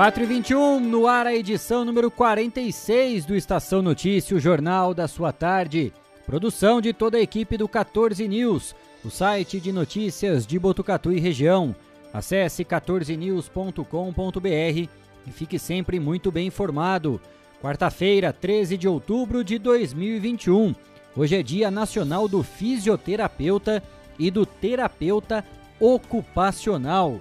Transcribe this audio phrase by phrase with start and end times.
[0.00, 5.06] Quatro e vinte no ar a edição número 46 do Estação Notícia, o jornal da
[5.06, 5.92] sua tarde.
[6.24, 11.20] Produção de toda a equipe do 14 News, o site de notícias de Botucatu e
[11.20, 11.76] região.
[12.14, 14.88] Acesse 14news.com.br e
[15.30, 17.20] fique sempre muito bem informado.
[17.60, 20.74] Quarta-feira, 13 de outubro de 2021.
[21.14, 23.82] Hoje é Dia Nacional do Fisioterapeuta
[24.18, 25.44] e do Terapeuta
[25.78, 27.20] Ocupacional.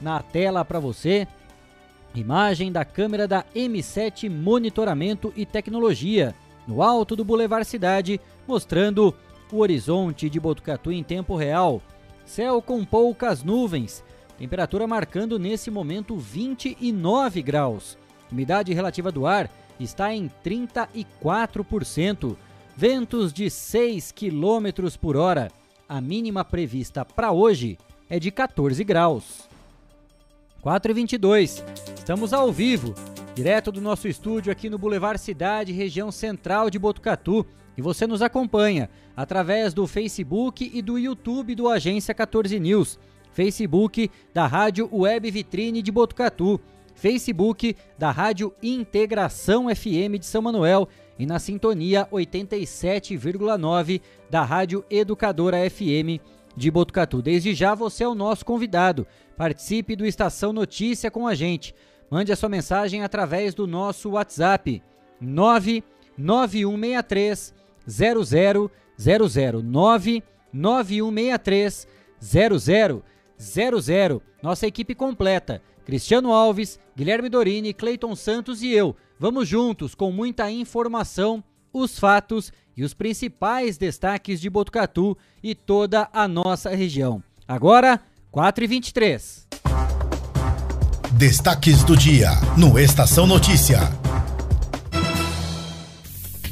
[0.00, 1.28] Na tela para você,
[2.20, 6.34] imagem da câmera da M7 Monitoramento e Tecnologia,
[6.66, 9.14] no alto do Boulevard Cidade, mostrando
[9.52, 11.82] o horizonte de Botucatu em tempo real.
[12.24, 14.02] Céu com poucas nuvens,
[14.38, 17.96] temperatura marcando nesse momento 29 graus.
[18.30, 22.36] Umidade relativa do ar está em 34%.
[22.76, 25.50] Ventos de 6 km por hora.
[25.88, 27.78] A mínima prevista para hoje
[28.10, 29.48] é de 14 graus.
[30.66, 31.64] 4 e 22
[31.96, 32.92] estamos ao vivo,
[33.36, 37.46] direto do nosso estúdio aqui no Boulevard Cidade, região central de Botucatu.
[37.78, 42.98] E você nos acompanha através do Facebook e do YouTube do Agência 14 News,
[43.30, 46.60] Facebook da Rádio Web Vitrine de Botucatu,
[46.96, 50.88] Facebook da Rádio Integração FM de São Manuel.
[51.16, 56.20] E na sintonia 87,9 da Rádio Educadora FM
[56.56, 57.20] de Botucatu.
[57.20, 59.06] Desde já você é o nosso convidado.
[59.36, 61.74] Participe do Estação Notícia com a gente.
[62.10, 64.82] Mande a sua mensagem através do nosso WhatsApp
[65.20, 67.54] 99163
[67.86, 68.70] 0000
[69.62, 71.86] 99163
[72.20, 74.22] 0000.
[74.42, 78.96] Nossa equipe completa: Cristiano Alves, Guilherme Dorini, Cleiton Santos e eu.
[79.18, 81.42] Vamos juntos com muita informação,
[81.72, 82.52] os fatos e
[82.84, 87.22] os principais destaques de Botucatu e toda a nossa região.
[87.48, 88.00] Agora,
[88.32, 89.46] 4h23.
[91.12, 93.78] Destaques do dia no Estação Notícia.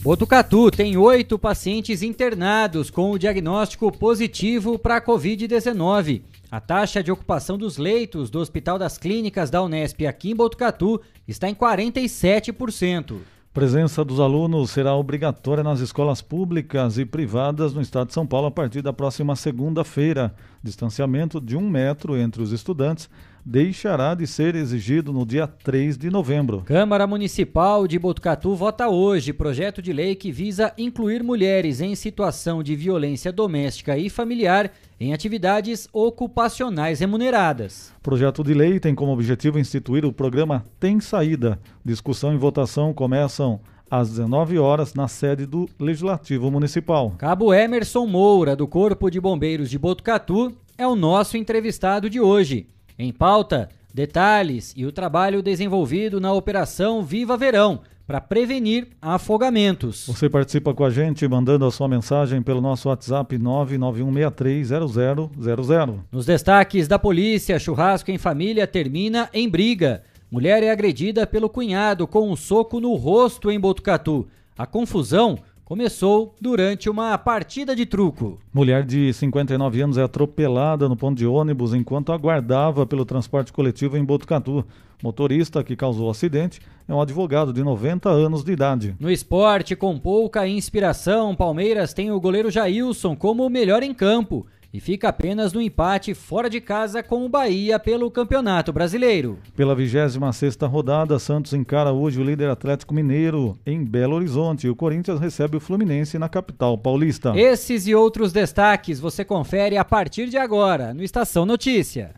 [0.04, 6.22] Botucatu tem oito pacientes internados com o diagnóstico positivo para a Covid-19.
[6.50, 11.00] A taxa de ocupação dos leitos do Hospital das Clínicas da Unesp aqui em Botucatu
[11.26, 13.16] está em 47%.
[13.54, 18.48] Presença dos alunos será obrigatória nas escolas públicas e privadas no estado de São Paulo
[18.48, 20.34] a partir da próxima segunda-feira.
[20.60, 23.08] Distanciamento de um metro entre os estudantes
[23.44, 26.62] deixará de ser exigido no dia 3 de novembro.
[26.64, 32.60] Câmara Municipal de Botucatu vota hoje projeto de lei que visa incluir mulheres em situação
[32.60, 37.92] de violência doméstica e familiar em atividades ocupacionais remuneradas.
[37.98, 41.58] O projeto de lei tem como objetivo instituir o programa Tem Saída.
[41.84, 43.60] Discussão e votação começam
[43.90, 47.14] às 19 horas na sede do Legislativo Municipal.
[47.18, 52.66] Cabo Emerson Moura, do Corpo de Bombeiros de Botucatu, é o nosso entrevistado de hoje.
[52.98, 60.06] Em pauta, detalhes e o trabalho desenvolvido na Operação Viva Verão para prevenir afogamentos.
[60.06, 66.00] Você participa com a gente mandando a sua mensagem pelo nosso WhatsApp 991630000.
[66.12, 70.02] Nos destaques da polícia, churrasco em família termina em briga.
[70.30, 74.28] Mulher é agredida pelo cunhado com um soco no rosto em Botucatu.
[74.56, 78.38] A confusão começou durante uma partida de truco.
[78.52, 83.96] Mulher de 59 anos é atropelada no ponto de ônibus enquanto aguardava pelo transporte coletivo
[83.96, 84.64] em Botucatu.
[85.02, 88.94] Motorista que causou o acidente é um advogado de 90 anos de idade.
[89.00, 94.46] No esporte, com pouca inspiração, Palmeiras tem o goleiro Jailson como o melhor em campo
[94.74, 99.38] e fica apenas no empate fora de casa com o Bahia pelo Campeonato Brasileiro.
[99.54, 100.16] Pela 26
[100.62, 105.56] rodada, Santos encara hoje o líder Atlético Mineiro em Belo Horizonte e o Corinthians recebe
[105.56, 107.32] o Fluminense na capital paulista.
[107.36, 112.10] Esses e outros destaques você confere a partir de agora no Estação Notícia.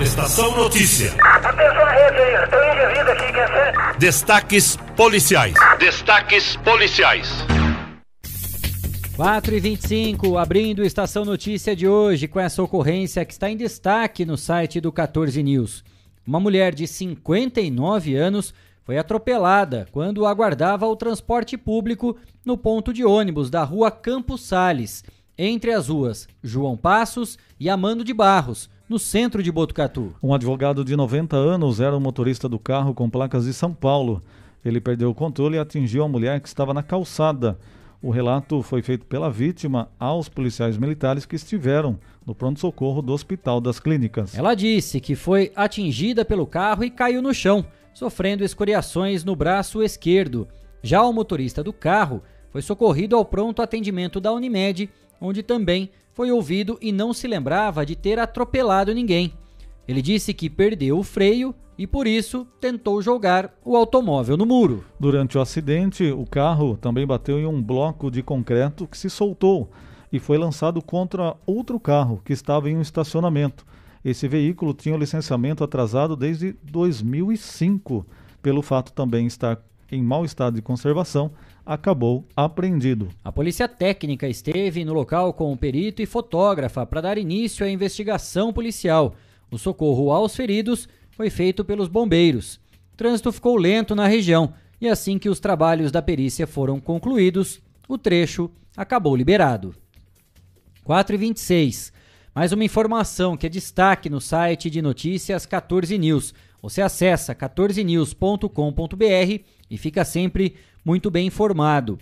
[0.00, 1.12] Estação Notícia.
[1.22, 3.98] Atenção rede aí, tem um indivíduo aqui, quer ser?
[3.98, 5.54] Destaques policiais.
[5.78, 7.46] Destaques policiais.
[9.16, 14.24] 4 e 25 abrindo Estação Notícia de hoje com essa ocorrência que está em destaque
[14.24, 15.84] no site do 14 News.
[16.26, 18.52] Uma mulher de 59 anos
[18.82, 25.04] foi atropelada quando aguardava o transporte público no ponto de ônibus da rua Campos Sales,
[25.38, 30.12] entre as ruas João Passos e Amando de Barros, no centro de Botucatu.
[30.20, 34.20] Um advogado de 90 anos era o motorista do carro com placas de São Paulo.
[34.64, 37.56] Ele perdeu o controle e atingiu a mulher que estava na calçada.
[38.04, 43.62] O relato foi feito pela vítima aos policiais militares que estiveram no pronto-socorro do Hospital
[43.62, 44.36] das Clínicas.
[44.36, 47.64] Ela disse que foi atingida pelo carro e caiu no chão,
[47.94, 50.46] sofrendo escoriações no braço esquerdo.
[50.82, 56.30] Já o motorista do carro foi socorrido ao pronto atendimento da Unimed, onde também foi
[56.30, 59.32] ouvido e não se lembrava de ter atropelado ninguém.
[59.88, 64.84] Ele disse que perdeu o freio e por isso tentou jogar o automóvel no muro.
[64.98, 69.70] Durante o acidente, o carro também bateu em um bloco de concreto que se soltou
[70.12, 73.66] e foi lançado contra outro carro que estava em um estacionamento.
[74.04, 78.06] Esse veículo tinha o licenciamento atrasado desde 2005,
[78.42, 79.58] pelo fato também estar
[79.90, 81.30] em mau estado de conservação,
[81.64, 83.08] acabou apreendido.
[83.24, 87.70] A polícia técnica esteve no local com o perito e fotógrafa para dar início à
[87.70, 89.14] investigação policial.
[89.50, 92.60] O socorro aos feridos foi feito pelos bombeiros.
[92.92, 97.60] O trânsito ficou lento na região e assim que os trabalhos da perícia foram concluídos,
[97.88, 99.74] o trecho acabou liberado.
[100.82, 101.92] 4 e 26.
[102.34, 106.34] Mais uma informação que é destaque no site de notícias 14 News.
[106.60, 111.98] Você acessa 14news.com.br e fica sempre muito bem informado.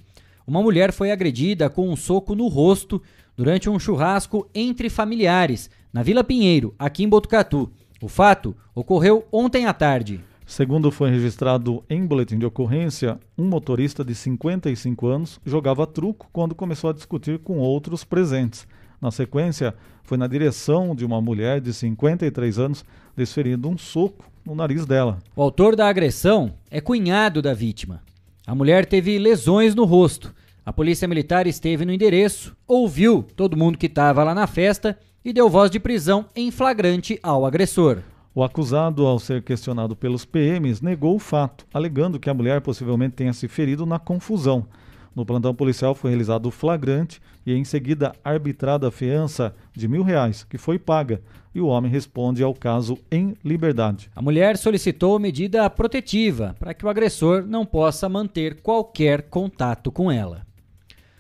[0.47, 3.03] Uma mulher foi agredida com um soco no rosto
[3.37, 7.70] durante um churrasco entre familiares na Vila Pinheiro, aqui em Botucatu.
[8.03, 10.21] O fato ocorreu ontem à tarde.
[10.45, 16.53] Segundo foi registrado em boletim de ocorrência, um motorista de 55 anos jogava truco quando
[16.53, 18.67] começou a discutir com outros presentes.
[19.01, 19.73] Na sequência,
[20.03, 22.85] foi na direção de uma mulher de 53 anos,
[23.17, 25.21] desferindo um soco no nariz dela.
[25.37, 28.03] O autor da agressão é cunhado da vítima.
[28.45, 30.35] A mulher teve lesões no rosto.
[30.67, 35.33] A polícia militar esteve no endereço, ouviu todo mundo que estava lá na festa e
[35.33, 37.99] deu voz de prisão em flagrante ao agressor.
[38.35, 43.17] O acusado, ao ser questionado pelos PMs, negou o fato, alegando que a mulher possivelmente
[43.17, 44.67] tenha se ferido na confusão.
[45.15, 50.03] No plantão policial foi realizado o flagrante e em seguida arbitrada a fiança de mil
[50.03, 51.21] reais, que foi paga,
[51.55, 54.11] e o homem responde ao caso em liberdade.
[54.17, 60.11] A mulher solicitou medida protetiva para que o agressor não possa manter qualquer contato com
[60.11, 60.47] ela.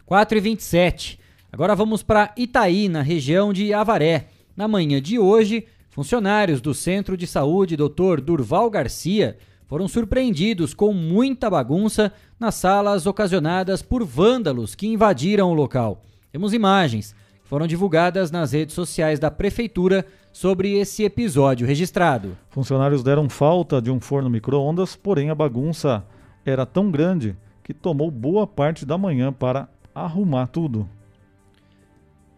[0.06, 1.18] 4 e 27.
[1.52, 4.28] Agora vamos para Itaí, na região de Avaré.
[4.56, 8.22] Na manhã de hoje, funcionários do Centro de Saúde Dr.
[8.24, 12.10] Durval Garcia foram surpreendidos com muita bagunça
[12.40, 16.00] nas salas ocasionadas por vândalos que invadiram o local.
[16.32, 22.34] Temos imagens que foram divulgadas nas redes sociais da prefeitura sobre esse episódio registrado.
[22.48, 26.02] Funcionários deram falta de um forno micro-ondas, porém a bagunça
[26.46, 30.88] era tão grande que tomou boa parte da manhã para arrumar tudo.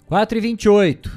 [0.06, 1.10] 4 e 28.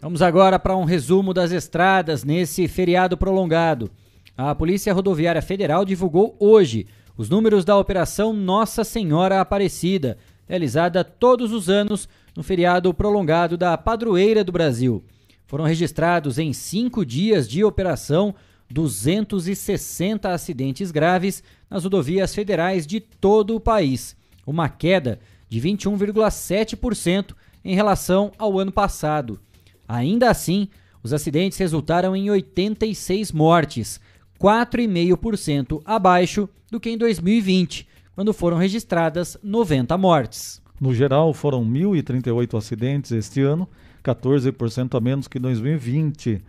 [0.00, 3.90] Vamos agora para um resumo das estradas nesse feriado prolongado.
[4.34, 10.16] A Polícia Rodoviária Federal divulgou hoje os números da Operação Nossa Senhora Aparecida,
[10.48, 15.04] realizada todos os anos no feriado prolongado da Padroeira do Brasil.
[15.46, 18.34] Foram registrados em cinco dias de operação
[18.70, 25.20] 260 acidentes graves nas rodovias federais de todo o país, uma queda
[25.50, 29.40] de 21,7% em relação ao ano passado.
[29.88, 30.68] Ainda assim,
[31.02, 34.00] os acidentes resultaram em 86 mortes,
[34.40, 40.62] 4,5% abaixo do que em 2020, quando foram registradas 90 mortes.
[40.80, 43.68] No geral, foram 1.038 acidentes este ano,
[44.02, 46.42] 14% a menos que 2020.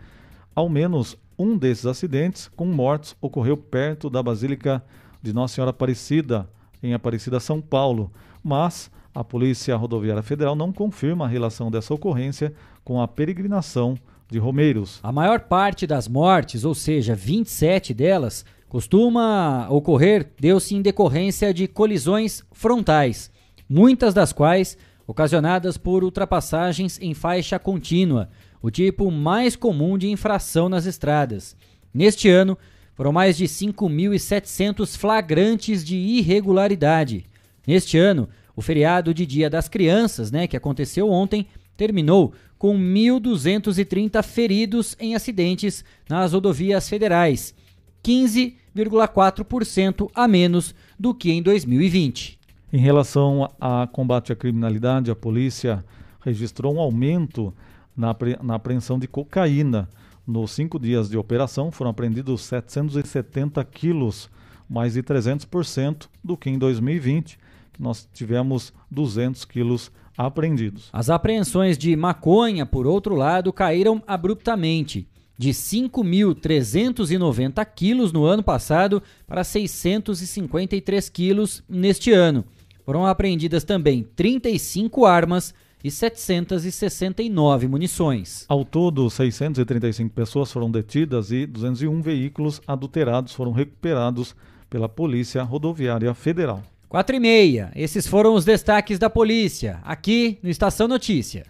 [0.54, 4.82] Ao menos um desses acidentes com mortes ocorreu perto da Basílica
[5.22, 6.48] de Nossa Senhora Aparecida,
[6.82, 12.52] em Aparecida, São Paulo, mas a Polícia Rodoviária Federal não confirma a relação dessa ocorrência
[12.82, 13.96] com a peregrinação
[14.28, 14.98] de Romeiros.
[15.02, 21.68] A maior parte das mortes, ou seja, 27 delas, costuma ocorrer deu-se em decorrência de
[21.68, 23.30] colisões frontais,
[23.68, 28.28] muitas das quais ocasionadas por ultrapassagens em faixa contínua,
[28.60, 31.54] o tipo mais comum de infração nas estradas.
[31.92, 32.58] Neste ano,
[32.94, 37.26] foram mais de 5.700 flagrantes de irregularidade.
[37.66, 44.22] Neste ano, o feriado de Dia das Crianças, né, que aconteceu ontem, terminou com 1.230
[44.22, 47.54] feridos em acidentes nas rodovias federais,
[48.02, 52.38] 15,4% a menos do que em 2020.
[52.72, 55.84] Em relação a combate à criminalidade, a polícia
[56.20, 57.52] registrou um aumento
[57.96, 59.88] na, na apreensão de cocaína.
[60.26, 64.30] Nos cinco dias de operação foram apreendidos 770 quilos,
[64.68, 67.38] mais de 300% do que em 2020
[67.78, 70.88] nós tivemos 200 quilos apreendidos.
[70.92, 79.02] As apreensões de maconha, por outro lado, caíram abruptamente, de 5.390 quilos no ano passado
[79.26, 82.44] para 653 quilos neste ano.
[82.84, 85.52] Foram apreendidas também 35 armas
[85.82, 88.46] e 769 munições.
[88.48, 94.34] Ao todo, 635 pessoas foram detidas e 201 veículos adulterados foram recuperados
[94.70, 96.62] pela Polícia Rodoviária Federal.
[96.94, 97.72] 4 e meia.
[97.74, 101.44] Esses foram os destaques da polícia, aqui no Estação Notícia.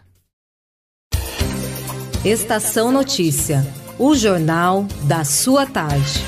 [2.24, 3.62] Estação Notícia,
[3.98, 6.18] o jornal da sua tarde.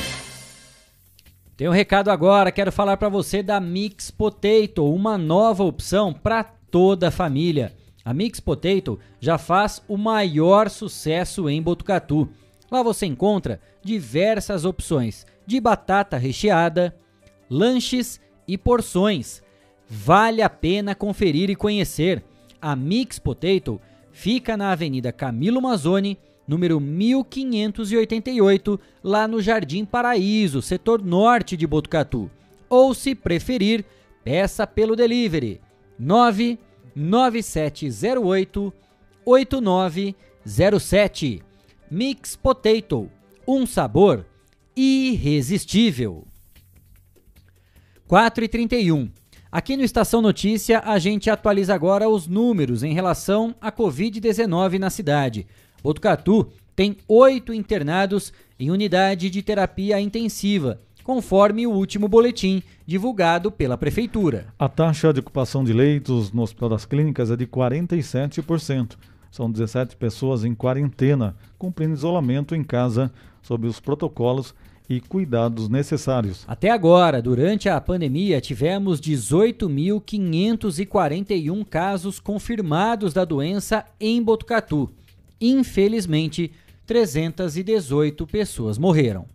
[1.56, 6.44] Tem um recado agora, quero falar para você da Mix Potato, uma nova opção para
[6.44, 7.72] toda a família.
[8.04, 12.28] A Mix Potato já faz o maior sucesso em Botucatu.
[12.70, 16.94] Lá você encontra diversas opções de batata recheada,
[17.48, 19.42] lanches e porções.
[19.88, 22.22] Vale a pena conferir e conhecer.
[22.60, 31.02] A Mix Potato fica na Avenida Camilo Mazzoni, número 1588, lá no Jardim Paraíso, setor
[31.02, 32.30] norte de Botucatu.
[32.68, 33.84] Ou, se preferir,
[34.24, 35.60] peça pelo delivery
[35.98, 38.72] 99708
[39.24, 41.42] 8907.
[41.90, 43.10] Mix Potato,
[43.46, 44.26] um sabor
[44.74, 46.26] irresistível.
[48.08, 49.10] 4 e 31.
[49.50, 54.90] Aqui no Estação Notícia, a gente atualiza agora os números em relação à Covid-19 na
[54.90, 55.44] cidade.
[55.82, 56.46] Botucatu
[56.76, 64.46] tem oito internados em unidade de terapia intensiva, conforme o último boletim divulgado pela Prefeitura.
[64.56, 68.96] A taxa de ocupação de leitos no Hospital das Clínicas é de 47%.
[69.32, 74.54] São 17 pessoas em quarentena, cumprindo isolamento em casa sob os protocolos
[74.88, 76.44] e cuidados necessários.
[76.46, 84.88] Até agora, durante a pandemia, tivemos 18.541 casos confirmados da doença em Botucatu.
[85.40, 86.52] Infelizmente,
[86.86, 89.26] 318 pessoas morreram.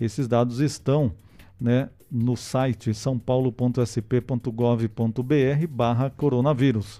[0.01, 1.11] esses dados estão
[1.61, 6.99] né, no site sãopaulo.sp.gov.br barra coronavírus.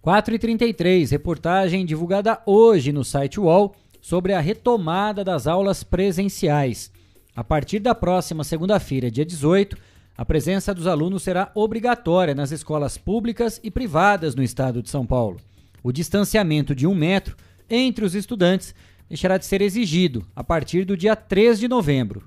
[0.00, 3.74] 4 e 33 reportagem divulgada hoje no site UOL
[4.08, 6.90] sobre a retomada das aulas presenciais.
[7.36, 9.76] A partir da próxima segunda-feira, dia 18,
[10.16, 15.04] a presença dos alunos será obrigatória nas escolas públicas e privadas no estado de São
[15.04, 15.36] Paulo.
[15.82, 17.36] O distanciamento de um metro
[17.68, 18.74] entre os estudantes
[19.10, 22.26] deixará de ser exigido a partir do dia 3 de novembro.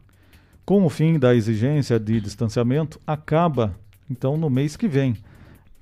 [0.64, 3.76] Com o fim da exigência de distanciamento, acaba
[4.08, 5.18] então no mês que vem.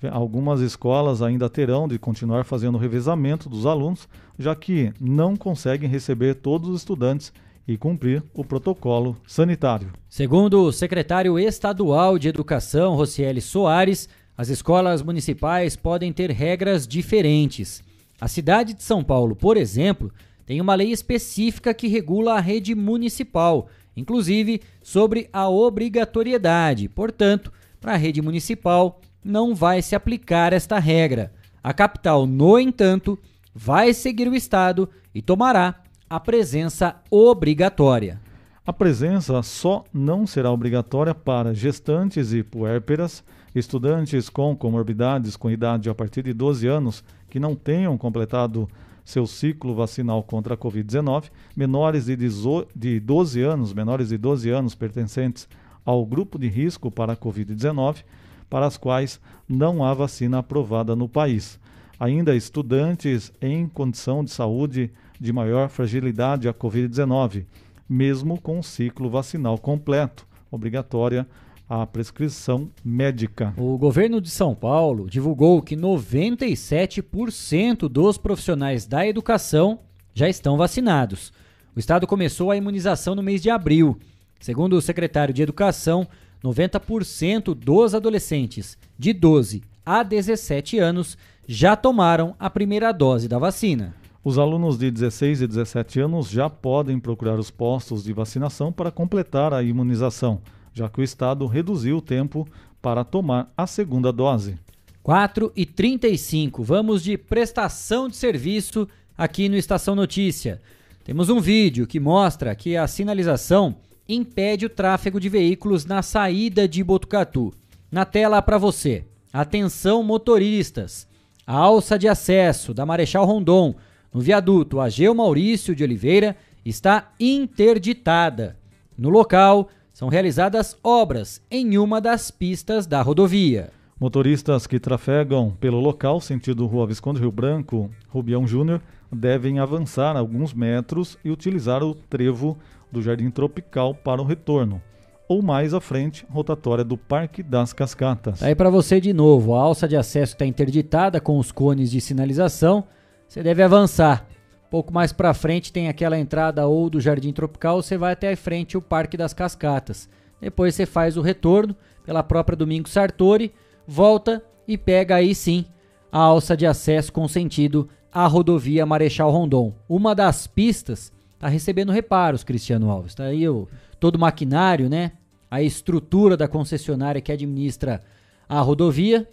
[0.07, 5.89] Algumas escolas ainda terão de continuar fazendo o revezamento dos alunos, já que não conseguem
[5.89, 7.33] receber todos os estudantes
[7.67, 9.91] e cumprir o protocolo sanitário.
[10.09, 17.83] Segundo o secretário estadual de Educação, Rocieli Soares, as escolas municipais podem ter regras diferentes.
[18.21, 20.11] A cidade de São Paulo, por exemplo,
[20.45, 26.87] tem uma lei específica que regula a rede municipal, inclusive sobre a obrigatoriedade.
[26.89, 31.31] Portanto, para a rede municipal, não vai se aplicar esta regra.
[31.63, 33.19] A capital, no entanto,
[33.53, 38.19] vai seguir o Estado e tomará a presença obrigatória.
[38.65, 43.23] A presença só não será obrigatória para gestantes e puérperas,
[43.53, 48.69] estudantes com comorbidades com idade a partir de 12 anos que não tenham completado
[49.03, 55.47] seu ciclo vacinal contra a Covid-19, menores de 12 anos, menores de 12 anos pertencentes
[55.83, 58.03] ao grupo de risco para a Covid-19,
[58.49, 61.59] para as quais não há vacina aprovada no país.
[61.99, 67.45] Ainda estudantes em condição de saúde de maior fragilidade à Covid-19,
[67.87, 71.27] mesmo com ciclo vacinal completo, obrigatória
[71.69, 73.53] a prescrição médica.
[73.55, 79.81] O governo de São Paulo divulgou que 97% dos profissionais da educação
[80.13, 81.31] já estão vacinados.
[81.75, 83.99] O estado começou a imunização no mês de abril.
[84.39, 86.07] Segundo o secretário de Educação,
[86.43, 91.17] 90% dos adolescentes de 12 a 17 anos
[91.47, 93.95] já tomaram a primeira dose da vacina.
[94.23, 98.91] Os alunos de 16 e 17 anos já podem procurar os postos de vacinação para
[98.91, 100.41] completar a imunização,
[100.73, 102.47] já que o estado reduziu o tempo
[102.81, 104.57] para tomar a segunda dose.
[105.01, 110.61] 4 e 35, vamos de prestação de serviço aqui no Estação Notícia.
[111.03, 113.75] Temos um vídeo que mostra que a sinalização
[114.09, 117.53] impede o tráfego de veículos na saída de Botucatu.
[117.91, 119.05] Na tela para você.
[119.31, 121.07] Atenção motoristas.
[121.45, 123.75] A alça de acesso da Marechal Rondon
[124.11, 126.35] no viaduto Ageu Maurício de Oliveira
[126.65, 128.57] está interditada.
[128.97, 133.69] No local são realizadas obras em uma das pistas da rodovia.
[133.99, 140.53] Motoristas que trafegam pelo local sentido Rua Visconde Rio Branco, Rubião Júnior, devem avançar alguns
[140.53, 142.57] metros e utilizar o trevo
[142.91, 144.81] do Jardim Tropical para o retorno.
[145.27, 148.41] Ou mais à frente, rotatória do Parque das Cascatas.
[148.41, 152.01] Aí para você de novo, a alça de acesso está interditada com os cones de
[152.01, 152.83] sinalização.
[153.27, 154.25] Você deve avançar.
[154.71, 158.37] Pouco mais para frente tem aquela entrada ou do Jardim Tropical, você vai até a
[158.37, 160.09] frente o Parque das Cascatas.
[160.41, 163.51] Depois você faz o retorno pela própria Domingo Sartori,
[163.87, 165.65] volta e pega aí sim
[166.11, 169.73] a alça de acesso com sentido à rodovia Marechal Rondon.
[169.87, 173.13] Uma das pistas está recebendo reparos, Cristiano Alves.
[173.13, 173.65] Está aí o,
[173.97, 175.13] todo o maquinário, né?
[175.49, 178.01] A estrutura da concessionária que administra
[178.47, 179.25] a rodovia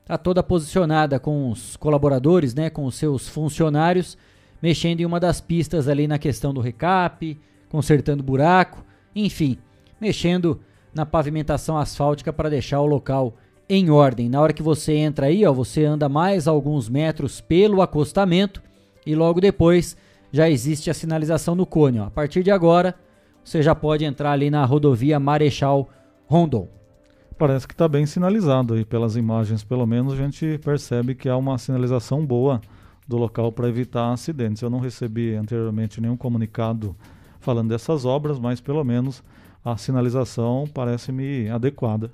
[0.00, 2.68] está toda posicionada com os colaboradores, né?
[2.68, 4.18] Com os seus funcionários,
[4.60, 7.38] mexendo em uma das pistas ali na questão do recap,
[7.70, 9.56] consertando buraco, enfim,
[10.00, 10.60] mexendo
[10.92, 13.36] na pavimentação asfáltica para deixar o local
[13.68, 14.28] em ordem.
[14.28, 18.60] Na hora que você entra aí, ó, você anda mais alguns metros pelo acostamento
[19.06, 19.96] e logo depois
[20.32, 22.00] já existe a sinalização no cone.
[22.00, 22.06] Ó.
[22.06, 22.94] A partir de agora,
[23.44, 25.88] você já pode entrar ali na rodovia Marechal
[26.26, 26.68] Rondon.
[27.38, 31.36] Parece que está bem sinalizado aí pelas imagens, pelo menos a gente percebe que há
[31.36, 32.60] uma sinalização boa
[33.06, 34.62] do local para evitar acidentes.
[34.62, 36.96] Eu não recebi anteriormente nenhum comunicado
[37.40, 39.22] falando dessas obras, mas pelo menos
[39.64, 42.10] a sinalização parece-me adequada.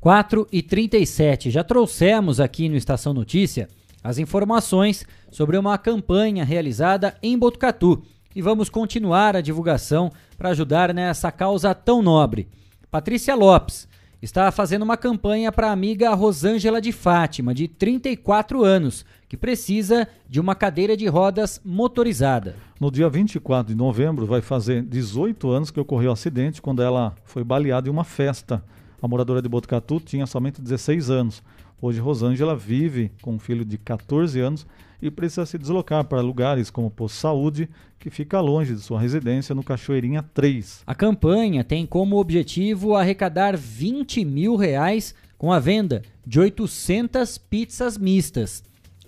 [0.00, 1.50] 4 e 37.
[1.50, 3.68] Já trouxemos aqui no Estação Notícia
[4.04, 8.02] as informações sobre uma campanha realizada em Botucatu
[8.36, 12.46] e vamos continuar a divulgação para ajudar nessa causa tão nobre.
[12.90, 13.88] Patrícia Lopes
[14.20, 20.06] está fazendo uma campanha para a amiga Rosângela de Fátima, de 34 anos, que precisa
[20.28, 22.56] de uma cadeira de rodas motorizada.
[22.78, 27.14] No dia 24 de novembro vai fazer 18 anos que ocorreu o acidente quando ela
[27.24, 28.62] foi baleada em uma festa.
[29.00, 31.42] A moradora de Botucatu tinha somente 16 anos.
[31.86, 34.66] Hoje, Rosângela vive com um filho de 14 anos
[35.02, 37.68] e precisa se deslocar para lugares como Poço Saúde,
[37.98, 40.82] que fica longe de sua residência no Cachoeirinha 3.
[40.86, 47.98] A campanha tem como objetivo arrecadar 20 mil reais com a venda de 800 pizzas
[47.98, 48.64] mistas.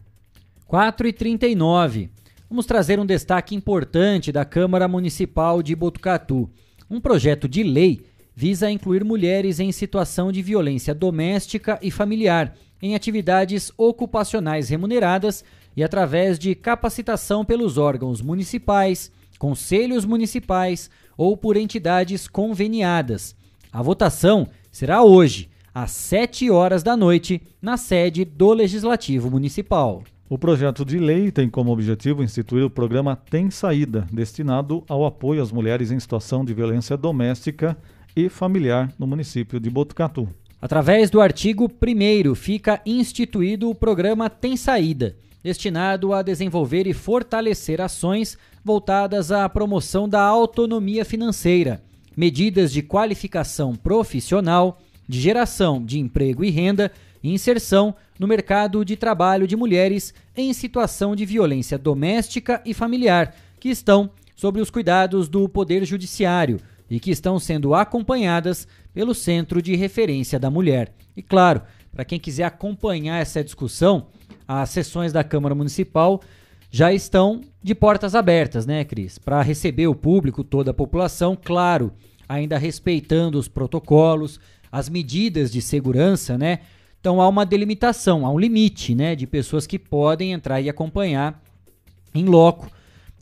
[0.68, 2.10] 4 e 39.
[2.50, 6.50] Vamos trazer um destaque importante da Câmara Municipal de Botucatu.
[6.90, 8.02] Um projeto de lei
[8.36, 15.44] visa incluir mulheres em situação de violência doméstica e familiar em atividades ocupacionais remuneradas
[15.78, 23.36] e através de capacitação pelos órgãos municipais, conselhos municipais ou por entidades conveniadas.
[23.72, 30.04] A votação será hoje, às 7 horas da noite, na sede do Legislativo Municipal.
[30.28, 35.44] O projeto de lei tem como objetivo instituir o programa Tem Saída, destinado ao apoio
[35.44, 37.78] às mulheres em situação de violência doméstica
[38.16, 40.28] e familiar no município de Botucatu.
[40.60, 47.80] Através do artigo 1 fica instituído o programa Tem Saída, destinado a desenvolver e fortalecer
[47.82, 51.82] ações voltadas à promoção da autonomia financeira,
[52.15, 56.91] medidas de qualificação profissional, de geração de emprego e renda
[57.23, 63.36] e inserção no mercado de trabalho de mulheres em situação de violência doméstica e familiar,
[63.60, 69.62] que estão sob os cuidados do Poder Judiciário e que estão sendo acompanhadas pelo Centro
[69.62, 70.93] de Referência da Mulher.
[71.15, 74.08] E claro, para quem quiser acompanhar essa discussão,
[74.47, 76.21] as sessões da Câmara Municipal
[76.69, 79.17] já estão de portas abertas, né, Cris?
[79.17, 81.91] Para receber o público, toda a população, claro,
[82.27, 84.39] ainda respeitando os protocolos,
[84.71, 86.60] as medidas de segurança, né?
[86.99, 91.41] Então há uma delimitação, há um limite, né, de pessoas que podem entrar e acompanhar
[92.13, 92.69] em loco,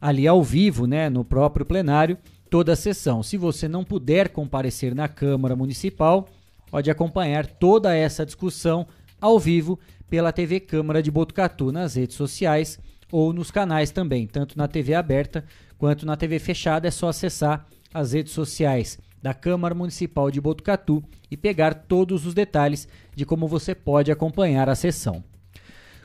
[0.01, 2.17] ali ao vivo, né, no próprio plenário,
[2.49, 3.21] toda a sessão.
[3.21, 6.27] Se você não puder comparecer na Câmara Municipal,
[6.71, 8.88] pode acompanhar toda essa discussão
[9.19, 9.79] ao vivo
[10.10, 12.80] pela TV Câmara de Botucatu nas redes sociais
[13.12, 15.46] ou nos canais também, tanto na TV aberta
[15.78, 16.88] quanto na TV fechada.
[16.88, 22.34] É só acessar as redes sociais da Câmara Municipal de Botucatu e pegar todos os
[22.34, 25.24] detalhes de como você pode acompanhar a sessão.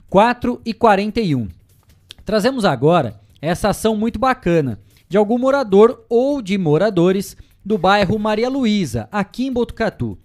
[0.09, 1.49] 4 e 41.
[2.25, 8.49] Trazemos agora essa ação muito bacana de algum morador ou de moradores do bairro Maria
[8.49, 10.19] Luísa, aqui em Botucatu.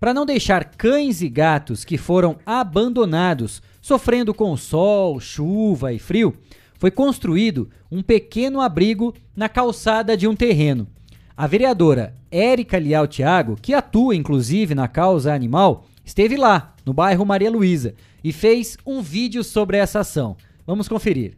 [0.00, 6.34] Para não deixar cães e gatos que foram abandonados, sofrendo com sol, chuva e frio,
[6.78, 10.88] foi construído um pequeno abrigo na calçada de um terreno.
[11.36, 17.26] A vereadora Érica Lial Thiago, que atua inclusive na causa animal, esteve lá, no bairro
[17.26, 20.34] Maria Luísa, e fez um vídeo sobre essa ação.
[20.66, 21.34] Vamos conferir.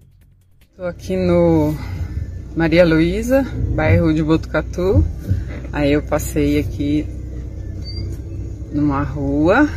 [0.70, 1.74] Estou aqui no
[2.56, 3.42] Maria Luísa,
[3.74, 5.04] bairro de Botucatu.
[5.72, 7.21] Aí eu passei aqui
[8.72, 9.68] numa rua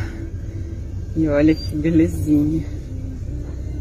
[1.16, 2.64] e olha que belezinha.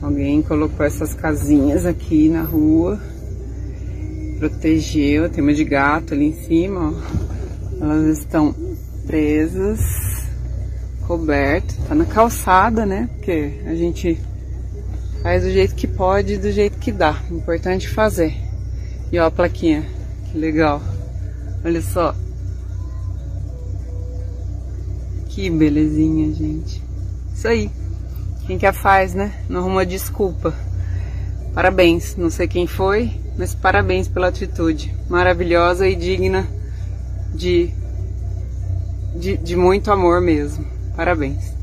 [0.02, 3.00] Alguém colocou essas casinhas aqui na rua,
[4.38, 5.30] protegeu.
[5.30, 7.84] Tem uma de gato ali em cima, ó.
[7.84, 8.54] Elas estão
[9.06, 9.80] presas,
[11.08, 11.76] cobertas.
[11.88, 13.10] Tá na calçada, né?
[13.16, 14.20] Porque a gente
[15.22, 17.20] faz do jeito que pode do jeito que dá.
[17.32, 18.34] Importante fazer.
[19.12, 19.84] E ó a plaquinha,
[20.32, 20.82] que legal.
[21.64, 22.16] Olha só.
[25.36, 26.82] Que belezinha, gente.
[27.34, 27.70] Isso aí.
[28.48, 29.44] Quem quer faz, né?
[29.50, 30.56] Não arruma desculpa.
[31.54, 32.16] Parabéns.
[32.16, 34.96] Não sei quem foi, mas parabéns pela atitude.
[35.10, 36.48] Maravilhosa e digna
[37.34, 37.70] de,
[39.14, 40.66] de, de muito amor mesmo.
[40.96, 41.54] Parabéns.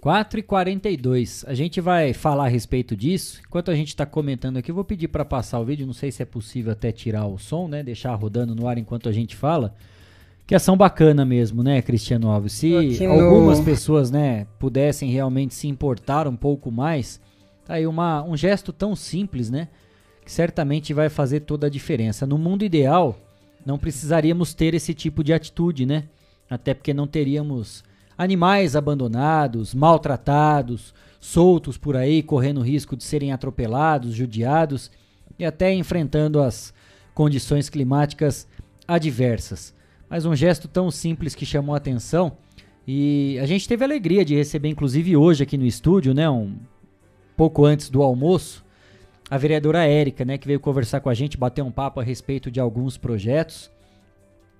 [0.00, 3.40] 4 e 42 A gente vai falar a respeito disso.
[3.46, 5.86] Enquanto a gente está comentando aqui, eu vou pedir para passar o vídeo.
[5.86, 7.84] Não sei se é possível até tirar o som, né?
[7.84, 9.76] Deixar rodando no ar enquanto a gente fala.
[10.48, 12.54] Que ação bacana mesmo, né, Cristiano Alves?
[12.54, 12.70] Se
[13.06, 13.12] no...
[13.12, 17.20] algumas pessoas, né, pudessem realmente se importar um pouco mais,
[17.66, 19.68] tá aí uma, um gesto tão simples, né,
[20.24, 22.26] que certamente vai fazer toda a diferença.
[22.26, 23.14] No mundo ideal,
[23.64, 26.04] não precisaríamos ter esse tipo de atitude, né?
[26.48, 27.84] Até porque não teríamos
[28.16, 34.90] animais abandonados, maltratados, soltos por aí, correndo risco de serem atropelados, judiados
[35.38, 36.72] e até enfrentando as
[37.12, 38.48] condições climáticas
[38.86, 39.76] adversas
[40.08, 42.36] mas um gesto tão simples que chamou a atenção.
[42.86, 46.56] E a gente teve a alegria de receber, inclusive hoje aqui no estúdio, né, um
[47.36, 48.64] pouco antes do almoço,
[49.30, 52.50] a vereadora Érica, né, que veio conversar com a gente, bater um papo a respeito
[52.50, 53.70] de alguns projetos.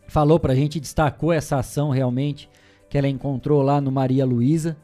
[0.07, 2.49] Falou pra gente, destacou essa ação realmente
[2.89, 4.77] que ela encontrou lá no Maria Luísa.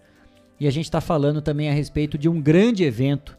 [0.58, 3.36] E a gente está falando também a respeito de um grande evento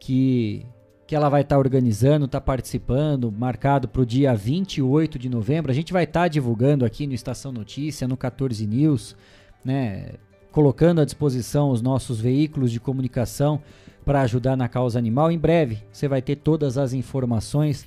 [0.00, 0.64] que
[1.08, 5.72] que ela vai estar tá organizando, está participando, marcado para o dia 28 de novembro.
[5.72, 9.16] A gente vai estar tá divulgando aqui no Estação Notícia, no 14 News,
[9.64, 10.10] né,
[10.52, 13.62] colocando à disposição os nossos veículos de comunicação
[14.04, 15.32] para ajudar na causa animal.
[15.32, 17.86] Em breve você vai ter todas as informações.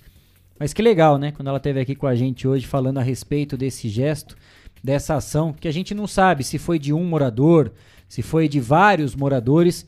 [0.58, 1.32] Mas que legal, né?
[1.32, 4.36] Quando ela esteve aqui com a gente hoje falando a respeito desse gesto,
[4.84, 7.72] dessa ação, que a gente não sabe se foi de um morador,
[8.10, 9.86] se foi de vários moradores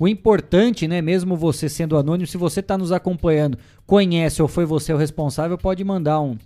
[0.00, 4.64] o importante, né, mesmo você sendo anônimo, se você está nos acompanhando, conhece ou foi
[4.64, 6.38] você o responsável, pode mandar um,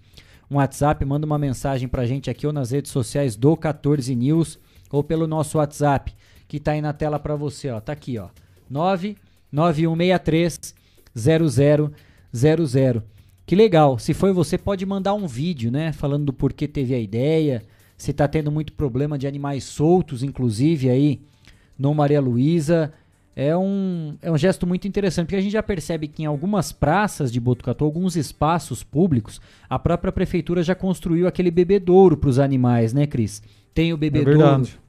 [0.50, 4.12] um WhatsApp, manda uma mensagem para a gente aqui ou nas redes sociais do 14
[4.12, 4.58] News
[4.90, 6.12] ou pelo nosso WhatsApp
[6.48, 7.80] que está aí na tela para você, ó.
[7.80, 8.26] Tá aqui, ó.
[8.68, 10.74] 99163
[11.14, 13.02] 0000.
[13.46, 14.00] Que legal.
[14.00, 17.62] Se foi você, pode mandar um vídeo, né, falando do porquê teve a ideia,
[17.96, 21.20] se está tendo muito problema de animais soltos, inclusive aí
[21.78, 22.92] no Maria Luísa
[23.36, 26.70] é um, é um gesto muito interessante, porque a gente já percebe que em algumas
[26.70, 32.38] praças de Botucatu, alguns espaços públicos, a própria prefeitura já construiu aquele bebedouro para os
[32.38, 33.42] animais, né, Cris?
[33.72, 34.84] Tem o bebedouro é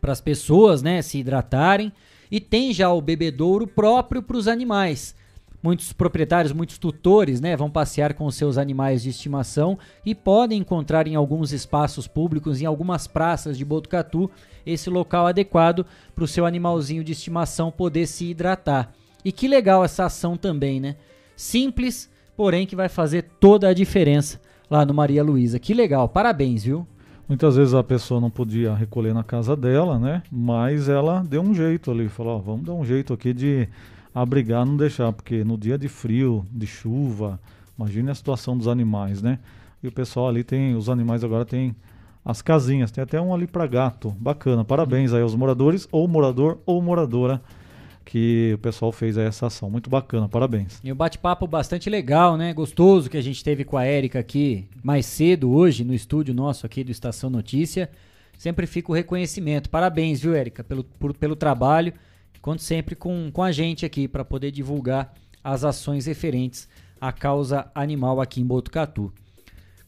[0.00, 1.92] para as pessoas, né, se hidratarem,
[2.30, 5.14] e tem já o bebedouro próprio para os animais.
[5.62, 11.08] Muitos proprietários, muitos tutores, né, vão passear com seus animais de estimação e podem encontrar
[11.08, 14.30] em alguns espaços públicos, em algumas praças de Botucatu,
[14.64, 18.92] esse local adequado para o seu animalzinho de estimação poder se hidratar.
[19.24, 20.96] E que legal essa ação também, né?
[21.34, 24.40] Simples, porém que vai fazer toda a diferença
[24.70, 25.58] lá no Maria Luísa.
[25.58, 26.86] Que legal, parabéns, viu?
[27.28, 30.22] Muitas vezes a pessoa não podia recolher na casa dela, né?
[30.30, 33.68] Mas ela deu um jeito ali, falou: ó, vamos dar um jeito aqui de
[34.22, 37.40] abrigar, não deixar, porque no dia de frio, de chuva,
[37.78, 39.38] imagine a situação dos animais, né?
[39.82, 41.74] E o pessoal ali tem, os animais agora tem
[42.24, 44.10] as casinhas, tem até um ali para gato.
[44.18, 44.64] Bacana.
[44.64, 47.40] Parabéns aí aos moradores, ou morador ou moradora
[48.04, 49.70] que o pessoal fez essa ação.
[49.70, 50.80] Muito bacana, parabéns.
[50.82, 52.54] E um bate-papo bastante legal, né?
[52.54, 56.64] Gostoso que a gente teve com a Érica aqui mais cedo hoje no estúdio nosso
[56.64, 57.90] aqui do Estação Notícia.
[58.36, 59.68] Sempre fica o reconhecimento.
[59.68, 61.92] Parabéns, viu, Érica, pelo, por, pelo trabalho.
[62.40, 66.68] Conto sempre com, com a gente aqui para poder divulgar as ações referentes
[67.00, 69.12] à causa animal aqui em Botucatu.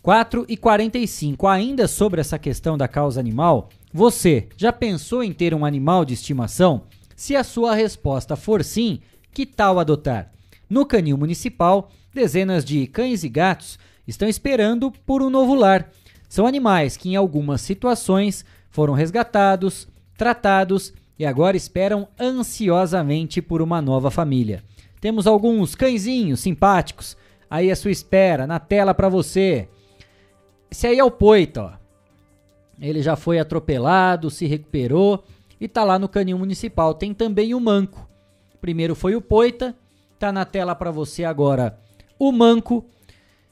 [0.02, 1.46] 4 e 45.
[1.46, 6.14] Ainda sobre essa questão da causa animal, você já pensou em ter um animal de
[6.14, 6.84] estimação?
[7.14, 9.00] Se a sua resposta for sim,
[9.32, 10.32] que tal adotar?
[10.68, 15.90] No Canil Municipal, dezenas de cães e gatos estão esperando por um novo lar.
[16.28, 23.83] São animais que, em algumas situações, foram resgatados, tratados e agora esperam ansiosamente por uma
[23.83, 24.64] nova família.
[25.02, 27.14] Temos alguns cãezinhos simpáticos
[27.50, 29.68] aí à sua espera, na tela para você.
[30.70, 31.72] Esse aí é o Poita, ó.
[32.80, 35.22] Ele já foi atropelado, se recuperou
[35.61, 36.94] e tá lá no canil municipal.
[36.94, 38.09] Tem também o Manco.
[38.59, 39.76] Primeiro foi o Poita,
[40.18, 41.78] tá na tela para você agora
[42.18, 42.87] o Manco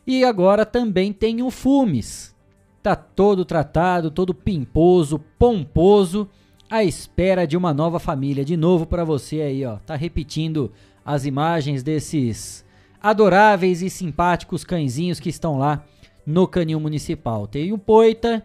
[0.07, 2.35] e agora também tem o Fumes.
[2.83, 6.31] Tá todo tratado, todo pimposo, pomposo,
[6.70, 8.44] à espera de uma nova família.
[8.44, 9.76] De novo para você aí, ó.
[9.76, 10.72] Tá repetindo
[11.04, 12.64] as imagens desses
[13.02, 15.85] adoráveis e simpáticos cãezinhos que estão lá
[16.26, 17.46] no canil municipal.
[17.46, 18.44] Tem o Poita,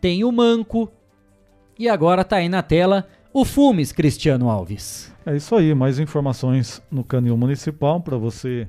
[0.00, 0.90] tem o Manco
[1.78, 5.10] e agora tá aí na tela o Fumes Cristiano Alves.
[5.24, 8.66] É isso aí, mais informações no canil municipal para você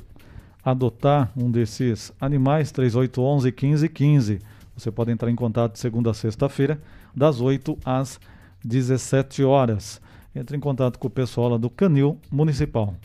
[0.64, 4.40] adotar um desses animais 3811 1515.
[4.78, 6.80] Você pode entrar em contato segunda a sexta-feira,
[7.16, 8.20] das 8 às
[8.64, 10.02] 17 horas.
[10.36, 12.96] Entre em contato com o pessoal lá do Canil Municipal.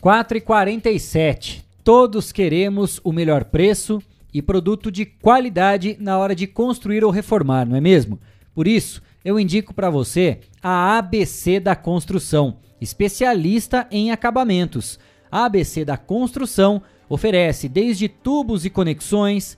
[0.00, 1.64] 4 e 47.
[1.82, 7.66] Todos queremos o melhor preço e produto de qualidade na hora de construir ou reformar,
[7.66, 8.20] não é mesmo?
[8.54, 14.98] Por isso, eu indico para você a ABC da Construção, especialista em acabamentos.
[15.30, 19.56] A ABC da Construção oferece desde tubos e conexões,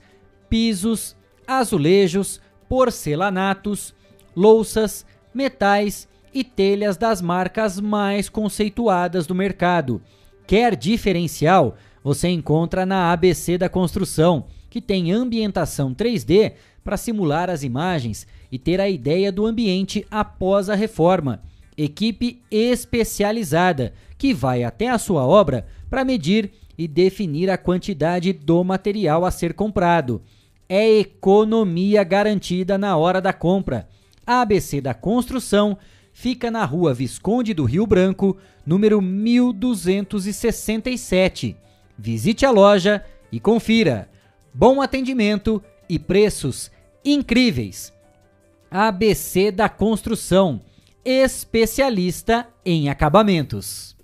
[0.49, 3.93] pisos, azulejos, porcelanatos,
[4.35, 10.01] louças, metais e telhas das marcas mais conceituadas do mercado.
[10.45, 11.75] Quer diferencial?
[12.03, 18.57] Você encontra na ABC da Construção, que tem ambientação 3D para simular as imagens e
[18.57, 21.41] ter a ideia do ambiente após a reforma.
[21.77, 28.63] Equipe especializada que vai até a sua obra para medir e definir a quantidade do
[28.63, 30.21] material a ser comprado.
[30.67, 33.87] É economia garantida na hora da compra.
[34.29, 35.75] ABC da Construção
[36.13, 41.57] fica na rua Visconde do Rio Branco, número 1267.
[41.97, 44.07] Visite a loja e confira.
[44.53, 46.69] Bom atendimento e preços
[47.03, 47.91] incríveis.
[48.69, 50.61] ABC da Construção,
[51.03, 53.97] especialista em acabamentos.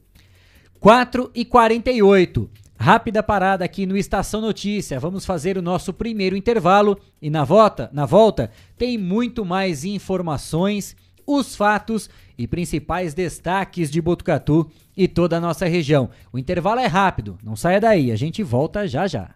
[0.79, 2.49] 4 e 48.
[2.77, 4.99] Rápida parada aqui no Estação Notícia.
[4.99, 10.95] Vamos fazer o nosso primeiro intervalo e na volta, na volta tem muito mais informações,
[11.25, 16.09] os fatos e principais destaques de Botucatu e toda a nossa região.
[16.31, 19.29] O intervalo é rápido, não saia daí, a gente volta já já.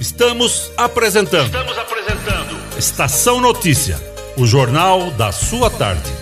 [0.00, 1.46] Estamos apresentando.
[1.46, 2.76] Estamos apresentando.
[2.76, 3.96] Estação Notícia,
[4.36, 6.21] o jornal da sua tarde.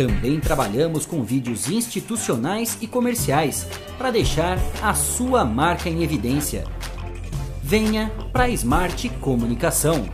[0.00, 3.66] também trabalhamos com vídeos institucionais e comerciais
[3.98, 6.64] para deixar a sua marca em evidência.
[7.62, 10.08] Venha para Smart Comunicação.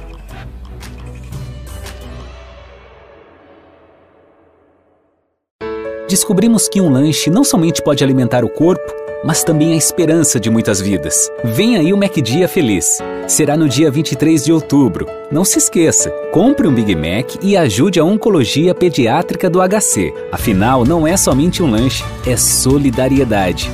[6.09, 8.93] Descobrimos que um lanche não somente pode alimentar o corpo,
[9.25, 11.31] mas também a esperança de muitas vidas.
[11.45, 12.99] Vem aí o MacDia Feliz.
[13.27, 15.07] Será no dia 23 de outubro.
[15.31, 20.13] Não se esqueça, compre um Big Mac e ajude a Oncologia Pediátrica do HC.
[20.31, 23.71] Afinal, não é somente um lanche, é solidariedade.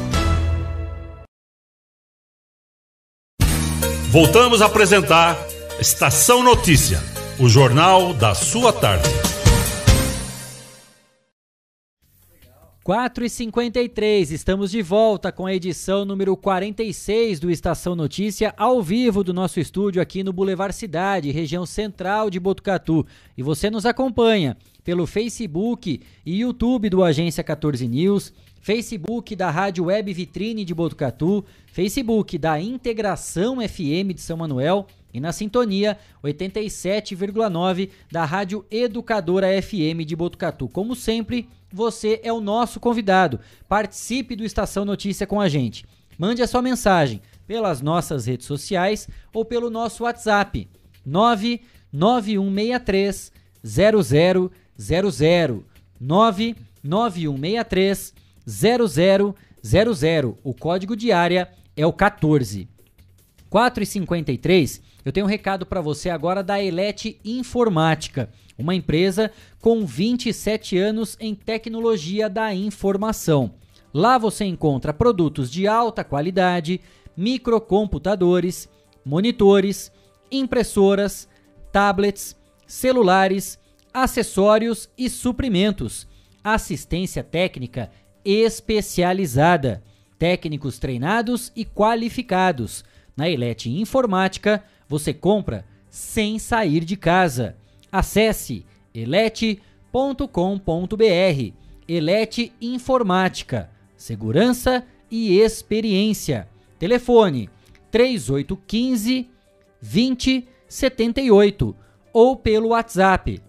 [4.12, 5.38] Voltamos a apresentar
[5.81, 7.02] Estação Notícia,
[7.38, 9.09] o jornal da sua tarde.
[12.85, 18.83] 4 e 53 estamos de volta com a edição número 46 do Estação Notícia, ao
[18.83, 23.07] vivo do nosso estúdio aqui no Boulevard Cidade, região central de Botucatu.
[23.38, 29.85] E você nos acompanha pelo Facebook e YouTube do Agência 14 News, Facebook da Rádio
[29.85, 37.90] Web Vitrine de Botucatu, Facebook da Integração FM de São Manuel e na sintonia 87,9
[38.11, 40.68] da Rádio Educadora FM de Botucatu.
[40.68, 43.40] Como sempre, você é o nosso convidado.
[43.68, 45.85] Participe do Estação Notícia com a gente.
[46.18, 50.68] Mande a sua mensagem pelas nossas redes sociais ou pelo nosso WhatsApp
[51.04, 53.32] 99163
[53.64, 54.52] 0000
[56.00, 58.14] 99163
[58.46, 59.35] 0000.
[60.42, 62.68] O código de área é o 14.
[63.48, 68.30] 4 e 53 eu tenho um recado para você agora da Elete Informática,
[68.62, 73.55] uma empresa com 27 anos em tecnologia da informação.
[73.92, 76.81] Lá você encontra produtos de alta qualidade,
[77.16, 78.68] microcomputadores,
[79.05, 79.92] monitores,
[80.31, 81.29] impressoras,
[81.70, 83.59] tablets, celulares,
[83.92, 86.07] acessórios e suprimentos,
[86.42, 87.90] assistência técnica
[88.25, 89.83] especializada,
[90.18, 92.85] técnicos treinados e qualificados.
[93.14, 97.57] Na Elete Informática, você compra sem sair de casa.
[97.92, 99.62] Acesse elete.com.br.
[101.87, 106.48] Elete Informática, segurança e experiência.
[106.78, 107.48] Telefone
[107.90, 109.28] 3815
[109.83, 111.76] 2078
[112.12, 113.42] ou pelo WhatsApp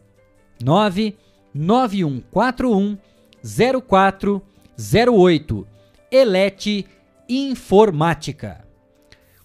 [0.61, 2.97] 99141
[3.87, 5.67] 0408.
[6.11, 6.85] Elete
[7.29, 8.67] Informática.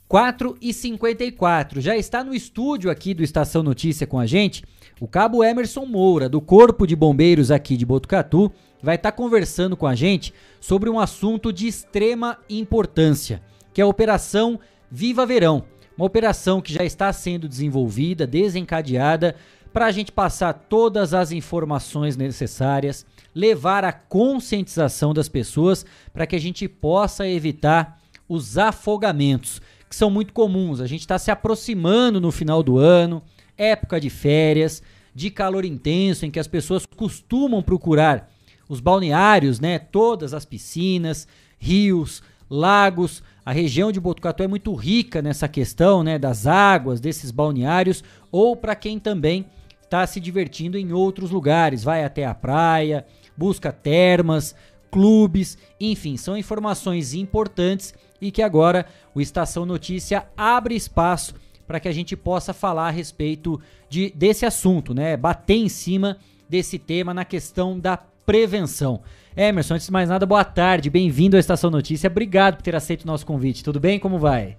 [0.08, 1.80] 4 e 54.
[1.80, 4.64] Já está no estúdio aqui do Estação Notícia com a gente
[5.00, 8.50] o cabo Emerson Moura, do Corpo de Bombeiros aqui de Botucatu,
[8.82, 13.40] vai estar tá conversando com a gente sobre um assunto de extrema importância,
[13.72, 14.58] que é a Operação
[14.90, 15.64] Viva Verão.
[15.96, 19.36] Uma operação que já está sendo desenvolvida, desencadeada,
[19.72, 26.34] para a gente passar todas as informações necessárias, levar a conscientização das pessoas para que
[26.34, 30.80] a gente possa evitar os afogamentos, que são muito comuns.
[30.80, 33.22] A gente está se aproximando no final do ano,
[33.58, 34.82] época de férias,
[35.14, 38.30] de calor intenso, em que as pessoas costumam procurar
[38.68, 39.78] os balneários, né?
[39.78, 41.26] Todas as piscinas,
[41.58, 43.22] rios, lagos.
[43.44, 46.18] A região de Botucatu é muito rica nessa questão, né?
[46.18, 49.46] Das águas, desses balneários, ou para quem também
[49.82, 53.06] está se divertindo em outros lugares, vai até a praia,
[53.36, 54.54] busca termas,
[54.90, 61.34] clubes, enfim, são informações importantes e que agora o Estação Notícia abre espaço
[61.68, 63.60] para que a gente possa falar a respeito
[63.90, 65.18] de, desse assunto, né?
[65.18, 66.16] Bater em cima
[66.48, 69.02] desse tema na questão da prevenção.
[69.36, 73.02] Emerson, antes de mais nada, boa tarde, bem-vindo à Estação Notícia, obrigado por ter aceito
[73.02, 73.62] o nosso convite.
[73.62, 73.98] Tudo bem?
[73.98, 74.56] Como vai?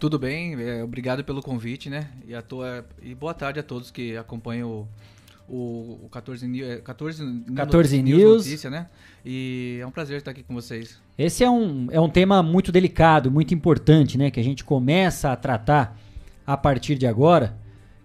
[0.00, 2.10] Tudo bem, é, obrigado pelo convite, né?
[2.26, 4.88] E, a tua, e boa tarde a todos que acompanham
[5.48, 8.44] o, o, 14, 14, 14 News.
[8.46, 8.88] Notícia, né?
[9.24, 11.00] E é um prazer estar aqui com vocês.
[11.16, 14.28] Esse é um, é um tema muito delicado, muito importante, né?
[14.28, 15.96] Que a gente começa a tratar
[16.46, 17.56] a partir de agora,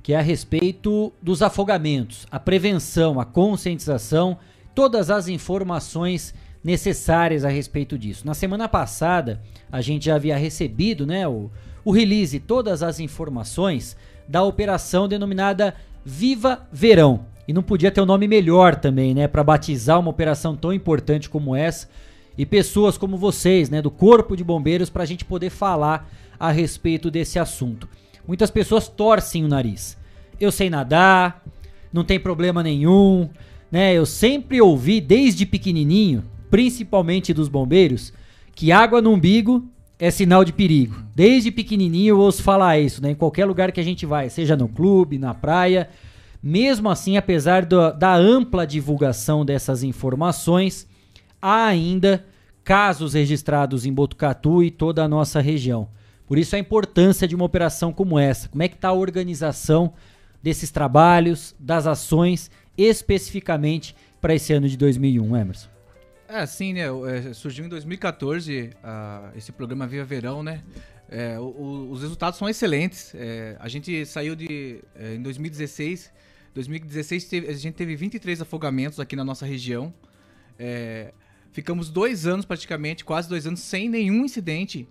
[0.01, 4.37] que é a respeito dos afogamentos, a prevenção, a conscientização,
[4.73, 6.33] todas as informações
[6.63, 8.25] necessárias a respeito disso.
[8.25, 11.51] Na semana passada, a gente já havia recebido, né, o
[11.83, 13.95] o release todas as informações
[14.27, 15.75] da operação denominada
[16.05, 17.25] Viva Verão.
[17.47, 21.29] E não podia ter um nome melhor também, né, para batizar uma operação tão importante
[21.29, 21.89] como essa
[22.37, 26.51] e pessoas como vocês, né, do Corpo de Bombeiros para a gente poder falar a
[26.51, 27.89] respeito desse assunto.
[28.27, 29.97] Muitas pessoas torcem o nariz.
[30.39, 31.43] Eu sei nadar,
[31.91, 33.29] não tem problema nenhum,
[33.71, 33.93] né?
[33.93, 38.13] Eu sempre ouvi desde pequenininho, principalmente dos bombeiros,
[38.53, 39.63] que água no umbigo
[39.97, 40.95] é sinal de perigo.
[41.15, 43.11] Desde pequenininho eu ouço falar isso, né?
[43.11, 45.89] Em qualquer lugar que a gente vai, seja no clube, na praia.
[46.41, 50.87] Mesmo assim, apesar do, da ampla divulgação dessas informações,
[51.39, 52.25] há ainda
[52.63, 55.87] casos registrados em Botucatu e toda a nossa região.
[56.31, 58.47] Por isso a importância de uma operação como essa.
[58.47, 59.93] Como é que está a organização
[60.41, 65.67] desses trabalhos, das ações, especificamente para esse ano de 2001, Emerson?
[66.29, 66.83] É, sim, né?
[66.83, 70.63] É, surgiu em 2014 uh, esse programa Viva Verão, né?
[71.09, 73.13] É, o, o, os resultados são excelentes.
[73.13, 74.81] É, a gente saiu de.
[74.95, 76.13] É, em 2016.
[76.55, 79.93] 2016 teve, a gente teve 23 afogamentos aqui na nossa região.
[80.57, 81.11] É,
[81.51, 84.87] ficamos dois anos praticamente, quase dois anos, sem nenhum incidente.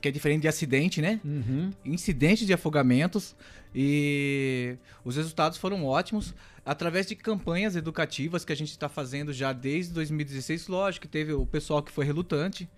[0.00, 1.20] Que é diferente de acidente, né?
[1.24, 1.70] Uhum.
[1.84, 3.34] Incidente de afogamentos.
[3.74, 6.34] E os resultados foram ótimos
[6.64, 10.68] através de campanhas educativas que a gente está fazendo já desde 2016.
[10.68, 12.68] Lógico que teve o pessoal que foi relutante,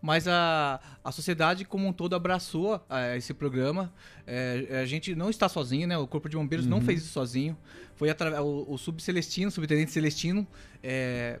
[0.00, 3.92] mas a, a sociedade como um todo abraçou a, esse programa.
[4.26, 5.98] É, a gente não está sozinho, né?
[5.98, 6.70] O Corpo de Bombeiros uhum.
[6.70, 7.56] não fez isso sozinho.
[7.96, 10.46] Foi o, o subcelestino, o subtenente Celestino,
[10.82, 11.40] é,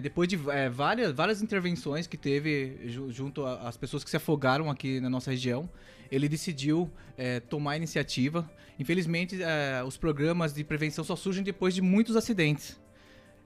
[0.00, 5.00] depois de é, várias, várias intervenções que teve junto às pessoas que se afogaram aqui
[5.00, 5.68] na nossa região,
[6.10, 8.48] ele decidiu é, tomar a iniciativa.
[8.78, 12.78] Infelizmente, é, os programas de prevenção só surgem depois de muitos acidentes.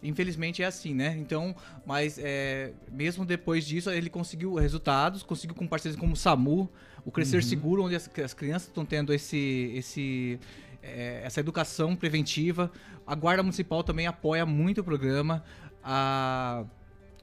[0.03, 1.16] Infelizmente é assim, né?
[1.18, 6.70] Então, mas é, mesmo depois disso, ele conseguiu resultados, conseguiu com parceiros como o SAMU,
[7.05, 7.43] o Crescer uhum.
[7.43, 10.39] Seguro, onde as, as crianças estão tendo esse, esse,
[10.83, 12.70] é, essa educação preventiva.
[13.05, 15.43] A Guarda Municipal também apoia muito o programa.
[15.83, 16.64] A,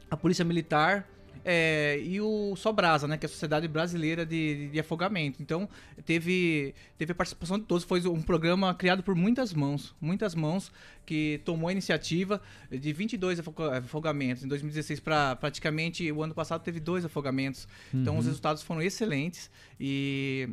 [0.10, 1.08] a Polícia Militar
[1.48, 5.44] é, e o Sobrasa, né, que é a Sociedade Brasileira de, de, Afogamento.
[5.44, 5.70] Então,
[6.04, 7.84] teve, teve a participação de todos.
[7.84, 10.72] Foi um programa criado por muitas mãos, muitas mãos,
[11.06, 12.42] que tomou a iniciativa
[12.72, 13.40] de 22
[13.84, 14.44] afogamentos.
[14.44, 17.68] Em 2016, para praticamente o ano passado, teve dois afogamentos.
[17.94, 18.02] Uhum.
[18.02, 18.32] Então, os uhum.
[18.32, 20.50] resultados foram excelentes e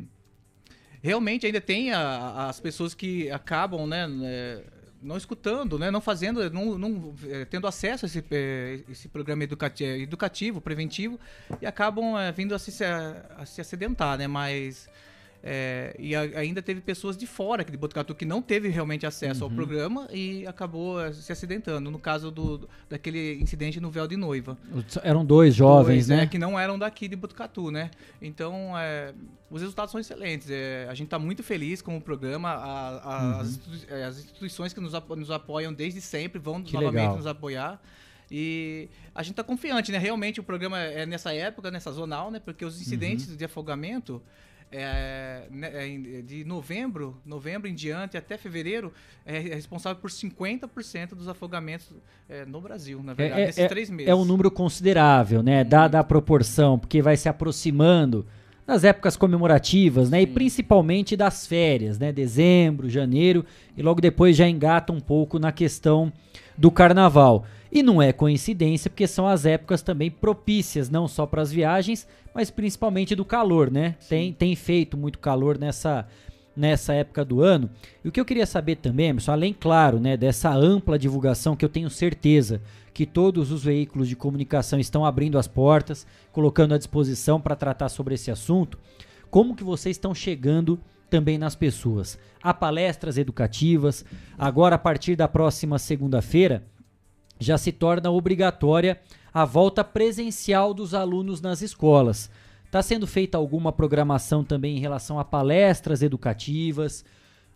[1.01, 4.63] realmente ainda tem a, as pessoas que acabam, né, né
[5.03, 9.43] não escutando, né, não fazendo, não, não é, tendo acesso a esse, é, esse programa
[9.43, 11.19] educativo, educativo, preventivo,
[11.61, 14.27] e acabam vindo a se, a, a se acidentar, né?
[14.27, 14.89] Mas
[15.45, 19.43] é, e a, ainda teve pessoas de fora de Botucatu que não teve realmente acesso
[19.43, 19.49] uhum.
[19.49, 21.91] ao programa e acabou eh, se acidentando.
[21.91, 24.57] No caso do, daquele incidente no véu de noiva.
[25.03, 26.23] Eram dois jovens, dois, né?
[26.23, 27.91] É, que não eram daqui de Botucatu, né?
[28.21, 29.13] Então, é,
[29.51, 30.49] os resultados são excelentes.
[30.49, 32.49] É, a gente está muito feliz com o programa.
[32.49, 33.39] A, a, uhum.
[33.41, 37.17] as, é, as, instituições que nos, nos, apoiam desde sempre vão que novamente legal.
[37.17, 37.81] nos apoiar.
[38.31, 39.97] E a gente está confiante, né?
[39.97, 42.39] Realmente o programa é nessa época, nessa zonal, né?
[42.39, 43.35] Porque os incidentes uhum.
[43.35, 44.21] de afogamento
[44.73, 48.91] é, né, é, de novembro, novembro em diante até fevereiro,
[49.25, 51.87] é, é responsável por 50% dos afogamentos
[52.27, 54.09] é, no Brasil, na verdade, é, nesses três meses.
[54.09, 55.63] É um número considerável, né?
[55.63, 58.25] Dada a proporção, porque vai se aproximando
[58.65, 60.17] das épocas comemorativas, né?
[60.17, 60.23] Sim.
[60.23, 62.11] E principalmente das férias, né?
[62.11, 63.45] Dezembro, janeiro,
[63.77, 66.11] e logo depois já engata um pouco na questão
[66.57, 67.45] do carnaval.
[67.75, 72.07] E não é coincidência, porque são as épocas também propícias, não só para as viagens,
[72.31, 73.95] mas principalmente do calor, né?
[74.07, 76.07] Tem, tem feito muito calor nessa,
[76.55, 77.71] nessa época do ano.
[78.05, 81.65] E o que eu queria saber também, Emerson, além, claro, né, dessa ampla divulgação que
[81.65, 82.61] eu tenho certeza
[82.93, 87.89] que todos os veículos de comunicação estão abrindo as portas, colocando à disposição para tratar
[87.89, 88.77] sobre esse assunto,
[89.31, 92.19] como que vocês estão chegando também nas pessoas?
[92.39, 94.05] Há palestras educativas,
[94.37, 96.63] agora a partir da próxima segunda-feira
[97.39, 98.99] já se torna obrigatória
[99.33, 102.29] a volta presencial dos alunos nas escolas.
[102.65, 107.03] Está sendo feita alguma programação também em relação a palestras educativas,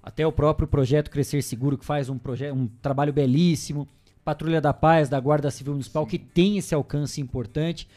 [0.01, 2.19] até o próprio projeto Crescer Seguro, que faz um,
[2.53, 3.87] um trabalho belíssimo,
[4.23, 6.09] Patrulha da Paz, da Guarda Civil Municipal, Sim.
[6.09, 7.87] que tem esse alcance importante.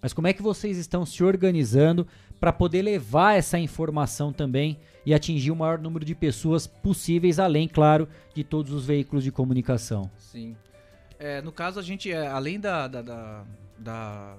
[0.00, 2.06] Mas como é que vocês estão se organizando
[2.38, 7.68] para poder levar essa informação também e atingir o maior número de pessoas possíveis, além,
[7.68, 10.10] claro, de todos os veículos de comunicação?
[10.16, 10.56] Sim.
[11.20, 13.44] É, no caso, a gente, é, além da, da, da,
[13.78, 14.36] da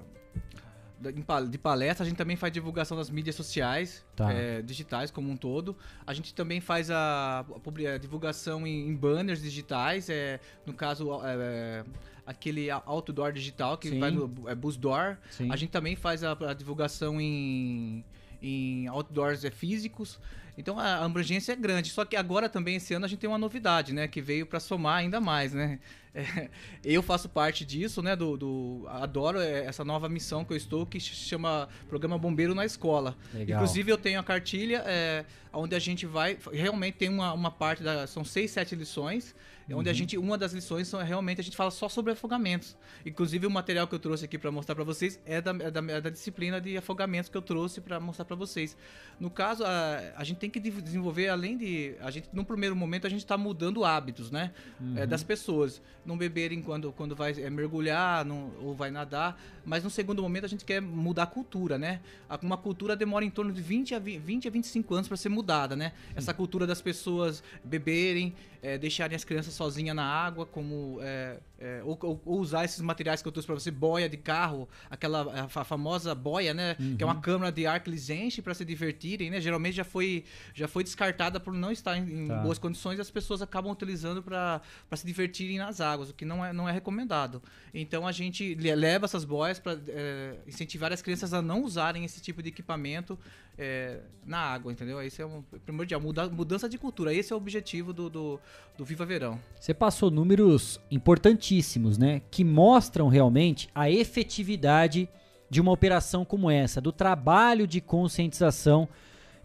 [1.50, 4.32] de palestra, a gente também faz divulgação das mídias sociais, tá.
[4.32, 5.76] é, digitais como um todo.
[6.06, 11.10] A gente também faz a, a, a divulgação em, em, banners digitais, é, no caso,
[11.24, 11.84] é,
[12.26, 14.00] aquele outdoor digital que Sim.
[14.00, 15.18] vai no é, Busdoor.
[15.50, 18.04] A gente também faz a, a divulgação em,
[18.42, 20.20] em outdoors é, físicos.
[20.58, 21.90] Então a abrangência é grande.
[21.90, 24.08] Só que agora também, esse ano, a gente tem uma novidade, né?
[24.08, 25.80] Que veio para somar ainda mais, né?
[26.14, 26.50] É,
[26.84, 28.16] eu faço parte disso, né?
[28.16, 32.54] Do, do, adoro é, essa nova missão que eu estou, que se chama Programa Bombeiro
[32.54, 33.18] na Escola.
[33.34, 33.62] Legal.
[33.62, 36.38] Inclusive, eu tenho a cartilha é, onde a gente vai.
[36.52, 38.06] Realmente tem uma, uma parte da.
[38.08, 39.36] São seis, sete lições
[39.74, 39.80] uhum.
[39.80, 39.98] onde a uhum.
[39.98, 42.76] gente uma das lições são realmente a gente fala só sobre afogamentos.
[43.06, 45.80] Inclusive o material que eu trouxe aqui para mostrar para vocês é da, é da,
[45.92, 48.78] é da, disciplina de afogamentos que eu trouxe para mostrar para vocês.
[49.20, 53.08] No caso a, a gente tem que desenvolver além de a gente no primeiro momento
[53.08, 54.98] a gente está mudando hábitos, né, uhum.
[54.98, 59.84] é, das pessoas, não beberem quando quando vai é, mergulhar não, ou vai nadar, mas
[59.84, 62.00] no segundo momento a gente quer mudar a cultura, né?
[62.42, 65.30] Uma cultura demora em torno de 20 a 20, 20 a 25 anos para ser
[65.30, 65.94] mudada, né?
[66.16, 71.82] Essa cultura das pessoas beberem, é, deixarem as crianças sozinha na água, como é, é,
[71.84, 75.62] ou, ou, usar esses materiais que eu trouxe para você, boia de carro, aquela a,
[75.62, 76.96] a famosa boia, né, uhum.
[76.96, 77.22] que é uma uhum.
[77.22, 79.42] câmara de ar que eles enchem para se divertirem, né?
[79.42, 82.38] Geralmente já foi já foi descartada por não estar em, em tá.
[82.38, 84.62] boas condições e as pessoas acabam utilizando para
[84.96, 87.42] se divertirem nas águas, o que não é não é recomendado.
[87.74, 92.22] Então a gente leva essas boias para é, incentivar as crianças a não usarem esse
[92.22, 93.18] tipo de equipamento
[93.62, 95.00] é, na água, entendeu?
[95.00, 97.14] Esse é um primordial, muda, mudança de cultura.
[97.14, 98.40] Esse é o objetivo do, do,
[98.76, 99.40] do Viva Verão.
[99.60, 102.24] Você passou números importantíssimos, né?
[102.32, 105.08] Que mostram realmente a efetividade
[105.48, 108.90] de uma operação como essa, do trabalho de conscientização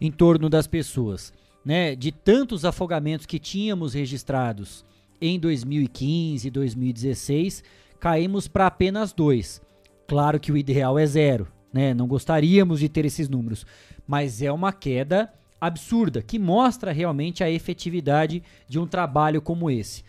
[0.01, 1.31] em torno das pessoas,
[1.63, 1.95] né?
[1.95, 4.83] De tantos afogamentos que tínhamos registrados
[5.21, 7.63] em 2015, 2016,
[7.99, 9.61] caímos para apenas dois.
[10.07, 11.93] Claro que o ideal é zero, né?
[11.93, 13.63] Não gostaríamos de ter esses números,
[14.07, 20.03] mas é uma queda absurda que mostra realmente a efetividade de um trabalho como esse.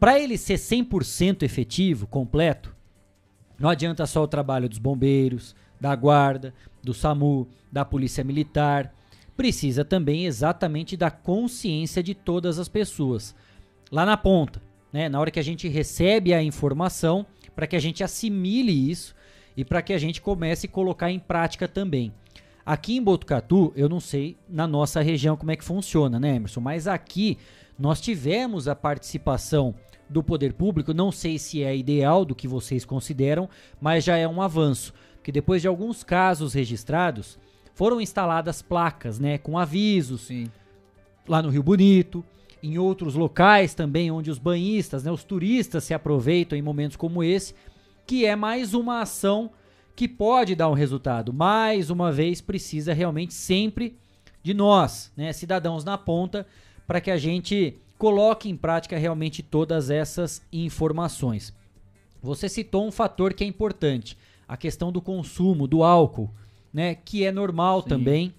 [0.00, 2.74] Para ele ser 100% efetivo, completo,
[3.58, 6.52] não adianta só o trabalho dos bombeiros, da guarda,
[6.82, 8.92] do SAMU, da polícia militar.
[9.36, 13.34] Precisa também exatamente da consciência de todas as pessoas.
[13.90, 14.60] Lá na ponta,
[14.92, 19.14] né, na hora que a gente recebe a informação, para que a gente assimile isso
[19.56, 22.12] e para que a gente comece a colocar em prática também.
[22.66, 26.60] Aqui em Botucatu, eu não sei na nossa região como é que funciona, né, Emerson?
[26.60, 27.36] Mas aqui
[27.78, 29.74] nós tivemos a participação
[30.08, 33.48] do poder público, não sei se é ideal do que vocês consideram,
[33.80, 37.38] mas já é um avanço, porque depois de alguns casos registrados,
[37.74, 40.22] foram instaladas placas, né, com avisos.
[40.22, 40.46] Sim.
[41.28, 42.24] Lá no Rio Bonito,
[42.62, 47.22] em outros locais também onde os banhistas, né, os turistas se aproveitam em momentos como
[47.22, 47.54] esse,
[48.06, 49.50] que é mais uma ação
[49.96, 51.32] que pode dar um resultado.
[51.32, 53.96] Mais uma vez, precisa realmente sempre
[54.42, 56.46] de nós, né, cidadãos na ponta,
[56.86, 61.54] para que a gente coloque em prática realmente todas essas informações.
[62.22, 66.30] Você citou um fator que é importante, a questão do consumo do álcool,
[66.72, 67.88] né, que é normal Sim.
[67.88, 68.34] também.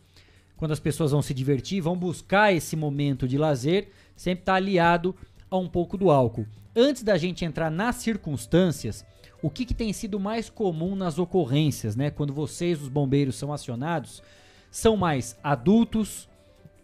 [0.57, 5.15] Quando as pessoas vão se divertir, vão buscar esse momento de lazer, sempre está aliado
[5.49, 6.45] a um pouco do álcool.
[6.75, 9.05] Antes da gente entrar nas circunstâncias,
[9.45, 12.09] o que, que tem sido mais comum nas ocorrências, né?
[12.09, 14.23] Quando vocês, os bombeiros, são acionados,
[14.71, 16.27] são mais adultos,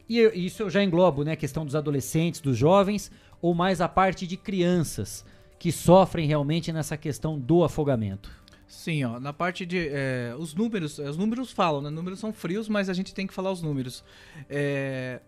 [0.07, 1.31] e isso eu já englobo, né?
[1.31, 5.25] A questão dos adolescentes, dos jovens, ou mais a parte de crianças
[5.57, 8.31] que sofrem realmente nessa questão do afogamento?
[8.67, 9.89] Sim, ó, na parte de.
[9.89, 11.89] É, os números, os números falam, né?
[11.89, 14.03] Os números são frios, mas a gente tem que falar os números.
[14.47, 15.19] É,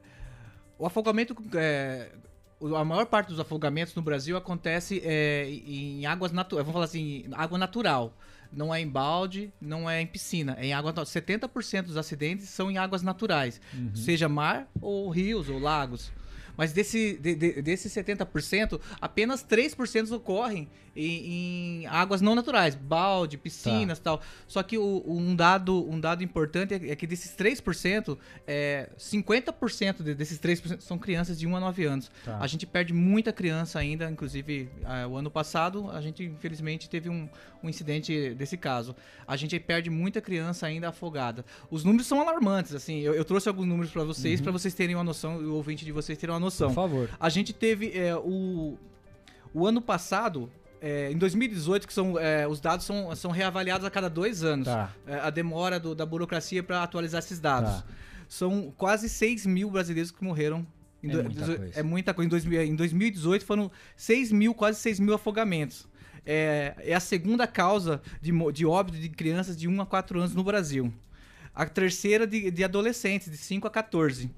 [0.77, 1.36] o afogamento.
[1.55, 2.11] É,
[2.76, 6.66] a maior parte dos afogamentos no Brasil acontece é, em águas naturais.
[6.66, 8.14] Vamos falar assim, água natural.
[8.51, 10.55] Não é em balde, não é em piscina.
[10.59, 11.05] É em água natural.
[11.05, 13.59] 70% dos acidentes são em águas naturais.
[13.74, 13.95] Uhum.
[13.95, 16.11] Seja mar, ou rios, ou lagos.
[16.58, 23.38] Mas desse, de, de, desses 70%, apenas 3% ocorrem em, em águas não naturais, balde,
[23.38, 24.22] piscinas e tal.
[24.47, 30.04] Só que o- um, dado, um dado importante é, é que desses 3%, é, 50%
[30.04, 32.12] de- desses 3% são crianças de 1 a 9 anos.
[32.24, 32.38] Tá.
[32.39, 37.10] A gente perde muita criança ainda, inclusive ah, o ano passado a gente infelizmente teve
[37.10, 37.28] um,
[37.64, 38.95] um incidente desse caso.
[39.28, 41.43] A gente perde muita criança ainda afogada.
[41.72, 42.99] Os números são alarmantes, assim.
[42.99, 44.43] Eu, eu trouxe alguns números para vocês, Uhum.
[44.43, 46.68] para vocês terem uma noção o ouvinte de vocês terem uma noção.
[46.70, 47.10] Por favor.
[47.20, 48.78] A gente teve é, o,
[49.54, 53.89] o ano passado, é, em 2018, que são, é, os dados são, são reavaliados a
[53.89, 54.66] cada dois anos.
[54.68, 54.94] Tá.
[55.08, 57.72] É, a demora do- da burocracia para atualizar esses dados.
[57.72, 57.84] Tá.
[58.28, 60.66] São quase 6 mil brasileiros que morreram.
[61.02, 61.80] Em É do- muita coisa.
[61.80, 62.28] é muita coisa.
[62.28, 65.88] Em, 2000 em 2018 foram 6 mil, quase 6 mil afogamentos.
[66.26, 70.34] É, é a segunda causa de, de óbito de crianças de 1 a 4 anos
[70.34, 70.91] no Brasil.
[71.54, 74.32] A terceira de, de adolescentes, de 5 a 14.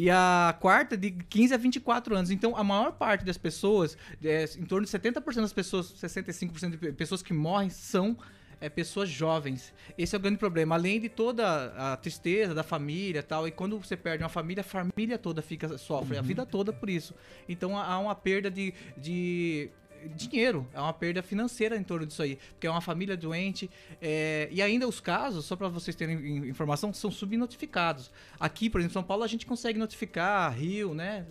[0.00, 2.30] E a quarta de 15 a 24 anos.
[2.30, 6.76] Então, a maior parte das pessoas, é, em torno de 70% das pessoas, 65% de
[6.76, 8.16] pe- pessoas que morrem são
[8.60, 9.72] é, pessoas jovens.
[9.96, 10.76] Esse é o grande problema.
[10.76, 14.60] Além de toda a tristeza da família e tal, e quando você perde uma família,
[14.60, 16.26] a família toda fica sofre, a Uhum.
[16.26, 17.12] vida toda por isso.
[17.48, 19.68] Então, há uma perda de, de
[20.14, 23.70] dinheiro, é uma perda financeira em torno disso aí, porque é uma família doente,
[24.00, 28.10] é, e ainda os casos, só para vocês terem in- informação, são subnotificados.
[28.38, 31.26] Aqui, por exemplo, em São Paulo, a gente consegue notificar Rio, né,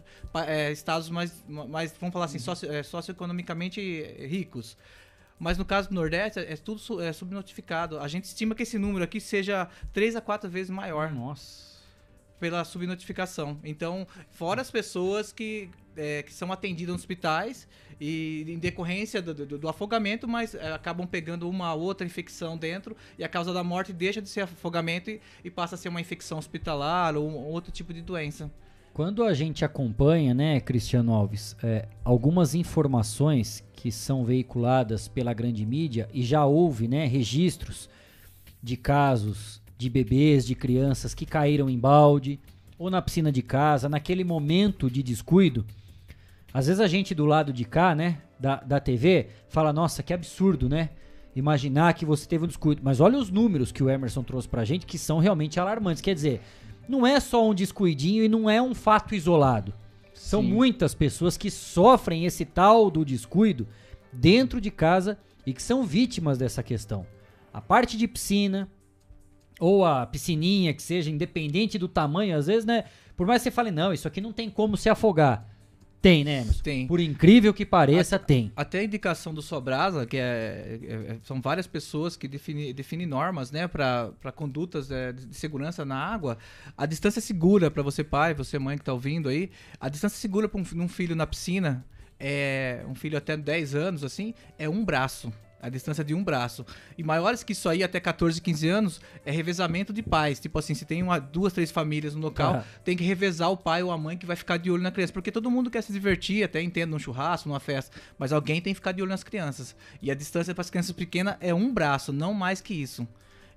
[0.47, 3.79] é, estados mais, mais, vamos falar assim, socio, é, socioeconomicamente
[4.27, 4.77] ricos.
[5.39, 7.99] Mas no caso do Nordeste, é tudo su- é, subnotificado.
[7.99, 11.11] A gente estima que esse número aqui seja 3 a 4 vezes maior.
[11.11, 11.66] Nossa.
[12.39, 13.59] Pela subnotificação.
[13.63, 17.67] Então, fora as pessoas que, é, que são atendidas nos hospitais
[17.99, 22.95] e em decorrência do, do- do afogamento, mas é, acabam pegando uma outra infecção dentro
[23.17, 25.99] e a causa da morte deixa de ser afogamento e, e passa a ser uma
[25.99, 28.51] infecção hospitalar ou um outro tipo de doença.
[28.93, 35.65] Quando a gente acompanha, né, Cristiano Alves, é, algumas informações que são veiculadas pela grande
[35.65, 37.89] mídia e já houve, né, registros
[38.61, 42.39] de casos de bebês, de crianças que caíram em balde
[42.77, 45.65] ou na piscina de casa, naquele momento de descuido.
[46.53, 50.13] Às vezes a gente do lado de cá, né, da, da TV, fala, nossa, que
[50.13, 50.89] absurdo, né?
[51.35, 52.81] Imaginar que você teve um descuido.
[52.83, 56.01] Mas olha os números que o Emerson trouxe pra gente, que são realmente alarmantes.
[56.01, 56.41] Quer dizer,
[56.87, 59.73] não é só um descuidinho e não é um fato isolado.
[60.13, 60.47] São Sim.
[60.51, 63.67] muitas pessoas que sofrem esse tal do descuido
[64.11, 67.05] dentro de casa e que são vítimas dessa questão.
[67.53, 68.67] A parte de piscina,
[69.59, 72.83] ou a piscininha, que seja independente do tamanho, às vezes, né?
[73.15, 75.47] Por mais que você fale, não, isso aqui não tem como se afogar.
[75.99, 76.61] Tem, né, Emerson?
[76.63, 76.87] Tem.
[76.87, 78.51] Por incrível que pareça, tem.
[78.55, 83.05] Até a indicação do Sobrasa, que é, é- é- são várias pessoas que definem define
[83.05, 86.37] normas, né, para condutas é, de segurança na água.
[86.77, 89.49] A distância segura para você pai, você mãe que tá ouvindo aí,
[89.79, 91.83] a distância segura para um, um filho na piscina,
[92.19, 95.33] é um filho até 10 anos assim, é um braço.
[95.59, 96.63] A distância de um braço.
[96.97, 100.39] E maiores que isso aí, até 14, 15 anos, é revezamento de pais.
[100.39, 102.63] Tipo assim, se tem uma, duas, três famílias no local, Ah.
[102.83, 105.11] tem que revezar o pai ou a mãe que vai ficar de olho na criança.
[105.11, 107.97] Porque todo mundo quer se divertir, até entendo, num churrasco, numa festa.
[108.19, 109.75] Mas alguém tem que ficar de olho nas crianças.
[110.01, 113.07] E a distância para as crianças pequenas é um braço, não mais que isso.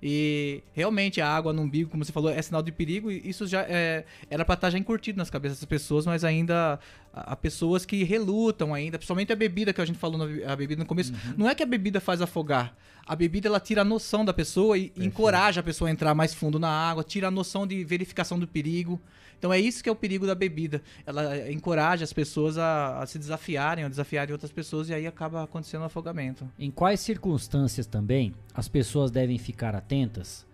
[0.01, 3.11] E realmente a água no umbigo, como você falou, é sinal de perigo.
[3.11, 6.79] E isso já é, era para estar já encurtido nas cabeças das pessoas, mas ainda
[7.13, 10.81] há pessoas que relutam ainda, principalmente a bebida que a gente falou na a bebida
[10.81, 11.13] no começo.
[11.37, 12.75] Não é que a bebida faz afogar.
[13.11, 16.33] A bebida ela tira a noção da pessoa e encoraja a pessoa a entrar mais
[16.33, 18.97] fundo na água, tira a noção de verificação do perigo.
[19.37, 20.81] Então é isso que é o perigo da bebida.
[21.05, 25.43] Ela encoraja as pessoas a, a se desafiarem, a desafiarem outras pessoas e aí acaba
[25.43, 26.49] acontecendo um afogamento.
[26.57, 30.47] Em quais circunstâncias também as pessoas devem ficar atentas,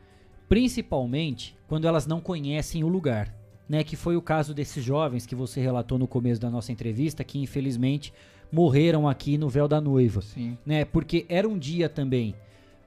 [0.49, 3.32] principalmente quando elas não conhecem o lugar,
[3.70, 3.84] né?
[3.84, 7.38] Que foi o caso desses jovens que você relatou no começo da nossa entrevista, que
[7.38, 8.12] infelizmente
[8.51, 10.58] morreram aqui no véu da noiva, Sim.
[10.66, 10.86] né?
[10.86, 12.34] Porque era um dia também,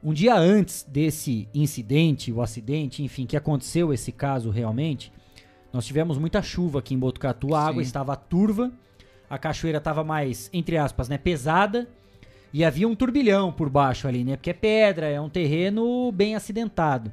[0.02, 5.12] um dia antes desse incidente, o acidente, enfim, que aconteceu esse caso realmente,
[5.72, 7.86] nós tivemos muita chuva aqui em Botucatu, a água Sim.
[7.86, 8.72] estava turva,
[9.28, 11.88] a cachoeira estava mais, entre aspas, né, pesada,
[12.52, 14.36] e havia um turbilhão por baixo ali, né?
[14.36, 17.12] Porque é pedra, é um terreno bem acidentado.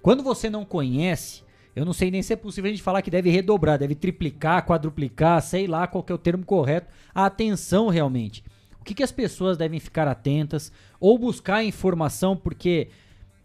[0.00, 1.42] Quando você não conhece,
[1.74, 4.64] eu não sei nem se é possível a gente falar que deve redobrar, deve triplicar,
[4.64, 8.42] quadruplicar, sei lá qual que é o termo correto, a atenção realmente.
[8.86, 10.70] O que, que as pessoas devem ficar atentas
[11.00, 12.86] ou buscar informação, porque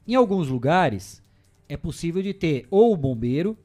[0.08, 1.20] em alguns lugares
[1.68, 3.58] é possível de ter ou o bombeiro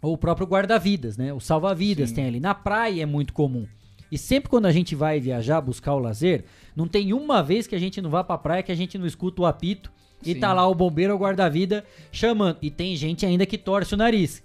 [0.00, 1.32] Ou o próprio guarda-vidas, né?
[1.32, 2.38] O salva-vidas tem ali.
[2.38, 3.66] Na praia é muito comum.
[4.12, 6.44] E sempre quando a gente vai viajar, buscar o lazer,
[6.76, 9.04] não tem uma vez que a gente não vá pra praia que a gente não
[9.04, 9.90] escuta o apito
[10.24, 10.40] e Sim.
[10.40, 12.58] tá lá o bombeiro ou o guarda-vida chamando.
[12.62, 14.40] E tem gente ainda que torce o nariz,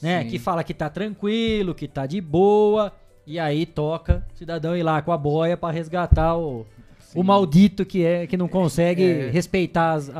[0.00, 0.22] né?
[0.22, 0.30] Sim.
[0.30, 2.90] Que fala que tá tranquilo, que tá de boa.
[3.26, 6.66] E aí toca o cidadão ir lá com a boia pra resgatar o,
[7.14, 9.30] o maldito que é que não consegue É.
[9.30, 10.14] respeitar as, a-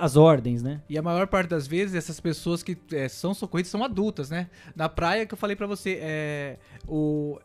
[0.00, 0.80] a- as ordens, né?
[0.88, 4.48] E a maior parte das vezes, essas pessoas que é, são socorridas são adultas, né?
[4.74, 6.56] Na praia que eu falei pra você, é.
[6.88, 7.38] O.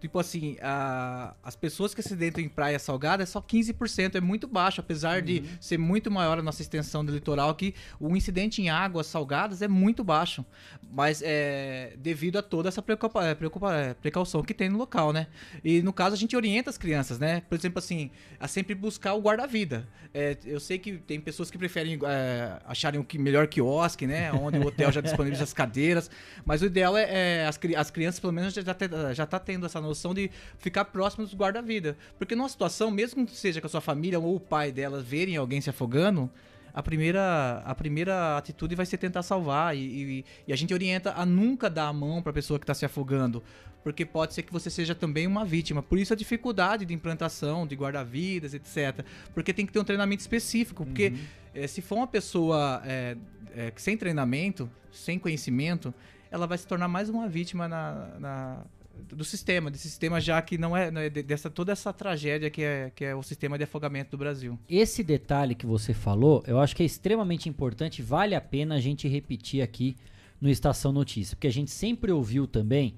[0.00, 4.20] Tipo assim, a- as pessoas que se acidentam em praia salgada é só 15%, é
[4.20, 8.62] muito baixo, apesar de ser muito maior a nossa extensão do litoral aqui, o incidente
[8.62, 10.44] em águas salgadas é muito baixo.
[10.90, 15.12] Mas é devido a toda essa preocupa, é, preocupa- é, precaução que tem no local,
[15.12, 15.26] né?
[15.62, 17.42] E no caso a gente orienta as crianças, né?
[17.48, 19.86] Por exemplo, assim, a sempre buscar o guarda-vida.
[20.14, 24.32] É, eu sei que tem pessoas que preferem é, acharem o que melhor quiosque, né?
[24.32, 26.10] Onde o hotel já disponibiliza as cadeiras.
[26.44, 29.38] Mas o ideal é, é as, as crianças, pelo menos, já, já, te- já tá
[29.38, 31.96] tendo essa noção de ficar próximo dos guarda-vida.
[32.18, 35.36] Porque numa situação, mesmo que seja com a sua família ou o pai dela verem
[35.36, 36.30] alguém se afogando,
[36.72, 39.76] a primeira, a primeira atitude vai ser tentar salvar.
[39.76, 42.64] E, e- e a gente orienta a nunca dar a mão para a pessoa que
[42.64, 43.42] está se afogando.
[43.82, 45.82] Porque pode ser que você seja também uma vítima.
[45.82, 49.04] Por isso a dificuldade de implantação, de guarda-vidas, etc.
[49.34, 50.84] Porque tem que ter um treinamento específico.
[50.84, 51.14] Porque
[51.54, 53.16] eh, se for uma pessoa eh,
[53.56, 55.92] eh, sem treinamento, sem conhecimento,
[56.30, 58.64] ela vai se tornar mais uma vítima na, na-
[59.00, 62.50] do sistema, desse sistema já que não é, não é de- dessa toda essa tragédia
[62.50, 64.58] que é, que é o sistema de afogamento do Brasil.
[64.68, 68.80] Esse detalhe que você falou, eu acho que é extremamente importante, vale a pena a
[68.80, 69.96] gente repetir aqui
[70.40, 72.94] no Estação Notícia, porque a gente sempre ouviu também,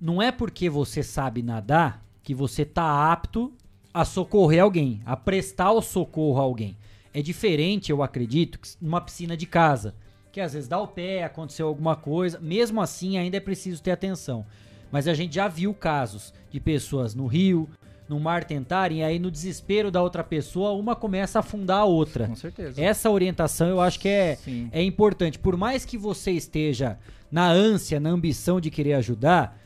[0.00, 3.52] não é porque você sabe nadar que você tá apto
[3.92, 6.76] a socorrer alguém, a prestar o socorro a alguém.
[7.12, 9.94] É diferente, eu acredito, numa piscina de casa,
[10.32, 13.90] que às vezes dá o pé, aconteceu alguma coisa, mesmo assim ainda é preciso ter
[13.90, 14.46] atenção.
[14.90, 17.68] Mas a gente já viu casos de pessoas no rio,
[18.08, 21.84] no mar tentarem, e aí no desespero da outra pessoa, uma começa a afundar a
[21.84, 22.26] outra.
[22.26, 22.82] Com certeza.
[22.82, 24.68] Essa orientação eu acho que é, Sim.
[24.72, 25.38] é importante.
[25.38, 26.98] Por mais que você esteja
[27.30, 29.59] na ânsia, na ambição de querer ajudar,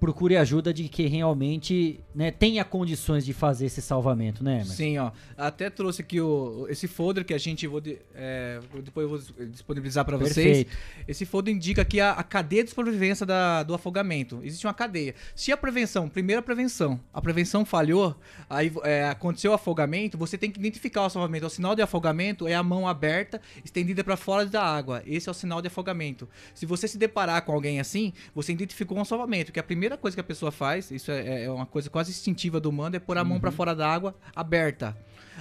[0.00, 4.72] procure ajuda de quem realmente né, tenha condições de fazer esse salvamento, né, Emerson?
[4.72, 5.10] Sim, ó.
[5.36, 9.46] Até trouxe aqui o, esse folder que a gente vou de- é, depois eu vou
[9.48, 10.66] disponibilizar para vocês.
[11.06, 14.40] Esse folder indica aqui a, a cadeia de sobrevivência da- do afogamento.
[14.42, 15.14] Existe uma cadeia.
[15.36, 18.16] Se a prevenção, primeira prevenção, a prevenção falhou,
[18.48, 21.44] aí é, aconteceu o afogamento, você tem que identificar o salvamento.
[21.46, 25.02] O sinal de afogamento é a mão aberta, estendida para fora da água.
[25.06, 26.26] Esse é o sinal de afogamento.
[26.54, 30.16] Se você se deparar com alguém assim, você identificou um salvamento, que a primeira coisa
[30.16, 33.18] que a pessoa faz, isso é, é uma coisa quase instintiva do humano, é pôr
[33.18, 34.96] a mão para fora da água aberta.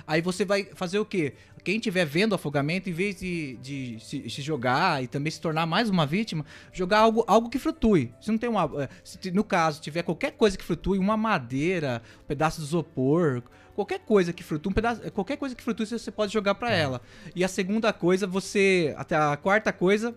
[0.08, 1.34] Aí você vai fazer o quê?
[1.64, 5.42] Quem estiver vendo o afogamento, em vez de, de se, se jogar e também se
[5.42, 8.14] tornar mais uma vítima, jogar algo, algo que flutue.
[8.22, 8.70] Se não tem uma.
[8.82, 13.44] eh, se no caso, tiver qualquer coisa que flutue, uma madeira, um pedaço de isopor,
[13.76, 17.02] qualquer coisa que flutue, um pedaço, qualquer coisa que flutue, você pode jogar para ela.
[17.36, 18.94] E a segunda coisa, você.
[18.98, 20.16] Até a quarta coisa,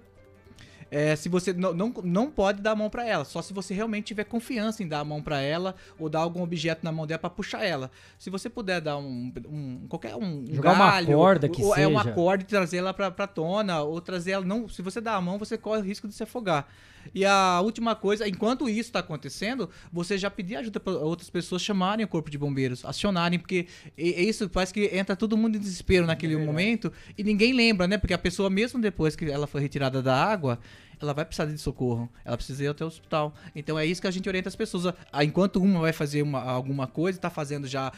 [0.95, 3.73] é, se você não, não, não pode dar a mão pra ela, só se você
[3.73, 7.07] realmente tiver confiança em dar a mão pra ela ou dar algum objeto na mão
[7.07, 7.91] dela pra puxar ela.
[8.19, 11.75] Se você puder dar um, um qualquer um, um Jogar uma galho, corda que ou,
[11.75, 12.15] é uma seja.
[12.15, 15.21] corda e trazer ela pra, pra tona ou trazer ela não, se você dá a
[15.23, 16.69] mão, você corre o risco de se afogar.
[17.15, 21.63] E a última coisa, enquanto isso está acontecendo, você já pedir ajuda para outras pessoas
[21.63, 23.67] chamarem o corpo de bombeiros, acionarem, porque
[23.97, 27.99] isso faz que entra todo mundo em desespero naquele momento e ninguém lembra, né?
[27.99, 30.59] Porque a pessoa, mesmo depois que ela foi retirada da água,
[31.03, 33.35] ela vai precisar de socorro, ela precisa ir até o hospital.
[33.55, 34.95] Então é isso que a gente orienta as pessoas.
[35.23, 37.93] Enquanto uma vai fazer uma- alguma coisa, está fazendo já,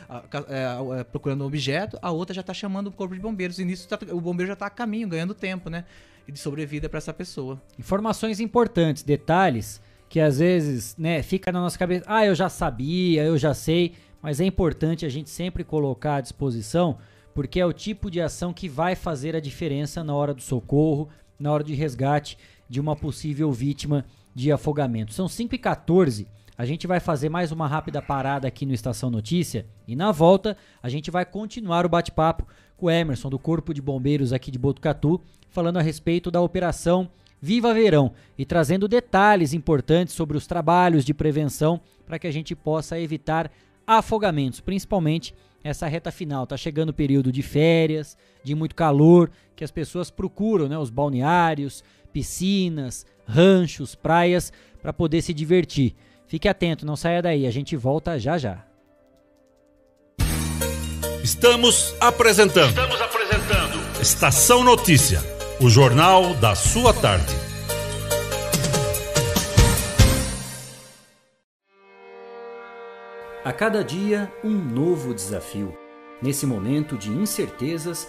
[0.49, 3.59] é, é, procurando um objeto, a outra já está chamando o corpo de bombeiros.
[3.59, 5.85] E nisso tá- o bombeiro já está a caminho, ganhando tempo, né?
[6.27, 7.61] De sobrevida para essa pessoa.
[7.79, 12.05] Informações importantes, detalhes que às vezes, né, fica na nossa cabeça.
[12.07, 16.21] Ah, eu já sabia, eu já sei, mas é importante a gente sempre colocar à
[16.21, 16.99] disposição,
[17.35, 21.09] porque é o tipo de ação que vai fazer a diferença na hora do socorro,
[21.37, 22.39] na hora de resgate
[22.69, 24.05] de uma possível vítima
[24.35, 25.13] de afogamento.
[25.13, 29.11] São 5 e 14 a gente vai fazer mais uma rápida parada aqui no Estação
[29.11, 32.47] Notícia e na volta a gente vai continuar o bate-papo
[32.77, 37.11] com o Emerson do Corpo de Bombeiros aqui de Botucatu, falando a respeito da operação
[37.41, 42.55] Viva Verão e trazendo detalhes importantes sobre os trabalhos de prevenção para que a gente
[42.55, 43.51] possa evitar
[43.87, 46.47] afogamentos, principalmente essa reta final.
[46.47, 50.91] Tá chegando o período de férias, de muito calor, que as pessoas procuram, né, os
[50.91, 51.83] balneários,
[52.15, 55.97] piscinas, ranchos, praias para poder se divertir.
[56.29, 58.65] Fique atento, não saia daí, a gente volta já já.
[61.25, 62.69] Estamos apresentando.
[62.69, 64.01] Estamos apresentando.
[64.01, 65.21] Estação Notícia,
[65.61, 67.35] o jornal da sua tarde.
[73.45, 75.77] A cada dia, um novo desafio.
[76.23, 78.09] Nesse momento de incertezas,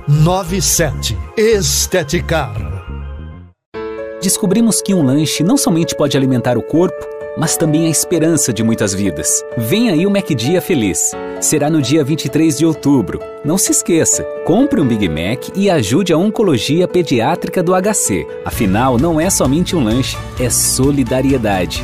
[0.07, 1.15] 97.
[1.37, 2.55] Esteticar.
[4.21, 8.63] Descobrimos que um lanche não somente pode alimentar o corpo, mas também a esperança de
[8.63, 9.43] muitas vidas.
[9.55, 11.11] Vem aí o MacDia Feliz.
[11.39, 13.19] Será no dia 23 de outubro.
[13.45, 18.25] Não se esqueça, compre um Big Mac e ajude a Oncologia Pediátrica do HC.
[18.43, 21.83] Afinal, não é somente um lanche, é solidariedade.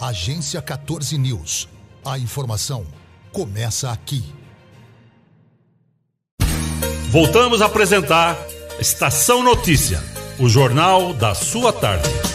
[0.00, 1.68] Agência 14 News.
[2.02, 2.86] A informação
[3.30, 4.24] começa aqui.
[7.10, 8.38] Voltamos a apresentar
[8.80, 10.02] Estação Notícia,
[10.38, 12.29] o jornal da sua tarde.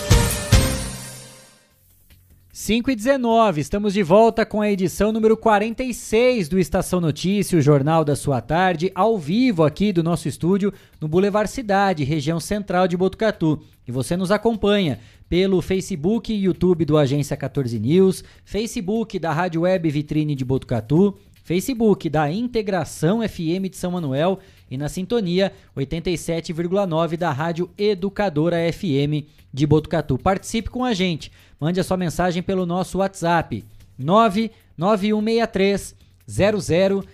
[2.65, 7.61] 5 e 19, estamos de volta com a edição número 46 do Estação Notícia, o
[7.61, 12.87] jornal da sua tarde, ao vivo aqui do nosso estúdio no Boulevard Cidade, região central
[12.87, 13.61] de Botucatu.
[13.87, 14.99] E você nos acompanha
[15.29, 21.15] pelo Facebook e YouTube do Agência 14 News, Facebook da Rádio Web Vitrine de Botucatu,
[21.43, 24.39] Facebook da Integração FM de São Manuel
[24.71, 30.17] e na sintonia 87,9 da Rádio Educadora FM de Botucatu.
[30.17, 31.31] Participe com a gente.
[31.57, 33.63] Mande a sua mensagem pelo nosso WhatsApp
[33.97, 35.95] 99163
[36.27, 37.05] 0000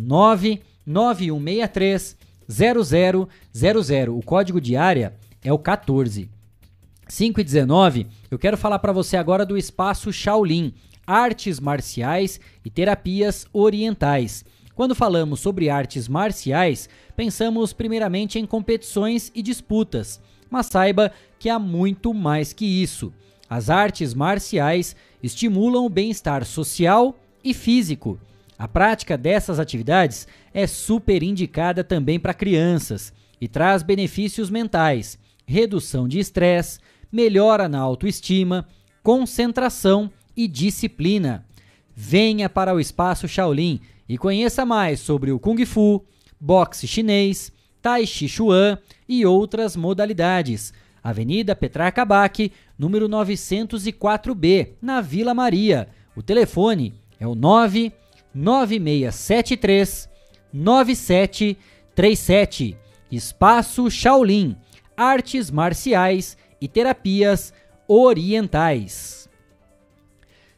[0.00, 2.16] 99163
[2.48, 3.28] 0000.
[4.18, 6.28] O código de área é o 14.
[7.06, 10.72] 5 e 19, eu quero falar para você agora do espaço Shaolin,
[11.06, 14.42] artes marciais e terapias orientais.
[14.74, 20.18] Quando falamos sobre artes marciais, pensamos primeiramente em competições e disputas,
[20.54, 23.12] mas saiba que há muito mais que isso.
[23.50, 28.20] As artes marciais estimulam o bem-estar social e físico.
[28.56, 36.06] A prática dessas atividades é super indicada também para crianças e traz benefícios mentais, redução
[36.06, 36.78] de estresse,
[37.10, 38.64] melhora na autoestima,
[39.02, 41.44] concentração e disciplina.
[41.96, 46.04] Venha para o Espaço Shaolin e conheça mais sobre o Kung Fu,
[46.40, 47.52] boxe chinês,
[47.82, 48.78] Tai Chi Chuan
[49.08, 50.72] e outras modalidades.
[51.02, 55.88] Avenida Petrarca Bac, número 904B, na Vila Maria.
[56.16, 60.08] O telefone é o 99673
[60.52, 62.76] 9737.
[63.10, 64.56] Espaço Shaolin,
[64.96, 67.52] artes marciais e terapias
[67.86, 69.23] orientais.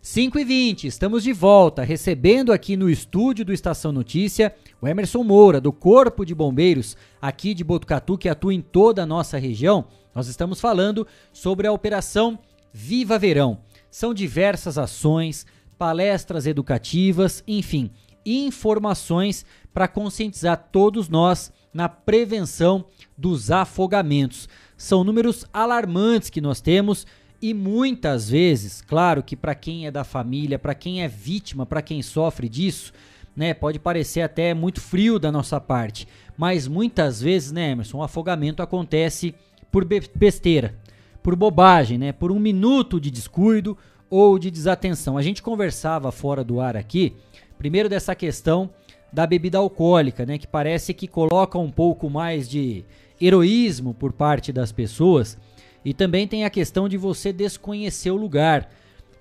[0.09, 5.25] 5 e 20, estamos de volta, recebendo aqui no estúdio do Estação Notícia o Emerson
[5.25, 9.87] Moura, do Corpo de Bombeiros aqui de Botucatu, que atua em toda a nossa região.
[10.15, 12.39] Nós estamos falando sobre a Operação
[12.73, 13.59] Viva Verão.
[13.91, 15.45] São diversas ações,
[15.77, 17.91] palestras educativas, enfim,
[18.25, 19.45] informações
[19.75, 22.85] para conscientizar todos nós na prevenção
[23.19, 24.49] dos afogamentos.
[24.77, 27.05] São números alarmantes que nós temos
[27.41, 31.83] e muitas vezes, claro que para quem é da família, para quem é vítima, para
[31.83, 32.93] quem sofre disso,
[33.35, 38.03] né, pode parecer até muito frio da nossa parte, mas muitas vezes, né, Emerson, o
[38.03, 39.35] afogamento acontece
[39.71, 40.75] por besteira,
[41.23, 43.77] por bobagem, né, por um minuto de descuido
[44.09, 45.19] ou de desatenção.
[45.19, 47.15] A gente conversava fora do ar aqui,
[47.59, 48.71] primeiro dessa questão
[49.13, 52.85] da bebida alcoólica, né, que parece que coloca um pouco mais de
[53.21, 55.39] heroísmo por parte das pessoas
[55.87, 58.69] e também tem a questão de você desconhecer o lugar.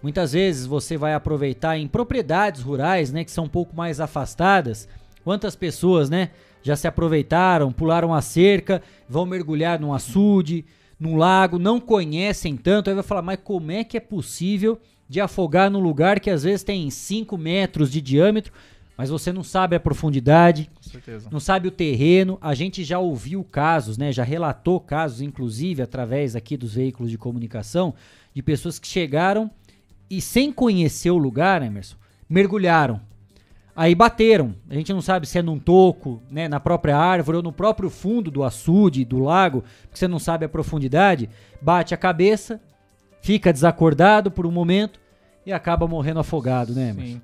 [0.01, 4.89] Muitas vezes você vai aproveitar em propriedades rurais, né, que são um pouco mais afastadas.
[5.23, 6.31] Quantas pessoas, né,
[6.63, 10.65] já se aproveitaram, pularam a cerca, vão mergulhar num açude,
[10.99, 15.21] num lago, não conhecem tanto, aí vai falar, mas como é que é possível de
[15.21, 18.51] afogar num lugar que às vezes tem 5 metros de diâmetro,
[18.97, 20.69] mas você não sabe a profundidade,
[21.31, 22.37] não sabe o terreno.
[22.41, 24.11] A gente já ouviu casos, né?
[24.11, 27.93] Já relatou casos, inclusive através aqui dos veículos de comunicação,
[28.33, 29.51] de pessoas que chegaram
[30.09, 31.97] e sem conhecer o lugar, Emerson,
[32.29, 33.01] mergulharam.
[33.75, 34.55] Aí bateram.
[34.69, 37.89] A gente não sabe se é num toco, né, na própria árvore ou no próprio
[37.89, 41.29] fundo do açude, do lago, porque você não sabe a profundidade.
[41.61, 42.61] Bate a cabeça,
[43.21, 45.01] fica desacordado por um momento
[45.45, 47.15] e acaba morrendo afogado, né, Emerson?
[47.15, 47.21] Sim.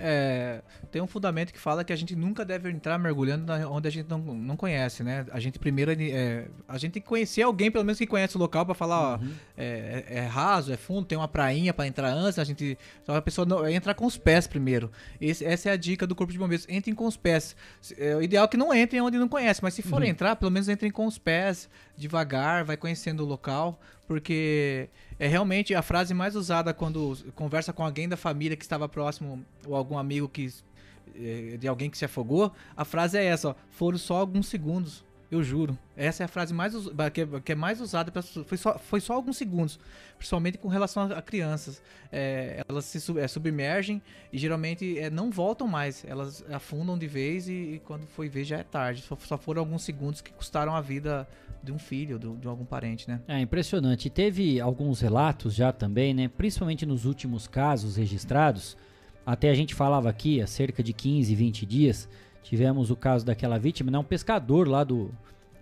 [0.00, 3.90] É, tem um fundamento que fala que a gente nunca deve entrar mergulhando onde a
[3.90, 5.26] gente não, não conhece, né?
[5.30, 8.38] A gente primeiro é, a gente tem que conhecer alguém, pelo menos que conhece o
[8.38, 9.28] local, para falar, uhum.
[9.28, 12.38] ó, é, é, é, raso, é fundo, tem uma prainha para entrar antes.
[12.38, 14.90] A gente, então a pessoa não, entra com os pés primeiro.
[15.20, 16.66] Esse, essa é a dica do corpo de bombeiros.
[16.68, 17.56] Entrem com os pés.
[17.96, 20.08] É, o ideal é que não entrem onde não conhece, mas se for uhum.
[20.08, 24.88] entrar, pelo menos entrem com os pés, devagar, vai conhecendo o local, porque
[25.18, 29.44] é realmente a frase mais usada quando conversa com alguém da família que estava próximo
[29.66, 30.52] ou algum amigo que
[31.16, 32.52] é, de alguém que se afogou.
[32.76, 35.04] A frase é essa: ó, foram só alguns segundos.
[35.30, 35.78] Eu juro.
[35.94, 36.72] Essa é a frase mais
[37.12, 38.10] que, é, que é mais usada.
[38.10, 39.78] Pra, foi, só, foi só alguns segundos.
[40.16, 41.82] Principalmente com relação a, a crianças.
[42.10, 44.00] É, elas se sub, é, submergem
[44.32, 46.02] e geralmente é, não voltam mais.
[46.06, 49.02] Elas afundam de vez e, e, quando foi ver já é tarde.
[49.02, 51.28] Só, só foram alguns segundos que custaram a vida
[51.62, 53.20] de um filho, de, de algum parente, né?
[53.28, 54.08] É impressionante.
[54.08, 56.28] Teve alguns relatos já também, né?
[56.28, 58.78] Principalmente nos últimos casos registrados.
[59.26, 62.08] Até a gente falava aqui há cerca de 15, 20 dias.
[62.48, 63.98] Tivemos o caso daquela vítima, né?
[63.98, 65.10] Um pescador lá do,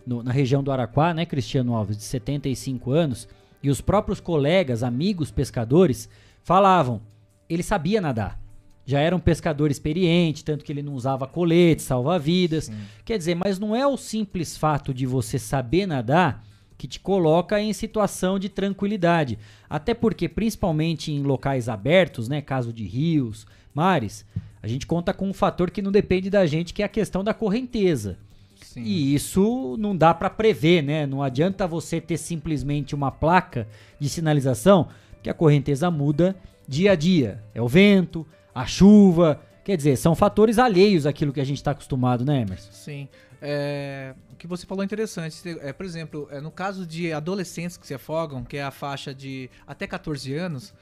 [0.07, 3.26] no, na região do Araquá, né, Cristiano Alves, de 75 anos.
[3.61, 6.09] E os próprios colegas, amigos pescadores,
[6.45, 7.01] falavam:
[7.49, 8.41] ele sabia nadar
[8.87, 12.70] já era um pescador experiente, tanto que ele não usava colete, salva-vidas.
[13.05, 16.45] Quer dizer, mas não é o simples fato de você saber nadar
[16.78, 19.41] que te coloca em situação de tranquilidade.
[19.68, 24.24] Até porque, principalmente em locais abertos, né, caso de rios, mares,
[24.67, 27.23] a gente conta com um fator que não depende da gente, que é a questão
[27.23, 28.19] da correnteza.
[28.61, 28.83] Sim.
[28.83, 31.07] E isso não dá para prever, né?
[31.07, 33.69] Não adianta você ter simplesmente uma placa
[34.01, 34.89] de sinalização,
[35.23, 36.35] que a correnteza muda
[36.67, 37.45] dia a dia.
[37.55, 39.41] É o vento, a chuva.
[39.64, 42.73] Quer dizer, são fatores alheios àquilo que a gente está acostumado, né, Emerson?
[42.73, 43.09] Sim.
[43.41, 45.41] É, o que você falou é interessante.
[45.61, 49.14] É, por exemplo, é, no caso de adolescentes que se afogam, que é a faixa
[49.14, 50.75] de até 14 anos,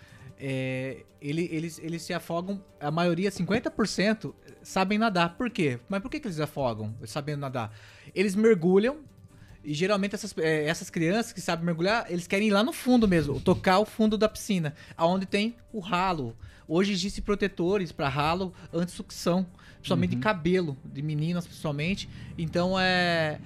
[0.47, 5.38] é, ele, eles, eles se afogam, a maioria, 50%, sabem nadar.
[5.38, 5.80] Por quê?
[5.88, 7.74] Mas por que, que eles afogam sabendo nadar?
[8.14, 8.99] Eles mergulham,
[9.64, 13.09] e geralmente essas, é, essas crianças que sabem mergulhar, eles querem ir lá no fundo
[13.09, 16.36] mesmo, tocar o fundo da piscina, aonde tem o ralo.
[16.68, 20.20] Hoje existem protetores para ralo anti-sucção, principalmente uhum.
[20.20, 22.07] de cabelo, de meninas principalmente.
[22.36, 23.40] Então é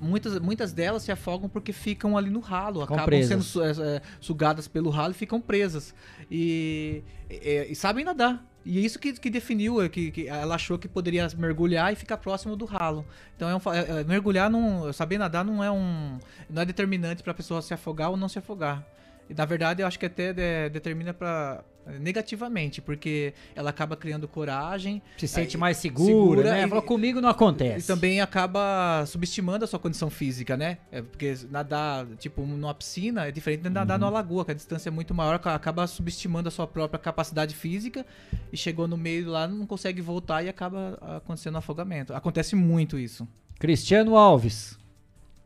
[0.00, 3.46] muitas, muitas delas se afogam porque ficam ali no ralo, ficam acabam presas.
[3.46, 5.94] sendo é, é, sugadas pelo ralo e ficam presas.
[6.30, 8.44] E, e, e, sabem nadar.
[8.64, 12.16] E isso que, que definiu, é que, que ela achou que poderia mergulhar e ficar
[12.16, 13.04] próximo do ralo.
[13.36, 16.18] Então é um, é, é, mergulhar, não, saber nadar não é um
[16.48, 18.86] não é determinante para a pessoa se afogar ou não se afogar.
[19.28, 21.64] E na verdade eu acho que até de, determina para
[22.00, 25.02] negativamente, porque ela acaba criando coragem.
[25.18, 26.64] Se sente mais segura, segura né?
[26.64, 27.84] E, Fala, comigo não acontece.
[27.84, 30.78] E também acaba subestimando a sua condição física, né?
[30.90, 34.06] É porque nadar, tipo, numa piscina é diferente de nadar uhum.
[34.06, 38.06] numa lagoa, que a distância é muito maior, acaba subestimando a sua própria capacidade física
[38.52, 42.14] e chegou no meio lá, não consegue voltar e acaba acontecendo um afogamento.
[42.14, 43.26] Acontece muito isso.
[43.58, 44.78] Cristiano Alves.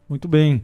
[0.09, 0.62] Muito bem.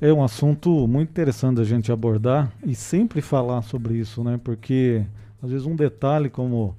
[0.00, 4.38] É um assunto muito interessante a gente abordar e sempre falar sobre isso, né?
[4.42, 5.04] Porque
[5.42, 6.74] às vezes um detalhe, como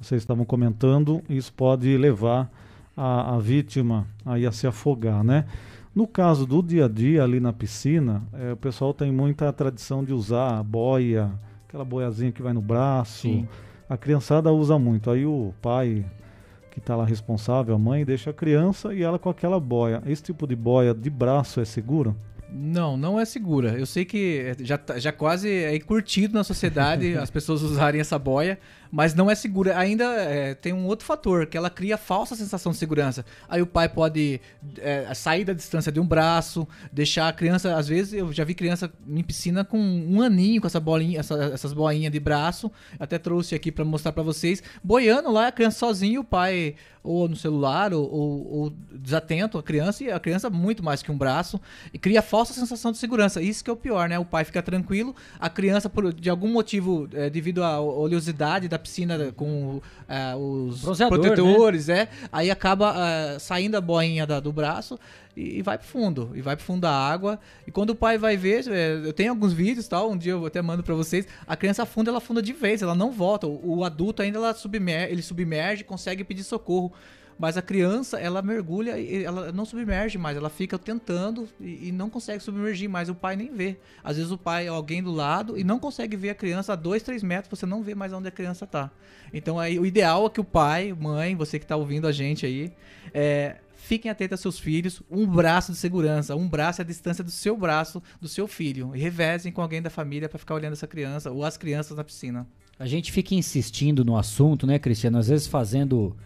[0.00, 2.50] vocês estavam comentando, isso pode levar
[2.96, 5.44] a, a vítima aí a se afogar, né?
[5.94, 10.04] No caso do dia a dia ali na piscina, é, o pessoal tem muita tradição
[10.04, 11.30] de usar a boia,
[11.68, 13.22] aquela boiazinha que vai no braço.
[13.22, 13.48] Sim.
[13.88, 15.10] A criançada usa muito.
[15.10, 16.04] Aí o pai
[16.70, 20.02] que está lá responsável, a mãe, deixa a criança e ela com aquela boia.
[20.06, 22.14] Esse tipo de boia de braço é seguro?
[22.58, 23.78] Não, não é segura.
[23.78, 28.18] Eu sei que já, tá, já quase é curtido na sociedade as pessoas usarem essa
[28.18, 28.58] boia,
[28.96, 29.76] mas não é segura.
[29.76, 33.26] Ainda é, tem um outro fator, que ela cria falsa sensação de segurança.
[33.46, 34.40] Aí o pai pode
[34.78, 37.76] é, sair da distância de um braço, deixar a criança.
[37.76, 41.34] Às vezes eu já vi criança em piscina com um aninho com essa bolinha, essa,
[41.52, 42.72] essas boinhas de braço.
[42.98, 44.62] Até trouxe aqui para mostrar para vocês.
[44.82, 46.74] Boiando lá, a criança sozinha, o pai
[47.06, 51.12] ou no celular, ou, ou, ou, desatento a criança, e a criança muito mais que
[51.12, 51.60] um braço,
[51.94, 53.40] e cria falsa sensação de segurança.
[53.40, 54.18] Isso que é o pior, né?
[54.18, 58.78] O pai fica tranquilo, a criança, por, de algum motivo, é, devido à oleosidade da
[58.86, 62.02] piscina com é, os Bronzeador, protetores, né?
[62.02, 64.98] é, aí acaba é, saindo a boinha da, do braço
[65.36, 67.38] e, e, vai pro fundo, e vai pro fundo da água.
[67.66, 70.46] E quando o pai vai ver, é, eu tenho alguns vídeos tal, um dia eu
[70.46, 73.46] até mando para vocês, a criança afunda, ela afunda de vez, ela não volta.
[73.46, 76.92] O, o adulto ainda ela submerge, ele submerge, consegue pedir socorro.
[77.38, 82.08] Mas a criança, ela mergulha ela não submerge mais, ela fica tentando e, e, não
[82.08, 83.08] consegue submergir mais.
[83.08, 83.76] O pai nem vê.
[84.02, 86.76] Às vezes o pai é alguém do lado e não consegue ver a criança a
[86.76, 88.90] 2, 3 metros, você não vê mais onde a criança tá.
[89.32, 92.46] Então aí o ideal é que o pai, mãe, você que tá ouvindo a gente
[92.46, 92.72] aí,
[93.12, 97.22] é, fiquem atentos aos seus filhos, um braço de segurança, um braço é a distância
[97.22, 98.92] do seu braço do seu filho.
[98.94, 102.02] E revezem com alguém da família para ficar olhando essa criança ou as crianças na
[102.02, 102.46] piscina.
[102.78, 105.18] A gente fica insistindo no assunto, né, Cristiano?
[105.18, 106.16] Às vezes fazendo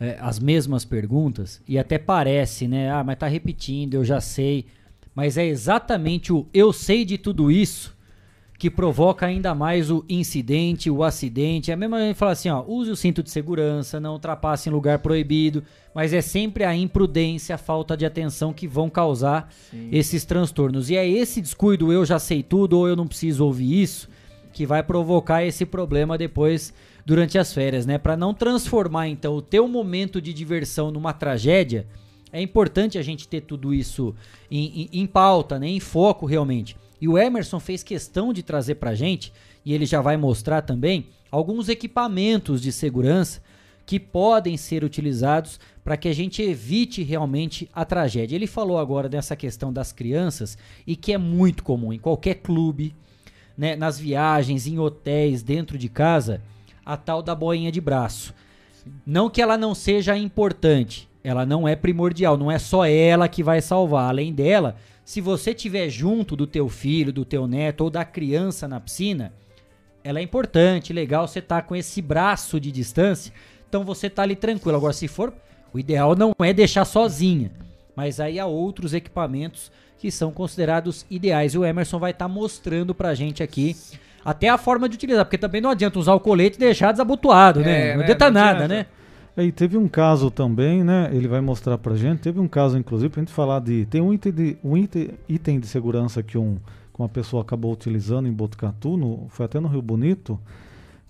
[0.00, 2.90] é, as mesmas perguntas e até parece, né?
[2.90, 4.66] Ah, mas tá repetindo, eu já sei.
[5.14, 7.94] Mas é exatamente o eu sei de tudo isso
[8.58, 11.70] que provoca ainda mais o incidente, o acidente.
[11.70, 14.72] É a mesma gente fala assim, ó, use o cinto de segurança, não ultrapasse em
[14.72, 15.62] lugar proibido,
[15.94, 19.88] mas é sempre a imprudência, a falta de atenção que vão causar Sim.
[19.92, 20.88] esses transtornos.
[20.88, 24.08] E é esse descuido, eu já sei tudo ou eu não preciso ouvir isso,
[24.52, 26.72] que vai provocar esse problema depois
[27.04, 27.98] durante as férias, né?
[27.98, 31.86] Para não transformar então o teu momento de diversão numa tragédia,
[32.32, 34.14] é importante a gente ter tudo isso
[34.50, 35.68] em, em, em pauta, né?
[35.68, 36.76] Em foco realmente.
[37.00, 39.32] E o Emerson fez questão de trazer para gente,
[39.64, 43.42] e ele já vai mostrar também, alguns equipamentos de segurança
[43.86, 48.34] que podem ser utilizados para que a gente evite realmente a tragédia.
[48.34, 52.94] Ele falou agora dessa questão das crianças e que é muito comum em qualquer clube,
[53.56, 56.40] né, nas viagens, em hotéis, dentro de casa,
[56.84, 58.34] a tal da boinha de braço.
[58.72, 58.92] Sim.
[59.06, 63.42] Não que ela não seja importante, ela não é primordial, não é só ela que
[63.42, 64.08] vai salvar.
[64.08, 68.66] Além dela, se você tiver junto do teu filho, do teu neto ou da criança
[68.66, 69.32] na piscina,
[70.02, 73.32] ela é importante, legal você tá com esse braço de distância,
[73.68, 74.76] então você tá ali tranquilo.
[74.76, 75.32] Agora se for,
[75.72, 77.50] o ideal não é deixar sozinha,
[77.96, 81.54] mas aí há outros equipamentos que são considerados ideais.
[81.54, 83.74] E o Emerson vai estar tá mostrando pra gente aqui
[84.24, 87.60] até a forma de utilizar, porque também não adianta usar o colete e deixar desabotoado,
[87.60, 87.66] né?
[87.66, 87.90] é, né?
[87.90, 88.04] Não né?
[88.04, 88.74] adianta não nada, adianta.
[88.74, 88.86] né?
[89.36, 91.10] E teve um caso também, né?
[91.12, 92.20] Ele vai mostrar pra gente.
[92.20, 93.84] Teve um caso, inclusive, pra gente falar de.
[93.86, 96.54] Tem um item de, um item, item de segurança que um,
[96.92, 100.38] que uma pessoa acabou utilizando em Botucatu, no, foi até no Rio Bonito,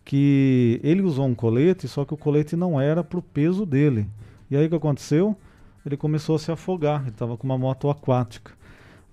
[0.02, 4.06] que ele usou um colete, só que o colete não era pro peso dele.
[4.50, 5.36] E aí o que aconteceu?
[5.84, 7.02] Ele começou a se afogar.
[7.02, 8.52] Ele estava com uma moto aquática.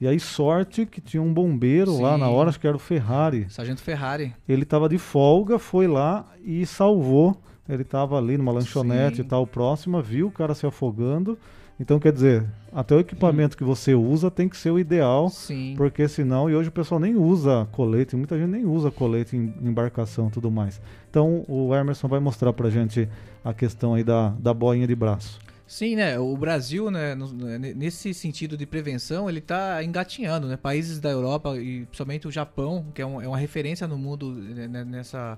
[0.01, 2.01] E aí, sorte que tinha um bombeiro Sim.
[2.01, 3.45] lá na hora, acho que era o Ferrari.
[3.49, 4.33] Sargento Ferrari.
[4.49, 7.39] Ele estava de folga, foi lá e salvou.
[7.69, 9.21] Ele estava ali numa lanchonete Sim.
[9.21, 11.37] e tal, próxima, viu o cara se afogando.
[11.79, 15.29] Então, quer dizer, até o equipamento que você usa tem que ser o ideal.
[15.29, 15.75] Sim.
[15.77, 19.53] Porque senão, e hoje o pessoal nem usa colete, muita gente nem usa colete em
[19.61, 20.81] embarcação e tudo mais.
[21.11, 23.07] Então, o Emerson vai mostrar pra gente
[23.45, 25.39] a questão aí da, da boinha de braço.
[25.71, 26.19] Sim, né?
[26.19, 30.57] O Brasil, né, né nesse sentido de prevenção, ele está engatinhando, né?
[30.57, 34.33] Países da Europa e principalmente o Japão, que é, um, é uma referência no mundo
[34.33, 35.37] né, né nessa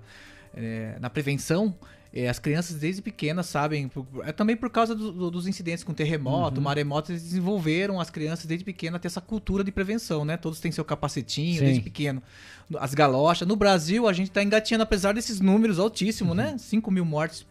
[0.55, 1.75] é, na prevenção,
[2.15, 5.83] É, as crianças desde pequenas sabem, por- é também por causa do- do- dos incidentes
[5.83, 6.63] com terremoto, Uhum.
[6.63, 10.37] maremoto, eles desenvolveram as crianças desde pequena ter essa cultura de prevenção, né?
[10.37, 11.65] Todos têm seu capacetinho Sim.
[11.65, 12.21] desde pequeno.
[12.79, 13.47] As galochas.
[13.47, 16.43] No Brasil, a gente tá engatinhando, apesar desses números altíssimos, Uhum.
[16.43, 16.55] né?
[16.59, 17.47] 5 mil mortes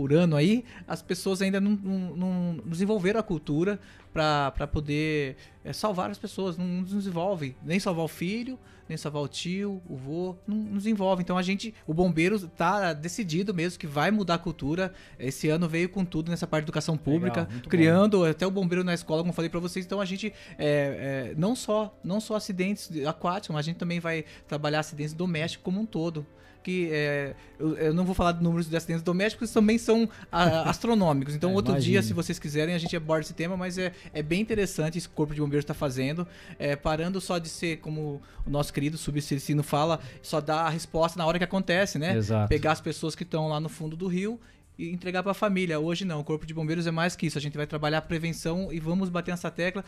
[0.00, 3.78] por ano aí, as pessoas ainda não, não- não desenvolveram a cultura
[4.10, 6.56] para poder é, salvar as pessoas.
[6.56, 8.58] Não, não desenvolve nem salvar o filho,
[8.88, 11.20] nem salvar o tio, o vô, não, não desenvolve.
[11.22, 14.94] Então a gente, o bombeiro tá decidido mesmo que vai mudar a cultura.
[15.18, 17.68] Esse ano veio com tudo nessa parte de educação pública, bom.
[17.68, 19.84] criando até o bombeiro na escola, como eu falei para vocês.
[19.84, 24.00] Então a gente é, é, não só não só acidentes aquáticos, mas a gente também
[24.00, 26.24] vai trabalhar acidentes domésticos como um todo
[26.62, 30.68] que é, eu, eu não vou falar de números de acidentes domésticos, também são ah,
[30.70, 31.34] astronômicos.
[31.34, 31.92] Então, É, outro imagino.
[31.92, 35.08] dia, se vocês quiserem, a gente aborda esse tema, mas é, é bem interessante esse
[35.08, 36.26] Corpo de Bombeiros está fazendo,
[36.58, 41.18] é, parando só de ser, como o nosso querido Subcecino fala, só dar a resposta
[41.18, 42.16] na hora que acontece, né?
[42.16, 42.48] Exato.
[42.48, 44.38] Pegar as pessoas que estão lá no fundo do rio
[44.84, 45.78] e entregar para a família.
[45.78, 47.36] Hoje não, o Corpo de Bombeiros é mais que isso.
[47.36, 49.84] A gente vai trabalhar a prevenção e vamos bater nessa tecla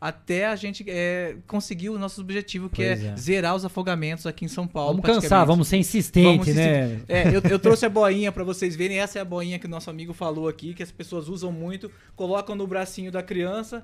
[0.00, 3.16] até a gente é, conseguir o nosso objetivo, que é, é.
[3.16, 5.00] zerar os afogamentos aqui em São Paulo.
[5.00, 6.86] Vamos cansar, vamos ser insistente, Vamos né?
[6.86, 7.04] insistir.
[7.08, 8.98] É, eu, eu trouxe a boinha pra vocês verem.
[8.98, 11.90] Essa é a boinha que o nosso amigo falou aqui, que as pessoas usam muito,
[12.14, 13.82] colocam no bracinho da criança.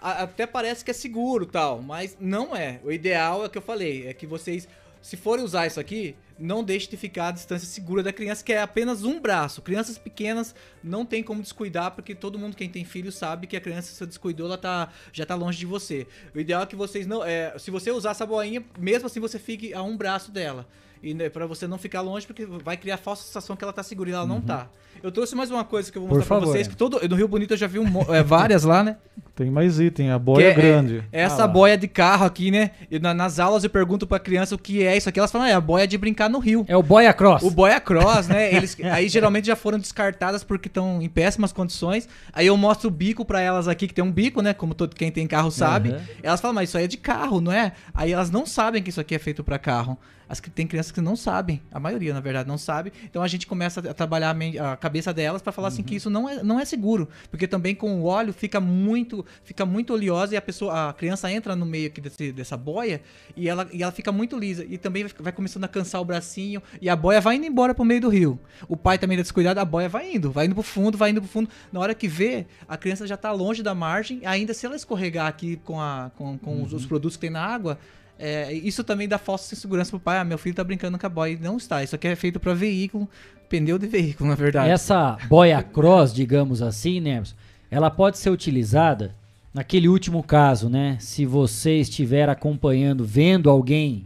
[0.00, 2.80] a- até parece que é seguro tal, mas não é.
[2.82, 4.66] O ideal é o que eu falei, é que vocês,
[5.02, 8.52] se forem usar isso aqui, não deixe de ficar à distância segura da criança, que
[8.52, 9.60] é apenas um braço.
[9.60, 13.60] Crianças pequenas não tem como descuidar, porque todo mundo quem tem filho sabe que a
[13.60, 16.06] criança se descuidou, ela tá, já tá longe de você.
[16.34, 19.38] O ideal é que vocês não, é, se você usar essa boinha, mesmo assim você
[19.38, 20.66] fique a um braço dela.
[21.02, 23.72] E né, para você não ficar longe, porque vai criar a falsa sensação que ela
[23.72, 24.68] tá segura e ela não tá.
[25.02, 26.52] Eu trouxe mais uma coisa que eu vou mostrar pra favor.
[26.52, 28.96] vocês, que todo no Rio Bonito eu já vi um é, várias lá, né?
[29.34, 31.04] Tem mais item, a boia Que é- grande.
[31.10, 32.72] é essa Ah boia de carro aqui, né?
[32.90, 35.18] E na- nas aulas eu pergunto pra criança o que é isso aqui.
[35.18, 36.66] Elas falam, ah, é a boia de brincar no rio.
[36.68, 37.42] É o boia cross.
[37.42, 38.54] O boia cross, né?
[38.54, 42.06] Eles, aí geralmente já foram descartadas porque estão em péssimas condições.
[42.30, 44.52] Aí eu mostro o bico pra elas aqui, que tem um bico, né?
[44.52, 45.92] Como todo quem tem carro sabe.
[45.92, 46.00] Aham.
[46.22, 47.72] Elas falam, mas isso aí é de carro, não é?
[47.94, 49.96] Aí elas não sabem que isso aqui é feito pra carro.
[50.30, 52.92] As que tem crianças que não sabem, a maioria na verdade não sabe.
[53.02, 54.30] Então a gente começa a trabalhar
[54.62, 57.74] a, cabeça delas pra falar assim que isso não é, não é seguro, porque também
[57.74, 61.66] com o óleo fica muito, fica muito oleosa e a pessoa, a criança entra no
[61.66, 63.00] meio aqui desse- dessa boia
[63.36, 66.62] e ela, e ela fica muito lisa e também vai, começando a cansar o bracinho
[66.80, 68.38] e a boia vai indo embora pro meio do rio.
[68.68, 71.20] O pai também tá descuidado, a boia vai indo, vai indo pro fundo, vai indo
[71.20, 71.50] pro fundo.
[71.72, 75.26] Na hora que vê, a criança já tá longe da margem, ainda se ela escorregar
[75.26, 77.78] aqui com, a, com, com os, os produtos que tem na água,
[78.22, 80.18] é, isso também dá falsa segurança pro pai.
[80.18, 81.32] Ah, meu filho tá brincando com a boia.
[81.32, 81.82] E Não está.
[81.82, 83.08] Isso aqui é feito pra veículo,
[83.48, 84.70] pneu de veículo, na verdade.
[84.70, 87.22] Essa boia cross, digamos assim, né?
[87.70, 89.14] Ela pode ser utilizada
[89.54, 90.98] naquele último caso, né?
[91.00, 94.04] Se você estiver acompanhando, vendo alguém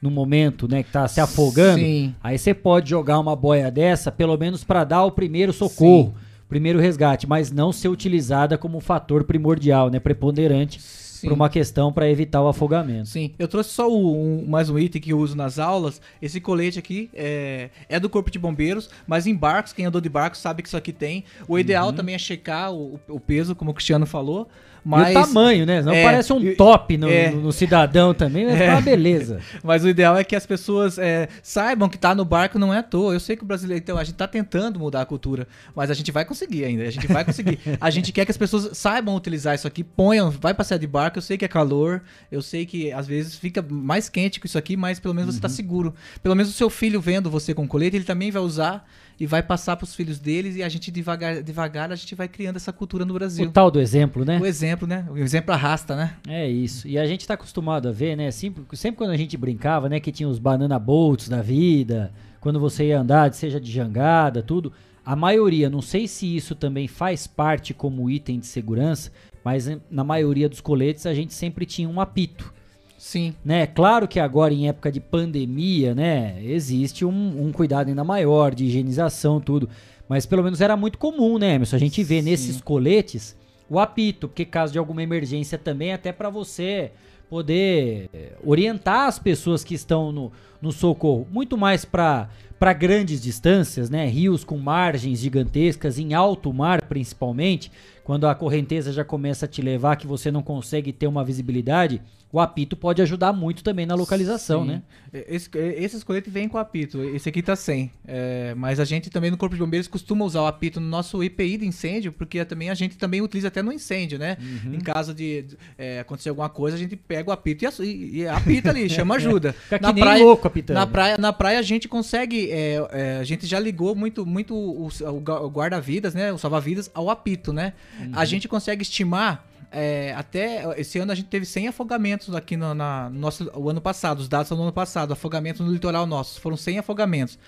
[0.00, 2.14] no momento, né, que tá se afogando, Sim.
[2.22, 6.14] aí você pode jogar uma boia dessa, pelo menos para dar o primeiro socorro,
[6.48, 10.80] primeiro resgate, mas não ser utilizada como um fator primordial, né, preponderante
[11.28, 13.08] para uma questão para evitar o afogamento.
[13.08, 16.00] Sim, eu trouxe só um- mais um item que eu uso nas aulas.
[16.20, 20.08] Esse colete aqui é, é do Corpo de Bombeiros, mas em barcos, quem andou de
[20.08, 21.24] barco sabe que isso aqui tem.
[21.48, 21.92] O ideal Uhum.
[21.94, 24.48] também é checar o, o peso, como o Cristiano falou.
[24.84, 25.82] Mas, e o tamanho, né?
[25.82, 27.30] Não É, parece um top no, é.
[27.30, 28.70] no- no cidadão também, mas É.
[28.70, 29.40] uma beleza.
[29.62, 32.78] Mas o ideal é que as pessoas é, saibam que tá no barco não é
[32.78, 33.12] à toa.
[33.12, 35.94] Eu sei que o brasileiro, então, a gente tá tentando mudar a cultura, mas a
[35.94, 36.84] gente vai conseguir ainda.
[36.84, 37.58] A gente vai conseguir.
[37.80, 41.18] a gente quer que as pessoas saibam utilizar isso aqui, ponham, vai passear de barco.
[41.18, 44.58] Eu sei que é calor, eu sei que às vezes fica mais quente com isso
[44.58, 45.54] aqui, mas pelo menos você tá Uhum.
[45.54, 45.94] seguro.
[46.22, 48.86] Pelo menos o seu filho vendo você com colete, ele também vai usar
[49.20, 52.56] e vai passar pros filhos deles e a gente devagar, devagar a gente vai criando
[52.56, 53.46] essa cultura no Brasil.
[53.46, 54.40] O tal do exemplo, né?
[54.40, 55.06] O exemplo, né?
[55.10, 56.16] O exemplo arrasta, né?
[56.26, 56.88] É isso.
[56.88, 58.30] E a gente tá acostumado a ver, né?
[58.30, 60.00] Sempre, sempre quando a gente brincava, né?
[60.00, 62.10] Que tinha os banana boats da vida,
[62.40, 64.72] quando você ia andar, seja de jangada, tudo.
[65.04, 69.12] A maioria, não sei se isso também faz parte como item de segurança,
[69.44, 72.54] mas na maioria dos coletes a gente sempre tinha um apito.
[73.00, 73.34] Sim.
[73.42, 73.66] Né?
[73.66, 76.36] Claro que agora em época de pandemia, né?
[76.44, 79.70] Existe um, um cuidado ainda maior de higienização, tudo.
[80.06, 81.76] Mas pelo menos era muito comum, né, Emerson?
[81.76, 83.34] A gente vê nesses coletes
[83.70, 86.92] o apito, porque caso de alguma emergência também, até para você
[87.30, 92.28] poder eh, orientar as pessoas que estão no, no socorro, muito mais para
[92.58, 94.06] para grandes distâncias, né?
[94.06, 97.72] Rios com margens gigantescas, em alto mar principalmente,
[98.10, 102.02] quando a correnteza já começa a te levar que você não consegue ter uma visibilidade,
[102.32, 104.68] o apito pode ajudar muito também na localização, Sim.
[104.68, 104.82] né?
[105.12, 107.90] Esse, esses coletes vêm com apito, esse aqui tá sem.
[108.06, 111.22] É, mas a gente também no Corpo de Bombeiros costuma usar o apito no nosso
[111.22, 114.36] IPI de incêndio, porque também a gente também utiliza até no incêndio, né?
[114.40, 114.74] Uhum.
[114.74, 115.44] Em caso de
[115.76, 119.14] é, acontecer alguma coisa, a gente pega o apito e, e, e apita ali, chama
[119.16, 119.52] ajuda.
[119.52, 120.76] Fica que nem louco apitando.
[120.76, 124.54] Na praia, na praia a gente consegue é, é, a gente já ligou muito, muito
[124.54, 126.32] o, o guarda-vidas, né?
[126.32, 127.72] O salva-vidas ao apito, né?
[128.00, 128.12] Uhum.
[128.14, 132.74] A gente consegue estimar é, até esse ano a gente teve 100 afogamentos aqui no,
[132.74, 136.06] na, no nosso, o ano passado, os dados são do ano passado, afogamentos no litoral
[136.06, 137.38] nosso, foram 100 afogamentos.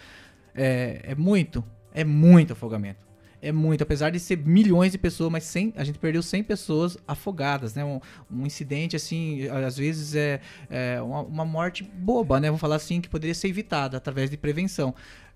[0.55, 3.13] É, é muito, é muito afogamento
[3.43, 6.97] é muito, apesar de ser milhões de pessoas, mas 100, a gente perdeu 100 pessoas
[7.09, 7.85] afogadas, né?
[7.85, 8.01] Um,
[8.31, 12.47] um incidente, assim, às vezes é, é uma, uma, morte boba, né?
[12.47, 14.95] Vamos falar assim, que poderia ser evitada através de prevenção.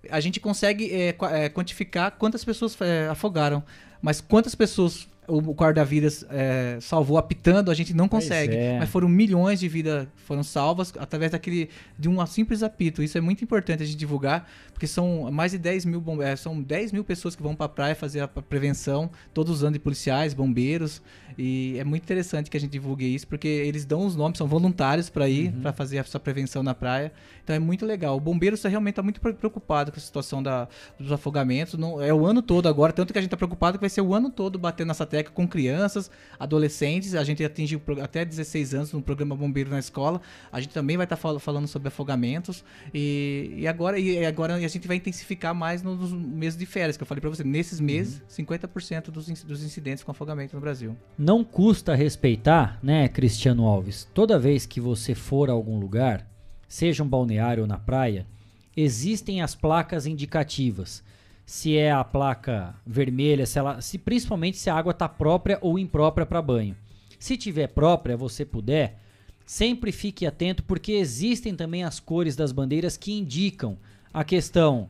[0.09, 3.61] A gente consegue é, é quantificar quantas pessoas é, afogaram,
[4.01, 8.55] mas quantas pessoas o guarda-vidas é, salvou apitando, a gente não consegue.
[8.55, 8.79] É.
[8.79, 13.03] Mas foram milhões de vidas foram salvas através daquele de um simples apito.
[13.03, 16.35] Isso é muito importante a gente divulgar, porque são mais de 10 mil bombeiros, é,
[16.35, 19.79] são 10 mil pessoas que vão para a praia fazer a prevenção, todos usando de
[19.79, 21.01] policiais, bombeiros.
[21.37, 24.47] E é muito interessante que a gente divulgue isso, porque eles dão os nomes, são
[24.47, 25.61] voluntários para ir, uhum.
[25.61, 27.11] para fazer essa prevenção na praia.
[27.43, 28.17] Então é muito legal.
[28.17, 30.67] O bombeiro realmente está muito preocupado com a situação da,
[30.99, 31.75] dos afogamentos.
[31.75, 34.01] Não, é o ano todo agora, tanto que a gente está preocupado que vai ser
[34.01, 37.15] o ano todo batendo nessa tecla com crianças, adolescentes.
[37.15, 40.21] A gente atinge até 16 anos no programa Bombeiro na Escola.
[40.51, 42.63] A gente também vai estar tá falando sobre afogamentos.
[42.93, 47.03] E, e, agora, e agora a gente vai intensificar mais nos meses de férias, que
[47.03, 47.43] eu falei para você.
[47.43, 48.45] Nesses meses, uhum.
[48.45, 50.95] 50% dos, dos incidentes com afogamento no Brasil.
[51.17, 54.07] Não custa respeitar, né, Cristiano Alves?
[54.13, 56.27] Toda vez que você for a algum lugar
[56.67, 58.27] seja um balneário ou na praia,
[58.75, 61.03] existem as placas indicativas.
[61.47, 65.79] Se é a placa vermelha, se ela, se principalmente se a água está própria ou
[65.79, 66.75] imprópria para banho.
[67.17, 68.99] Se tiver própria, você puder,
[69.45, 73.77] sempre fique atento porque existem também as cores das bandeiras que indicam
[74.13, 74.89] a questão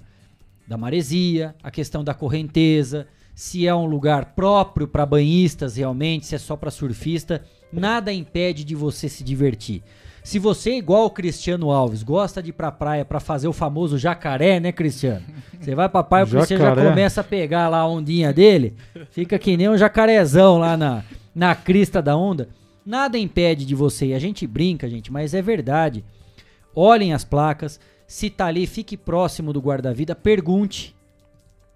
[0.67, 6.33] da maresia, a questão da correnteza, se é um lugar próprio para banhistas realmente, se
[6.33, 9.83] é só para surfista, nada impede de você se divertir.
[10.27, 13.97] Se você, igual o Cristiano Alves, gosta de ir pra praia para fazer o famoso
[13.97, 15.23] jacaré, né, Cristiano?
[15.57, 18.75] Você vai pra praia, você já começa a pegar lá a ondinha dele,
[19.09, 21.01] fica que nem um jacarezão lá na,
[21.33, 22.49] na crista da onda.
[22.85, 26.03] Nada impede de você, e a gente brinca, gente, mas é verdade.
[26.75, 30.93] Olhem as placas, se tá ali, fique próximo do guarda-vida, pergunte,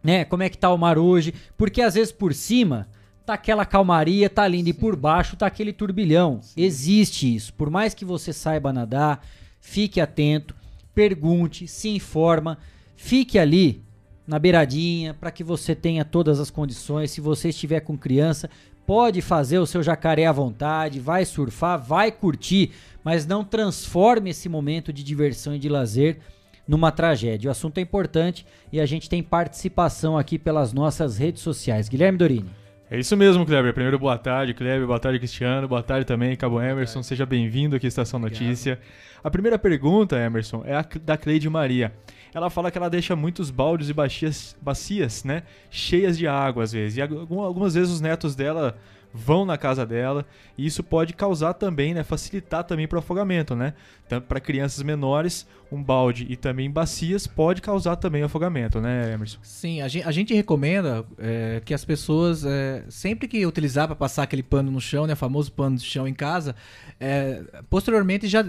[0.04, 2.86] né, como é que tá o mar hoje, porque às vezes por cima
[3.26, 4.70] tá aquela calmaria, tá lindo.
[4.70, 6.40] E por baixo tá aquele turbilhão.
[6.42, 6.62] Sim.
[6.62, 7.54] Existe isso.
[7.54, 9.26] Por mais que você saiba nadar,
[9.60, 10.56] fique atento,
[10.94, 12.58] pergunte, se informa,
[12.96, 13.84] fique ali
[14.28, 17.12] na beiradinha para que você tenha todas as condições.
[17.12, 18.50] Se você estiver com criança,
[18.86, 22.72] pode fazer o seu jacaré à vontade, vai surfar, vai curtir,
[23.04, 26.20] mas não transforme esse momento de diversão e de lazer
[26.68, 27.50] numa tragédia.
[27.50, 31.90] O assunto é importante e a gente tem participação aqui pelas nossas redes sociais.
[31.90, 32.61] Guilherme Dorini.
[32.94, 33.74] É isso mesmo, Kleber.
[33.74, 34.86] Primeiro, boa tarde, Kleber.
[34.86, 35.66] Boa tarde, Cristiano.
[35.66, 37.02] Boa tarde também, Cabo Emerson.
[37.02, 38.78] Seja bem-vindo aqui à Estação Notícia.
[39.24, 41.94] A primeira pergunta, Emerson, é a da Cleide Maria.
[42.34, 46.74] Ela fala que ela deixa muitos baldes e bacias, bacias né, cheias de água às
[46.74, 46.98] vezes.
[46.98, 48.78] E algumas vezes os netos dela
[49.14, 50.26] vão na casa dela
[50.58, 53.74] e isso pode causar também, né, facilitar também para o afogamento, né?
[54.08, 59.40] Tanto para crianças menores, um balde e também bacias pode causar também afogamento, né, Emerson?
[59.42, 63.96] Sim, a gente, a gente recomenda é, que as pessoas é, sempre que utilizar para
[63.96, 66.56] passar aquele pano no chão, né, famoso pano de chão em casa,
[67.00, 68.44] é, posteriormente já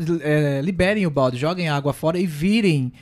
[0.62, 2.92] liberem o balde, joguem a água fora e virem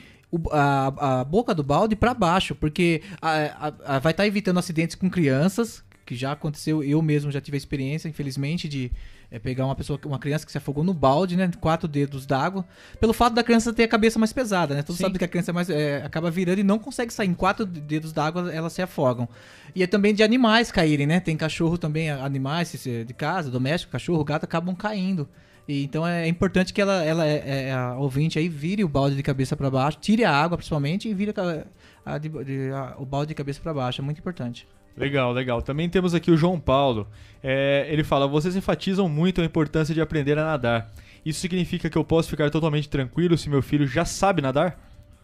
[0.51, 4.95] a, a, boca do balde para baixo, porque a, a, vai estar tá evitando acidentes
[4.95, 8.91] com crianças que já aconteceu, eu mesmo já tive a experiência, infelizmente, de
[9.31, 11.49] é, pegar uma pessoa, uma criança que se afogou no balde, né?
[11.59, 12.65] Quatro dedos d'água.
[12.99, 14.83] Pelo fato da criança ter a cabeça mais pesada, né?
[14.83, 17.29] Todos sabem que a criança é mais, é, acaba virando e não consegue sair.
[17.29, 19.29] Em quatro dedos d'água elas se afogam.
[19.73, 21.19] E é também de animais caírem, né?
[21.21, 25.29] Tem cachorro também, animais de casa, doméstico, cachorro, gato, acabam caindo.
[25.67, 29.15] E, então é importante que ela, ela é, é, a ouvinte aí vire o balde
[29.15, 31.65] de cabeça para baixo, tire a água principalmente e vire a,
[32.05, 34.01] a, a, o balde de cabeça para baixo.
[34.01, 34.67] É muito importante.
[34.97, 35.61] Legal, legal.
[35.61, 37.07] Também temos aqui o João Paulo.
[37.43, 40.91] É, ele fala: vocês enfatizam muito a importância de aprender a nadar.
[41.25, 44.77] Isso significa que eu posso ficar totalmente tranquilo se meu filho já sabe nadar?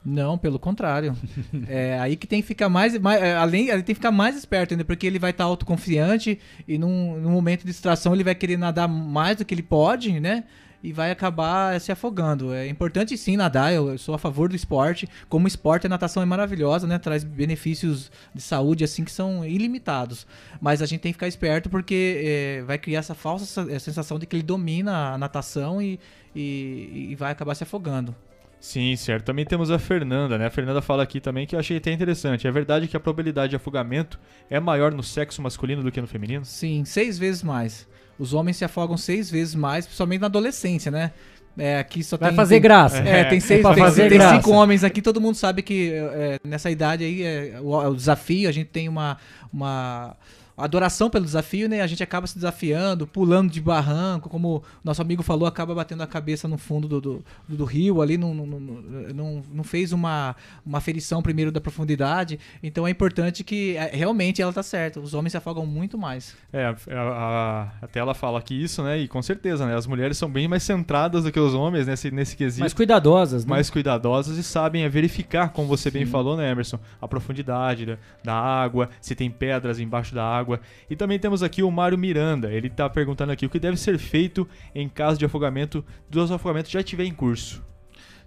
[0.05, 1.15] Não, pelo contrário.
[1.67, 4.37] é aí que tem que ficar mais, mais é, além, ele tem que ficar mais
[4.37, 8.35] esperto ainda, porque ele vai estar autoconfiante e num, num momento de distração ele vai
[8.35, 10.43] querer nadar mais do que ele pode, né?
[10.81, 12.53] E vai acabar se afogando.
[12.53, 15.07] É importante sim nadar, eu, sou a favor do esporte.
[15.27, 16.97] Como esporte, a natação é maravilhosa, né?
[16.99, 20.27] Traz benefícios de saúde assim que são ilimitados.
[20.61, 24.19] Mas a gente tem que ficar esperto porque é, vai criar essa falsa é, sensação
[24.19, 25.99] de que ele domina a natação e,
[26.35, 28.15] e, e vai acabar se afogando.
[28.59, 29.25] Sim, certo.
[29.25, 30.47] Também temos a Fernanda, né?
[30.47, 32.47] A Fernanda fala aqui também que eu achei até interessante.
[32.47, 36.07] É verdade que a probabilidade de afogamento é maior no sexo masculino do que no
[36.07, 36.43] feminino?
[36.43, 37.87] Sim, seis vezes mais
[38.19, 41.11] os homens se afogam seis vezes mais, principalmente na adolescência, né?
[41.57, 42.35] É, aqui só Vai tem.
[42.35, 42.97] fazer tem- graça.
[42.99, 44.35] É, tem seis, Pra tem, tem graça.
[44.35, 47.95] cinco homens aqui, todo mundo sabe que é, nessa idade aí é o, é o
[47.95, 49.17] desafio, a gente tem uma,
[49.51, 50.15] uma
[50.57, 51.81] adoração pelo desafio, né?
[51.81, 56.01] A gente acaba se desafiando, pulando de barranco, como o nosso amigo falou, acaba batendo
[56.01, 60.35] a cabeça no fundo do, do, do rio ali, não, não, não, não, fez uma,
[60.65, 62.39] uma ferição primeiro da profundidade.
[62.63, 64.99] Então é importante que é, realmente ela tá certa.
[64.99, 66.35] Os homens se afogam muito mais.
[66.51, 68.97] É, a, a- até ela fala que isso, né?
[68.99, 69.75] E com certeza, né?
[69.75, 72.61] As mulheres são bem mais centradas do que os homens nesse, nesse quesito.
[72.61, 73.49] Mais cuidadosas, né?
[73.49, 76.11] Mais cuidadosas e sabem é, verificar, como você bem Sim.
[76.11, 76.79] falou, né, Emerson?
[77.01, 80.46] A profundidade da, da água, se tem pedras embaixo da água.
[80.89, 82.51] E também temos aqui o Mário Miranda.
[82.51, 86.71] Ele tá perguntando aqui o que deve ser feito em caso de afogamento, dos afogamentos
[86.71, 87.63] já estiver em curso.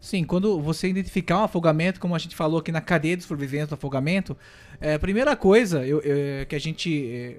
[0.00, 3.66] Sim, quando você identificar um afogamento, como a gente falou aqui na cadeia de sobrevivência
[3.68, 4.36] do afogamento,
[4.80, 7.38] é, a primeira coisa eu- eu- que a gente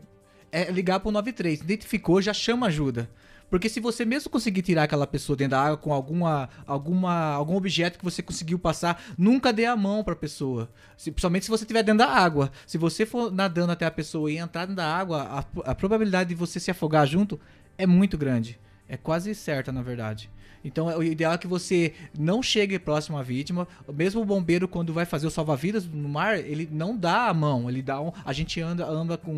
[0.52, 1.62] é, é ligar pro 93.
[1.62, 3.10] Identificou, já chama ajuda.
[3.52, 7.58] Porque se você mesmo conseguir tirar aquela pessoa dentro da água com alguma, alguma, algum
[7.58, 10.72] objeto que você conseguiu passar, nunca dê a mão pra pessoa.
[10.96, 12.50] Se, principalmente se você estiver dentro da água.
[12.66, 16.30] Se você for nadando até a pessoa e entrar dentro da água, a, a probabilidade
[16.30, 17.38] de você se afogar junto
[17.78, 18.58] é muito grande.
[18.88, 20.32] É quase certa, na verdade.
[20.64, 23.68] Então, é- o ideal é que você não chegue próximo à vítima.
[23.94, 27.70] Mesmo o bombeiro, quando vai fazer o salva-vidas no mar, ele não dá a mão.
[27.70, 28.12] Ele dá um.
[28.24, 29.34] A gente anda, anda com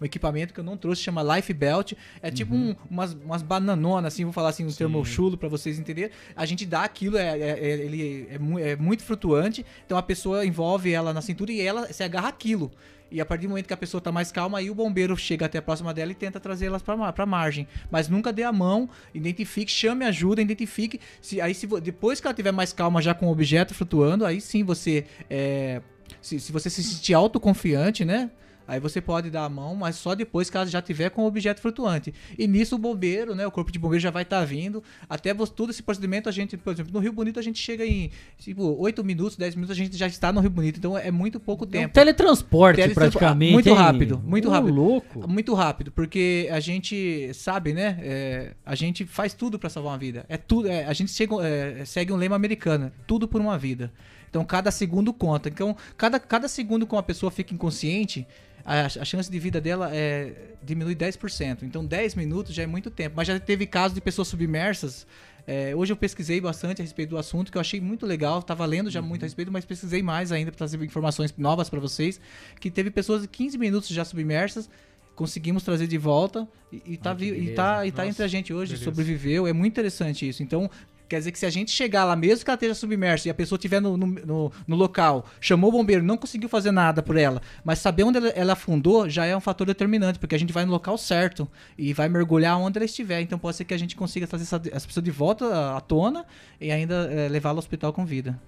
[0.00, 1.92] um equipamento que eu não trouxe, chama Life Belt.
[2.22, 5.78] É tipo um- umas, umas bananonas, assim, vou falar assim, um termo chulo pra vocês
[5.78, 6.10] entenderem.
[6.36, 9.64] A gente dá aquilo, é, é- é- ele é, é muito flutuante.
[9.84, 12.70] Então a pessoa envolve ela na cintura e ela se agarra aquilo.
[13.10, 15.46] E a partir do momento que a pessoa tá mais calma, aí o bombeiro chega
[15.46, 17.66] até a próxima dela e tenta trazer elas pra, ma- pra margem.
[17.90, 21.00] Mas nunca dê a mão, identifique, chame ajuda, identifique.
[21.20, 24.40] Se, aí se, depois que ela tiver mais calma já com o objeto flutuando, aí
[24.40, 25.06] sim você.
[25.30, 25.80] é,
[26.20, 28.30] se, se você se sentir autoconfiante, né?
[28.68, 31.26] Aí você pode dar a mão, mas só depois que ela já tiver com o
[31.26, 32.12] objeto flutuante.
[32.38, 33.46] E nisso o bombeiro, né?
[33.46, 34.82] O corpo de bombeiro já vai estar vindo.
[35.08, 38.10] Até todo esse procedimento, a gente, por exemplo, no Rio Bonito a gente chega em
[38.38, 40.78] tipo 8 minutos, 10 minutos, a gente já está no Rio Bonito.
[40.78, 41.94] Então é muito pouco tempo.
[41.94, 43.74] teletransporte, Teletransporte, praticamente, Muito hein?
[43.74, 44.74] rápido, muito Ô, rápido.
[44.74, 45.28] louco.
[45.28, 47.98] Muito rápido, porque a gente sabe, né?
[48.02, 50.24] é, a gente faz tudo pra salvar uma vida.
[50.28, 50.68] É tudo.
[50.68, 53.92] é, a gente chega, é, segue um lema americano: tudo por uma vida.
[54.28, 55.48] Então cada segundo conta.
[55.48, 58.26] Então cada, cada segundo que uma pessoa fica inconsciente,
[58.68, 61.62] a, a chance de vida dela é, diminui 10%.
[61.62, 63.14] Então 10 minutos já é muito tempo.
[63.16, 65.06] Mas já teve casos de pessoas submersas.
[65.46, 68.42] é, hoje eu pesquisei bastante a respeito do assunto, que eu achei muito legal.
[68.42, 71.80] Tava lendo já muito a respeito, mas pesquisei mais ainda para trazer informações novas para
[71.80, 72.20] vocês.
[72.60, 74.68] Que teve pessoas de 15 minutos já submersas.
[75.16, 78.72] Conseguimos trazer de volta e, e tá, e tá, e tá entre a gente hoje,
[78.72, 78.84] beleza.
[78.84, 79.46] sobreviveu.
[79.46, 80.42] É muito interessante isso.
[80.42, 80.70] Então,
[81.08, 83.34] Quer dizer que se a gente chegar lá, mesmo que ela esteja submersa e a
[83.34, 87.16] pessoa estiver no, no, no- no local, chamou o bombeiro, não conseguiu fazer nada por
[87.16, 90.52] ela, mas saber onde ela, ela afundou já é um fator determinante, porque a gente
[90.52, 91.48] vai no local certo
[91.78, 93.20] e vai mergulhar onde ela estiver.
[93.22, 96.26] Então pode ser que a gente consiga trazer essa, essa pessoa de volta à- tona
[96.60, 98.38] e ainda eh, levá-la ao hospital com vida.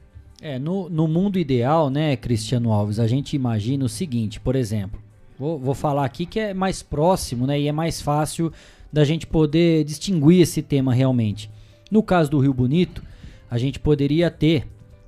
[0.43, 5.01] É, no, no mundo ideal, né, Cristiano Alves, a gente imagina o seguinte, por exemplo,
[5.39, 8.53] vou, vou falar aqui que é mais próximo, né, e é mais fácil
[8.93, 11.51] da gente poder distinguir esse tema realmente.
[11.91, 13.03] No caso do Rio Bonito,
[13.51, 14.67] a gente poderia ter,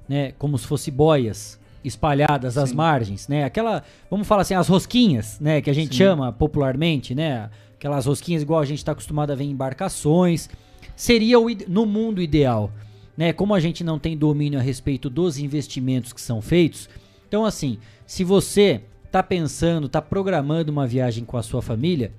[0.09, 2.77] né, como se fosse boias espalhadas às Sim.
[2.77, 5.99] margens, né, aquela, vamos falar assim, as rosquinhas, né, que a gente Sim.
[5.99, 10.49] chama popularmente, né, aquelas rosquinhas igual a gente está acostumado a ver em embarcações,
[10.95, 12.71] seria o, no mundo ideal,
[13.17, 13.33] né?
[13.33, 16.89] Como a gente não tem domínio a respeito dos investimentos que são feitos,
[17.27, 22.13] então assim, se você tá pensando, tá programando uma viagem com a sua família,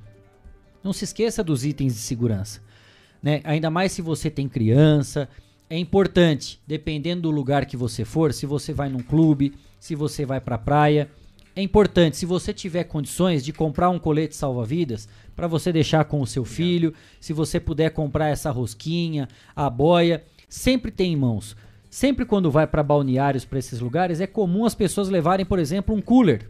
[0.83, 2.61] não se esqueça dos itens de segurança,
[3.23, 3.39] né?
[3.45, 5.29] Ainda mais se você tem criança,
[5.69, 10.25] é importante, dependendo do lugar que você for, se você vai num clube, se você
[10.25, 11.09] vai pra praia,
[11.55, 16.19] é importante, se você tiver condições de comprar um colete salva-vidas para você deixar com
[16.19, 21.55] o seu filho, se você puder comprar essa rosquinha, a boia, sempre tem em mãos.
[21.89, 25.95] Sempre quando vai para balneários, para esses lugares, é comum as pessoas levarem, por exemplo,
[25.95, 26.49] um cooler.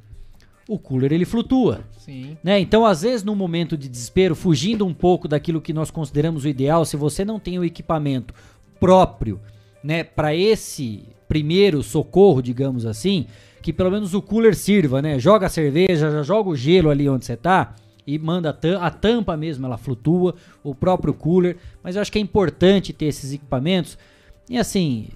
[0.68, 1.81] O cooler ele flutua.
[1.98, 2.38] Sim.
[2.44, 2.60] Né?
[2.60, 6.48] Então, às vezes, no momento de desespero, fugindo um pouco daquilo que nós consideramos o
[6.48, 8.34] ideal, se você não tem o equipamento
[8.80, 9.40] próprio,
[9.84, 13.26] né, para esse primeiro socorro, digamos assim,
[13.61, 15.18] que pelo menos o cooler sirva, né?
[15.18, 17.76] Joga a cerveja, já joga o gelo ali onde você tá
[18.06, 22.18] e manda a, a tampa mesmo, ela flutua, o próprio cooler, mas eu acho que
[22.19, 23.98] é importante ter esses equipamentos.
[24.49, 25.07] E assim,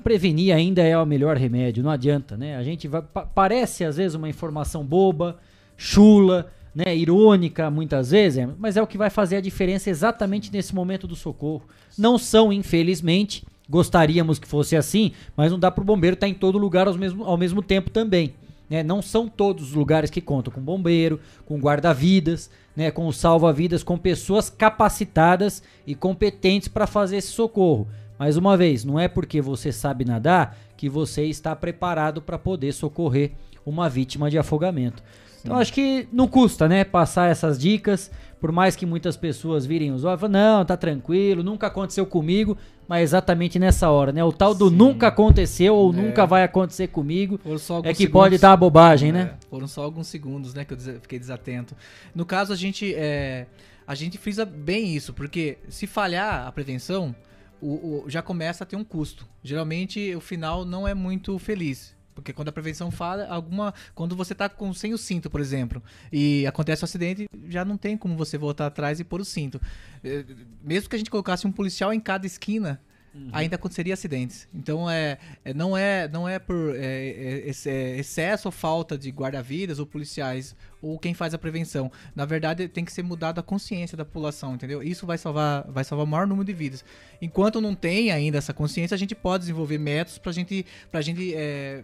[0.00, 2.56] prevenir ainda é o melhor remédio, não adianta, né?
[2.56, 5.38] A gente vai, pa- parece às vezes uma informação boba,
[5.76, 10.74] chula, né, irônica muitas vezes, mas é o que vai fazer a diferença exatamente nesse
[10.74, 11.62] momento do socorro.
[11.98, 16.58] Não são, infelizmente, gostaríamos que fosse assim, mas não dá pro bombeiro estar em todo
[16.58, 18.34] lugar ao mesmo, ao mesmo tempo também.
[18.68, 18.84] Né?
[18.84, 22.90] Não são todos os lugares que contam com bombeiro, com guarda-vidas, né?
[22.92, 27.88] com salva-vidas, com pessoas capacitadas e competentes para fazer esse socorro.
[28.20, 32.70] Mais uma vez, não é porque você sabe nadar que você está preparado para poder
[32.72, 33.32] socorrer
[33.64, 35.02] uma vítima de afogamento.
[35.40, 39.90] Então acho que não custa, né, passar essas dicas, por mais que muitas pessoas virem
[39.90, 44.22] os olhos e falem, não, tá tranquilo, nunca aconteceu comigo, mas exatamente nessa hora, né?
[44.22, 44.76] O tal do Sim.
[44.76, 45.96] nunca aconteceu ou é.
[45.96, 47.40] nunca vai acontecer comigo
[47.84, 49.20] é que segundos, pode a bobagem, né?
[49.20, 49.34] é, né?
[49.48, 51.74] Foram só alguns segundos, né, que eu fiquei desatento.
[52.14, 53.46] No caso, a gente, é,
[53.86, 57.14] a gente frisa bem isso, porque se falhar a prevenção,
[57.60, 59.26] o, o, já começa a ter um custo.
[59.42, 61.94] Geralmente, o final não é muito feliz.
[62.14, 63.72] Porque quando a prevenção fala, alguma.
[63.94, 65.82] Quando você tá com, sem o cinto, por exemplo,
[66.12, 69.60] e acontece um acidente, já não tem como você voltar atrás e pôr o cinto.
[70.04, 70.24] Eh,
[70.62, 72.80] mesmo que a gente colocasse um policial em cada esquina,
[73.14, 73.28] Uhum.
[73.32, 74.48] ainda aconteceria acidentes.
[74.54, 79.10] Então é, é, não é não é por é, é, é excesso ou falta de
[79.10, 81.90] guarda-vidas ou policiais ou quem faz a prevenção.
[82.14, 84.82] Na verdade, tem que ser mudada a consciência da população, entendeu?
[84.82, 86.84] Isso vai salvar vai salvar o maior número de vidas.
[87.20, 91.34] Enquanto não tem ainda essa consciência, a gente pode desenvolver métodos para gente para gente
[91.34, 91.82] é,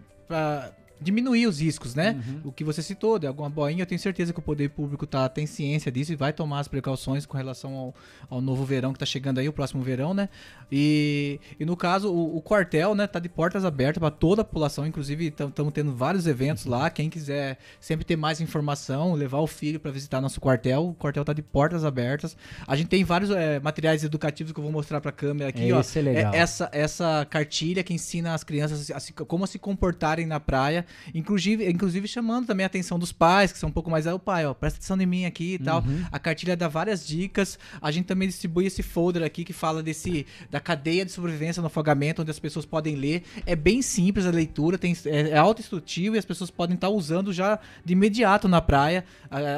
[0.99, 2.21] diminuir os riscos, né?
[2.27, 2.41] Uhum.
[2.45, 5.27] O que você citou, de alguma boinha, eu tenho certeza que o poder público tá,
[5.29, 7.95] tem ciência disso e vai tomar as precauções com relação ao,
[8.29, 10.29] ao novo verão que tá chegando aí, o próximo verão, né?
[10.71, 14.45] E, e no caso, o, o quartel, né, tá de portas abertas para toda a
[14.45, 16.71] população, inclusive estamos tendo vários eventos uhum.
[16.71, 20.93] lá, quem quiser sempre ter mais informação, levar o filho para visitar nosso quartel, o
[20.93, 22.35] quartel tá de portas abertas.
[22.67, 25.71] A gente tem vários é, materiais educativos que eu vou mostrar para a câmera aqui,
[25.71, 25.81] ó.
[25.95, 26.33] É legal.
[26.33, 30.85] É, essa, essa cartilha que ensina as crianças a, a, como se comportarem na praia
[31.13, 34.07] Inclusive, inclusive chamando também a atenção dos pais, que são um pouco mais.
[34.07, 35.81] Ah, o pai, ó, presta atenção em mim aqui e tal.
[35.81, 36.03] Uhum.
[36.11, 37.57] A cartilha dá várias dicas.
[37.81, 41.67] A gente também distribui esse folder aqui que fala desse da cadeia de sobrevivência no
[41.67, 43.23] afogamento, onde as pessoas podem ler.
[43.45, 47.31] É bem simples a leitura, tem, é, é auto-instrutivo e as pessoas podem estar usando
[47.33, 49.03] já de imediato na praia.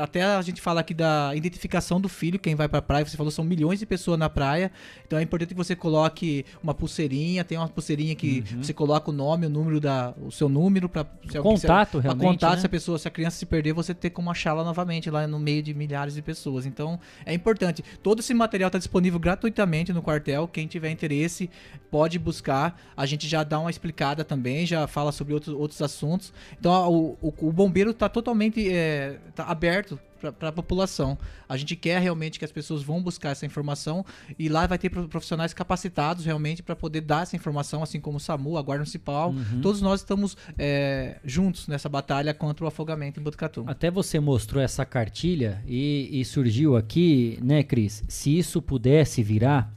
[0.02, 3.06] Até a gente fala aqui da identificação do filho, quem vai pra praia.
[3.06, 4.72] Você falou, são milhões de pessoas na praia.
[5.06, 7.44] Então é importante que você coloque uma pulseirinha.
[7.44, 8.64] Tem uma pulseirinha que uhum.
[8.64, 10.14] você coloca o nome, o número da.
[10.22, 11.06] o seu número para
[11.42, 12.28] contato, realmente.
[12.28, 12.60] contato, né?
[12.62, 15.40] se a pessoa, se a criança se perder, você ter como achá-la novamente lá no
[15.40, 16.66] meio de milhares de pessoas.
[16.66, 17.84] Então, é importante.
[18.02, 20.48] Todo esse material está disponível gratuitamente no quartel.
[20.48, 21.50] Quem tiver interesse
[21.92, 22.80] pode buscar.
[22.96, 26.34] A gente já dá uma explicada também, já fala sobre outros, outros assuntos.
[26.60, 31.18] Então, o, o, o bombeiro está totalmente é, tá aberto para a população.
[31.48, 34.06] A gente quer realmente que as pessoas vão buscar essa informação
[34.38, 38.20] e lá vai ter profissionais capacitados realmente para poder dar essa informação, assim como o
[38.20, 39.32] SAMU, a Guarda Municipal.
[39.32, 39.62] Uhum.
[39.62, 43.64] Todos nós estamos é, juntos nessa batalha contra o afogamento em Botucatu.
[43.68, 48.04] Até você mostrou essa cartilha e, e surgiu aqui, né, Cris?
[48.08, 49.74] Se isso pudesse virar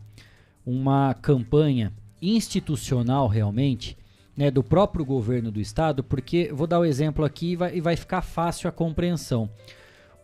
[0.64, 3.96] uma campanha institucional realmente,
[4.36, 7.76] né, do próprio governo do estado, porque vou dar o um exemplo aqui e vai,
[7.76, 9.50] e vai ficar fácil a compreensão.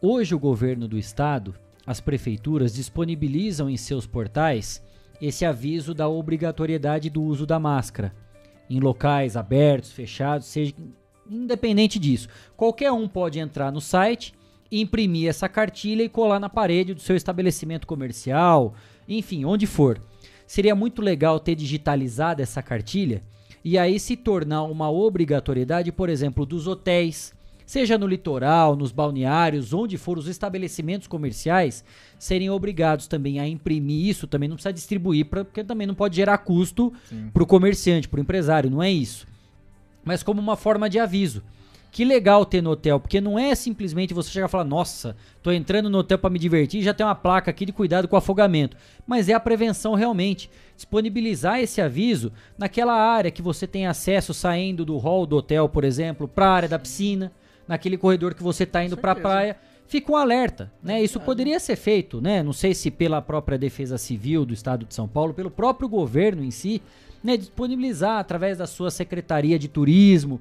[0.00, 4.80] Hoje, o governo do estado, as prefeituras disponibilizam em seus portais
[5.20, 8.14] esse aviso da obrigatoriedade do uso da máscara
[8.70, 10.72] em locais abertos, fechados, seja
[11.28, 12.28] independente disso.
[12.56, 14.34] Qualquer um pode entrar no site,
[14.70, 18.74] imprimir essa cartilha e colar na parede do seu estabelecimento comercial,
[19.08, 20.00] enfim, onde for.
[20.46, 23.22] Seria muito legal ter digitalizado essa cartilha
[23.64, 27.34] e aí se tornar uma obrigatoriedade, por exemplo, dos hotéis,
[27.68, 31.84] seja no litoral, nos balneários, onde for os estabelecimentos comerciais,
[32.18, 36.16] serem obrigados também a imprimir isso, também não precisa distribuir, pra, porque também não pode
[36.16, 36.90] gerar custo
[37.30, 39.28] para o comerciante, para o empresário, não é isso.
[40.02, 41.42] Mas como uma forma de aviso.
[41.92, 45.52] Que legal ter no hotel, porque não é simplesmente você chegar e falar, nossa, tô
[45.52, 48.78] entrando no hotel para me divertir, já tem uma placa aqui de cuidado com afogamento.
[49.06, 50.50] Mas é a prevenção realmente.
[50.74, 55.84] Disponibilizar esse aviso naquela área que você tem acesso saindo do hall do hotel, por
[55.84, 57.30] exemplo, para a área da piscina
[57.68, 61.02] naquele corredor que você está indo para a praia, fica um alerta, né?
[61.02, 62.42] Isso poderia ser feito, né?
[62.42, 66.42] Não sei se pela própria Defesa Civil do Estado de São Paulo, pelo próprio governo
[66.42, 66.82] em si,
[67.22, 67.36] né?
[67.36, 70.40] Disponibilizar através da sua Secretaria de Turismo,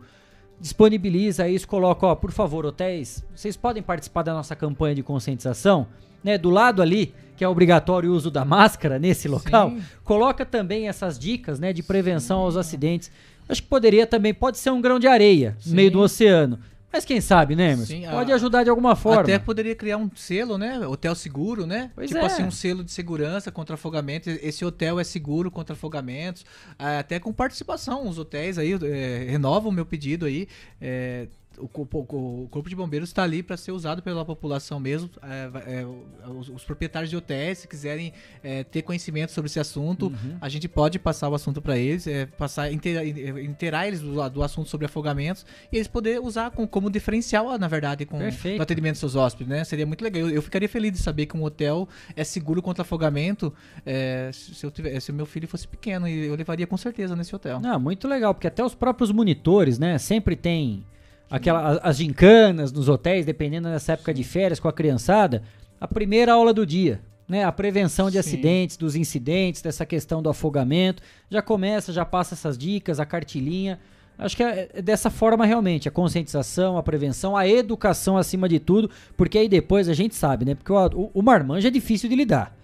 [0.60, 5.88] disponibiliza isso, coloca, ó, por favor, hotéis, vocês podem participar da nossa campanha de conscientização,
[6.24, 6.38] né?
[6.38, 9.82] Do lado ali, que é obrigatório o uso da máscara nesse local, Sim.
[10.04, 12.44] coloca também essas dicas, né, de prevenção Sim.
[12.46, 13.12] aos acidentes.
[13.48, 15.70] Acho que poderia também, pode ser um grão de areia Sim.
[15.70, 16.60] no meio do oceano.
[16.92, 17.86] Mas quem sabe, né, Emerson?
[17.86, 18.36] Sim, Pode a...
[18.36, 19.22] ajudar de alguma forma.
[19.22, 20.86] Até poderia criar um selo, né?
[20.88, 21.92] Hotel seguro, né?
[21.94, 22.26] Pois tipo é.
[22.26, 24.30] assim, um selo de segurança contra afogamento.
[24.30, 26.46] Esse hotel é seguro contra afogamentos.
[26.80, 30.48] É, até com participação, os hotéis aí, é, renovam o meu pedido aí.
[30.82, 31.28] É,
[31.58, 35.10] o, corpo- o Corpo de Bombeiros está ali para ser usado pela população mesmo.
[35.22, 35.86] É, é,
[36.30, 38.14] os, os proprietários de hotéis, se quiserem
[38.44, 40.38] é, ter conhecimento sobre esse assunto, Uhum.
[40.40, 43.06] a gente pode passar o assunto para eles, é, passar, inteira-
[43.42, 47.68] inteirar eles do, do assunto sobre afogamentos e eles poderem usar com- como diferencial, na
[47.68, 48.58] verdade, com Perfeito.
[48.58, 49.64] no atendimento dos seus hóspedes, né?
[49.64, 50.22] Seria muito legal.
[50.22, 53.54] Eu, eu ficaria feliz de saber que um hotel é seguro contra afogamento.
[53.86, 57.16] é, se, eu tiver, se o meu filho fosse pequeno, e eu levaria com certeza
[57.16, 57.60] nesse hotel.
[57.60, 60.84] Não, muito legal, porque até os próprios monitores, né, sempre tem
[61.30, 65.44] aquela, as gincanas nos hotéis, dependendo dessa época de férias com a criançada,
[65.80, 68.20] a primeira aula do dia, né, a prevenção de Sim.
[68.20, 73.80] acidentes, dos incidentes, dessa questão do afogamento, já começa, já passa essas dicas, a cartilhinha,
[74.18, 78.60] acho que é é dessa forma realmente, a conscientização, a prevenção, a educação acima de
[78.60, 82.10] tudo, porque aí depois a gente sabe, né, porque o, o, o marmanjo é difícil
[82.10, 82.57] de lidar,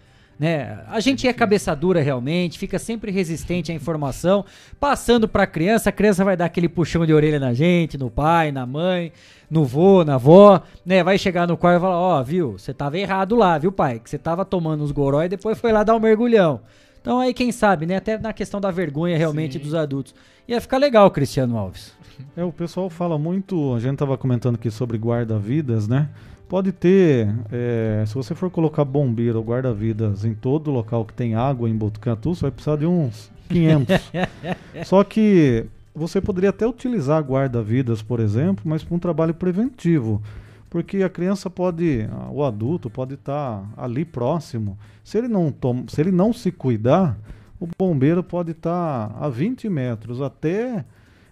[0.44, 0.84] né?
[0.90, 4.44] A gente é cabeça dura realmente, fica sempre resistente à informação,
[4.78, 8.52] passando pra criança, a criança vai dar aquele puxão de orelha na gente, no pai,
[8.52, 9.14] na mãe,
[9.50, 11.02] no vô, na avó, né?
[11.02, 14.00] Vai chegar no quarto e falar, ó, viu, você tava errado lá, viu, pai?
[14.00, 16.60] Que você tava tomando uns goró e depois foi lá dar um mergulhão.
[17.02, 17.96] Então aí quem sabe, né?
[17.96, 20.14] Até na questão da vergonha realmente dos adultos.
[20.46, 21.94] Ia ficar legal, Cristiano Alves.
[22.36, 26.10] É, o pessoal fala muito, a gente tava comentando aqui sobre guarda-vidas, né?
[26.54, 31.34] Pode ter, é, se você for colocar bombeiro ou guarda-vidas em todo local que tem
[31.34, 33.96] água em Botucatu, você vai precisar de uns 500.
[34.86, 35.66] Só que
[35.96, 40.22] você poderia até utilizar guarda-vidas, por exemplo, mas para um trabalho preventivo.
[40.70, 44.78] Porque a criança pode, o adulto pode estar ali próximo.
[45.04, 47.18] Se ele não, tom, se ele não se cuidar,
[47.60, 50.86] o bombeiro pode estar a 20 metros até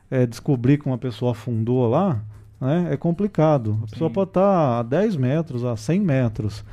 [0.09, 2.23] é, descobrir que uma pessoa afundou lá,
[2.61, 3.79] né, é complicado.
[3.83, 6.63] A pessoa pode estar a 10 metros, a 100 metros.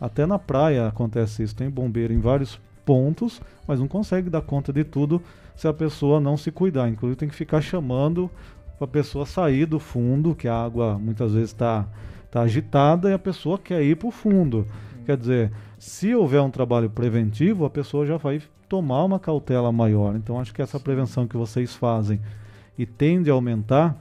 [0.00, 1.56] Até na praia acontece isso.
[1.56, 5.20] Tem bombeiro em vários pontos, mas não consegue dar conta de tudo
[5.56, 6.88] se a pessoa não se cuidar.
[6.88, 8.30] Inclusive tem que ficar chamando
[8.78, 11.86] para a pessoa sair do fundo, que a água muitas vezes está
[12.30, 14.66] tá agitada e a pessoa quer ir para o fundo.
[15.04, 20.16] Quer dizer, se houver um trabalho preventivo, a pessoa já vai tomar uma cautela maior.
[20.16, 22.20] Então acho que essa prevenção que vocês fazem
[22.78, 23.96] e tende a aumentar,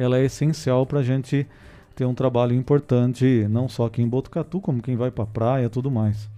[0.00, 1.46] ela é essencial para a gente
[1.94, 5.66] ter um trabalho importante, não só aqui em Botucatu, como quem vai para a praia
[5.66, 6.28] e tudo mais.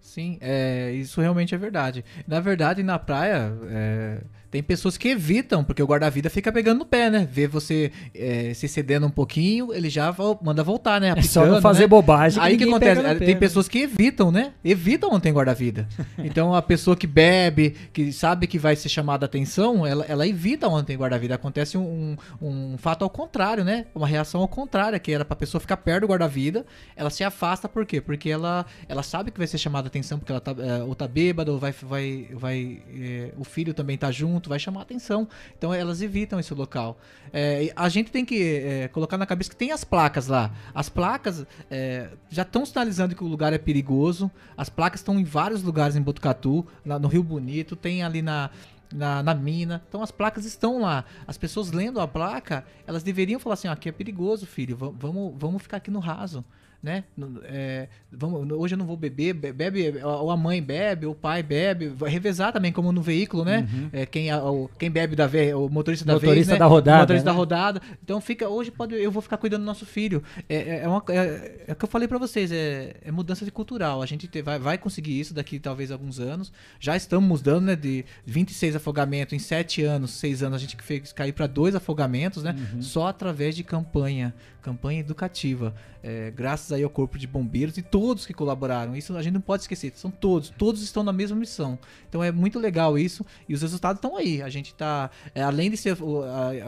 [0.00, 2.04] Sim, é, isso realmente é verdade.
[2.26, 6.86] Na verdade, na praia, é, tem pessoas que evitam, porque o guarda-vida fica pegando no
[6.86, 7.28] pé, né?
[7.30, 11.14] Vê você é, se cedendo um pouquinho, ele já manda voltar, né?
[11.16, 11.86] É só não Apitando, fazer né?
[11.86, 13.02] bobagem Aí o que acontece?
[13.02, 13.40] no pé, tem né?
[13.40, 14.52] pessoas que evitam, né?
[14.64, 15.88] Evitam onde tem guarda-vida.
[16.22, 20.26] Então a pessoa que bebe, que sabe que vai ser chamada a atenção, ela, ela
[20.26, 21.34] evita onde tem guarda-vida.
[21.34, 23.86] Acontece um, um, um fato ao contrário, né?
[23.94, 26.64] Uma reação ao contrário, que era pra pessoa ficar perto do guarda-vida,
[26.94, 28.00] ela se afasta por quê?
[28.00, 30.94] Porque ela, ela sabe que vai ser chamada a atenção, porque ela tá, é, ou
[30.94, 35.28] tá bêbada, ou vai, vai, vai é, o filho também tá junto, vai chamar atenção.
[35.56, 36.98] Então elas evitam esse local.
[37.32, 40.50] É, a gente tem que é, colocar na cabeça que tem as placas lá.
[40.74, 44.30] As placas é, já estão sinalizando que o lugar é perigoso.
[44.56, 48.50] As placas estão em vários lugares em Botucatu, lá no Rio Bonito, tem ali na,
[48.92, 49.82] na, na mina.
[49.88, 51.04] Então as placas estão lá.
[51.26, 54.76] As pessoas lendo a placa, elas deveriam falar assim: "Ah, aqui é perigoso, filho.
[54.76, 56.44] Va- Vamos, vamos ficar aqui no raso.
[56.82, 57.04] Né?
[57.44, 61.14] É, vamos, hoje eu não vou beber, be- bebe, ou a mãe bebe, ou o
[61.14, 63.68] pai bebe, vai revezar também, como no veículo, né?
[63.92, 66.56] É, quem, o, quem bebe da vez, o motorista da Motorista vez, né?
[66.58, 67.32] da rodada, O motorista né?
[67.32, 67.82] da rodada.
[68.02, 70.22] Então fica, hoje pode, eu vou ficar cuidando do nosso filho.
[70.48, 73.44] É, é, é uma- é- é o que eu falei pra vocês, é, é mudança
[73.44, 74.00] de cultural.
[74.00, 76.50] A gente te- vai, vai conseguir isso daqui talvez alguns anos.
[76.78, 77.76] Já estamos mudando, né?
[77.76, 82.42] De 26 afogamentos em 7 anos, 6 anos, a gente fez cair para dois afogamentos,
[82.42, 82.56] né?
[82.74, 82.80] Uhum.
[82.80, 85.74] Só através de campanha, campanha educativa.
[86.02, 88.96] É, graças aí ao Corpo de Bombeiros e todos que colaboraram.
[88.96, 91.78] Isso a gente não pode esquecer, são todos, todos estão na mesma missão.
[92.08, 94.40] Então é muito legal isso e os resultados estão aí.
[94.40, 95.96] A gente tá, é, além de ser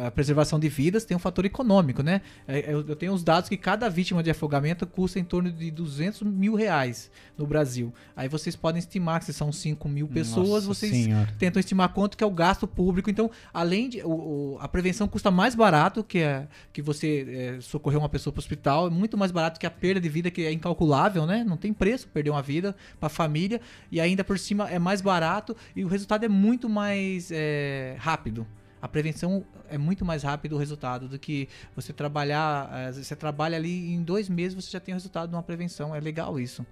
[0.02, 2.20] a, a preservação de vidas, tem um fator econômico, né?
[2.46, 5.70] É, eu, eu tenho os dados que cada vítima de afogamento custa em torno de
[5.70, 7.92] 200 mil reais no Brasil.
[8.14, 11.28] Aí vocês podem estimar que se são 5 mil pessoas, Nossa vocês Senhora.
[11.38, 13.08] tentam estimar quanto que é o gasto público.
[13.08, 14.02] Então, além de.
[14.02, 18.32] O, o- a prevenção custa mais barato que, a, que você é, socorrer uma pessoa
[18.32, 21.26] para o hospital, é muito mais barato que a perda de vida, que é incalculável,
[21.26, 21.44] né?
[21.44, 23.60] Não tem preço perder uma vida para a família.
[23.90, 28.46] E ainda por cima é mais barato e o resultado é muito mais é, rápido.
[28.80, 32.68] A prevenção é muito mais rápido o resultado do que você trabalhar.
[32.72, 35.94] eh, Você trabalha ali em dois meses, você já tem o resultado de uma prevenção.
[35.94, 36.66] É legal isso.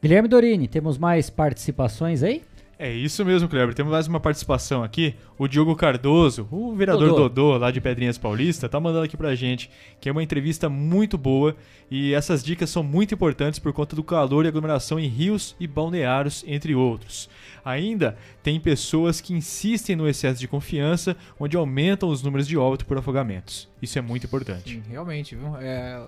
[0.00, 2.44] Guilherme Dorini, temos mais participações aí?
[2.82, 3.76] É isso mesmo, Kleber.
[3.76, 5.14] Temos mais uma participação aqui.
[5.38, 7.28] O Diogo Cardoso, o vereador Dodô.
[7.28, 11.16] Dodô, lá de Pedrinhas Paulista, tá mandando aqui pra gente que é uma entrevista muito
[11.16, 11.54] boa
[11.88, 15.66] e essas dicas são muito importantes por conta do calor e aglomeração em rios e
[15.68, 17.30] balneários, entre outros.
[17.64, 22.84] Ainda tem pessoas que insistem no excesso de confiança, onde aumentam os números de óbito
[22.84, 23.68] por afogamentos.
[23.80, 24.74] Isso é muito importante.
[24.74, 25.56] Sim, realmente, viu?
[25.58, 26.02] É,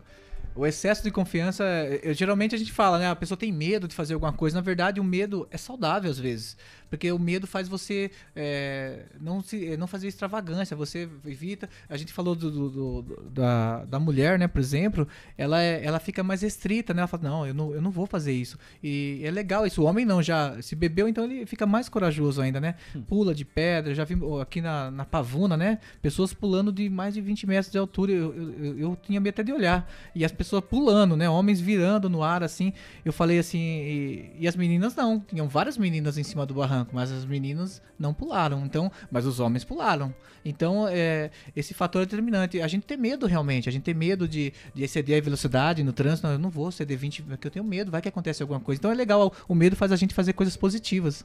[0.55, 1.65] o excesso de confiança,
[2.03, 3.09] eu- geralmente a gente fala, né?
[3.09, 4.57] A pessoa tem medo de fazer alguma coisa.
[4.57, 6.57] Na verdade, o medo é saudável às vezes.
[6.95, 10.77] Porque o medo faz você é, não, se, não fazer extravagância.
[10.77, 11.69] Você evita.
[11.89, 14.47] A gente falou do, do- do- da, da mulher, né?
[14.47, 15.07] Por exemplo,
[15.37, 17.01] ela, é- ela fica mais restrita, né?
[17.01, 18.59] Ela fala, não eu, não, eu não vou fazer isso.
[18.83, 19.83] E é legal isso.
[19.83, 22.75] O homem não, já se bebeu, então ele fica mais corajoso ainda, né?
[23.09, 23.95] Pula de pedra.
[23.95, 25.79] Já vi aqui na, na Pavuna, né?
[26.03, 28.13] Pessoas pulando de mais de 20 metros de altura.
[28.13, 29.91] Eu, eu, eu- eu tinha medo até de olhar.
[30.15, 31.29] E as pessoas pulando, né?
[31.29, 32.73] Homens virando no ar, assim.
[33.05, 33.59] Eu falei assim.
[33.59, 35.21] E, e as meninas não.
[35.21, 38.65] Tinham várias meninas em cima do barranco, mas as meninas não pularam.
[38.65, 40.15] Então, mas os homens pularam.
[40.45, 42.61] Então, é, esse fator é determinante.
[42.61, 43.69] A gente tem medo realmente.
[43.69, 46.27] A gente tem medo de, de exceder a velocidade no trânsito.
[46.27, 47.91] Não, eu não vou ceder 20, porque eu tenho medo.
[47.91, 48.79] Vai que acontece alguma coisa.
[48.79, 49.33] Então é legal.
[49.49, 51.25] O medo faz a gente fazer coisas positivas.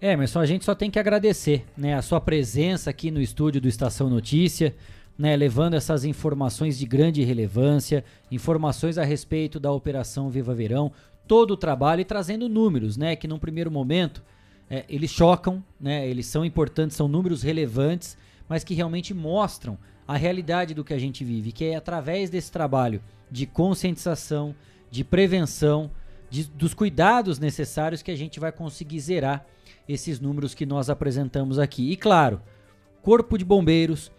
[0.00, 3.60] É, Emerson, a gente só tem que agradecer né, a sua presença aqui no estúdio
[3.60, 4.74] do Estação Notícia,
[5.16, 10.90] né, levando essas informações de grande relevância, informações a respeito da Operação Viva Verão,
[11.28, 14.24] todo o trabalho e trazendo números, né, que num primeiro momento
[14.72, 18.16] é, eles chocam, né, eles são importantes, são números relevantes,
[18.48, 19.76] mas que realmente mostram
[20.08, 24.54] a realidade do que a gente vive, que é através desse trabalho de conscientização,
[24.90, 25.90] de prevenção,
[26.30, 29.44] de- dos cuidados necessários que a gente vai conseguir zerar
[29.86, 31.92] esses números que nós apresentamos aqui.
[31.92, 32.40] E claro,
[33.02, 34.10] Corpo de Bombeiros,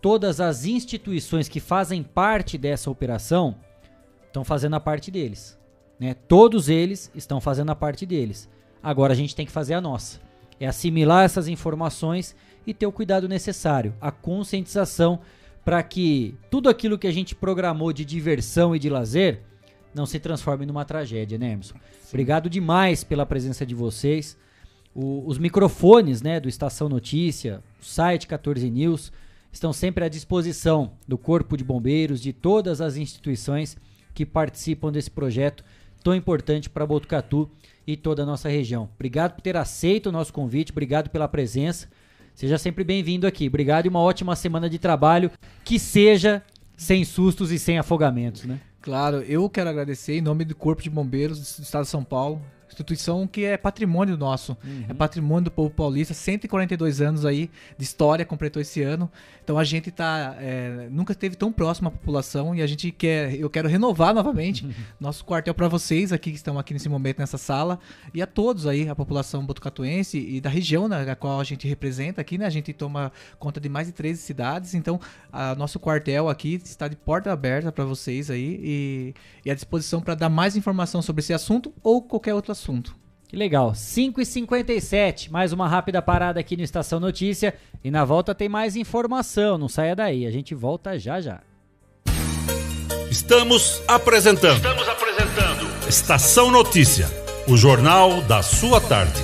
[0.00, 3.56] todas as instituições que fazem parte dessa operação
[4.26, 5.58] estão fazendo a parte deles.
[6.00, 6.14] Né?
[6.14, 8.48] Todos eles estão fazendo a parte deles.
[8.82, 10.20] Agora a gente tem que fazer a nossa.
[10.60, 12.34] É assimilar essas informações
[12.66, 15.20] e ter o cuidado necessário, a conscientização
[15.64, 19.42] para que tudo aquilo que a gente programou de diversão e de lazer
[19.94, 21.76] não se transforme numa tragédia, né, Emerson?
[22.08, 24.36] Obrigado demais pela presença de vocês.
[24.94, 29.12] O- os microfones né, do Estação Notícia, o site 14 News,
[29.52, 33.76] estão sempre à disposição do Corpo de Bombeiros, de todas as instituições
[34.14, 35.64] que participam desse projeto
[36.08, 37.50] tão importante para Botucatu
[37.86, 38.88] e toda a nossa região.
[38.94, 41.86] Obrigado por ter aceito o nosso convite, obrigado pela presença.
[42.34, 43.46] Seja sempre bem-vindo aqui.
[43.46, 45.30] Obrigado e uma ótima semana de trabalho,
[45.62, 46.42] que seja
[46.78, 48.58] sem sustos e sem afogamentos, né?
[48.80, 52.40] Claro, eu quero agradecer em nome do Corpo de Bombeiros do Estado de São Paulo,
[52.78, 54.56] instituição que é patrimônio nosso,
[54.88, 59.10] é patrimônio do povo paulista, 142 anos aí de história, completou esse ano.
[59.42, 63.34] Então a gente tá, é, nunca esteve tão próximo à população e a gente quer,
[63.34, 64.68] eu quero renovar novamente
[65.00, 67.80] nosso quartel para vocês aqui que estão aqui nesse momento nessa sala
[68.12, 72.20] e a todos aí, a população botucatuense e da região na qual a gente representa
[72.20, 72.46] aqui, né?
[72.46, 75.00] A gente toma conta de mais de 13 cidades, então
[75.32, 79.14] a nosso quartel aqui está de porta aberta para vocês aí e,
[79.44, 82.67] e à disposição para dar mais informação sobre esse assunto ou qualquer outro assunto.
[83.28, 83.74] Que legal.
[83.74, 87.54] 5 e 57 mais uma rápida parada aqui no Estação Notícia.
[87.84, 89.58] E na volta tem mais informação.
[89.58, 91.40] Não saia daí, a gente volta já já.
[93.10, 94.56] Estamos apresentando.
[94.56, 95.88] Estamos apresentando.
[95.88, 97.06] Estação Notícia,
[97.46, 99.20] o jornal da sua tarde.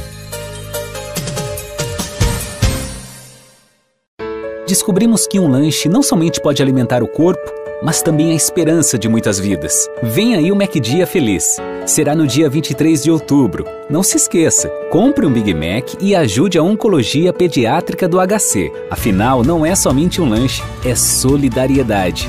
[4.66, 7.52] Descobrimos que um lanche não somente pode alimentar o corpo,
[7.84, 9.88] mas também a esperança de muitas vidas.
[10.02, 11.58] Vem aí o MacDia Feliz.
[11.86, 13.66] Será no dia 23 de outubro.
[13.90, 18.72] Não se esqueça, compre um Big Mac e ajude a Oncologia Pediátrica do HC.
[18.90, 22.28] Afinal, não é somente um lanche, é solidariedade.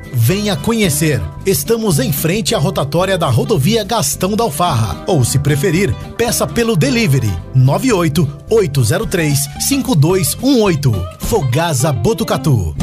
[0.13, 1.21] Venha conhecer.
[1.45, 5.05] Estamos em frente à rotatória da rodovia Gastão da Alfarra.
[5.07, 9.39] Ou, se preferir, peça pelo delivery 98 803
[9.69, 10.91] 5218.
[11.19, 12.75] Fogasa Botucatu.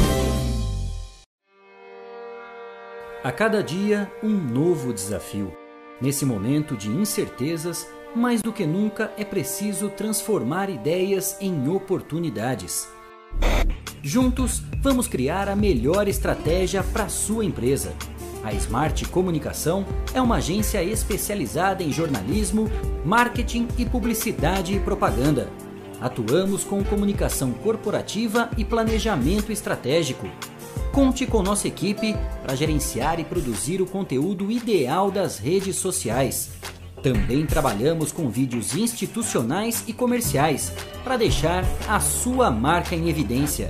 [3.23, 5.53] A cada dia, um novo desafio.
[6.01, 7.85] Nesse momento de incertezas,
[8.15, 12.87] mais do que nunca é preciso transformar ideias em oportunidades.
[14.01, 17.93] Juntos, vamos criar a melhor estratégia para sua empresa.
[18.43, 22.69] A Smart Comunicação é uma agência especializada em jornalismo,
[23.03, 25.49] marketing e publicidade e propaganda.
[25.99, 30.27] Atuamos com comunicação corporativa e planejamento estratégico
[30.91, 36.49] Conte com nossa equipe para gerenciar e produzir o conteúdo ideal das redes sociais.
[37.03, 40.73] Também trabalhamos com vídeos institucionais e comerciais
[41.03, 43.69] para deixar a sua marca em evidência.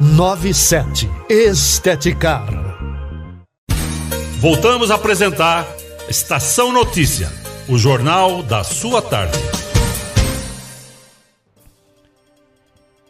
[0.00, 1.08] 97.
[1.28, 2.46] Esteticar.
[4.38, 5.66] Voltamos a apresentar
[6.08, 7.30] Estação Notícia,
[7.68, 9.38] o jornal da sua tarde.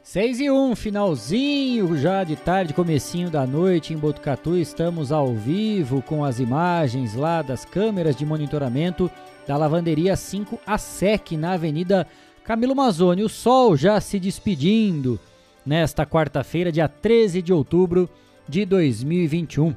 [0.03, 4.57] 6 e 1, finalzinho já de tarde, comecinho da noite em Botucatu.
[4.57, 9.11] Estamos ao vivo com as imagens lá das câmeras de monitoramento
[9.47, 12.07] da lavanderia 5 a SEC na Avenida
[12.45, 13.23] Camilo Mazzoni.
[13.23, 15.21] O sol já se despedindo
[15.67, 18.09] nesta quarta-feira, dia 13 de outubro
[18.49, 19.75] de 2021.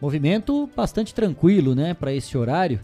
[0.00, 2.80] Movimento bastante tranquilo, né, para esse horário.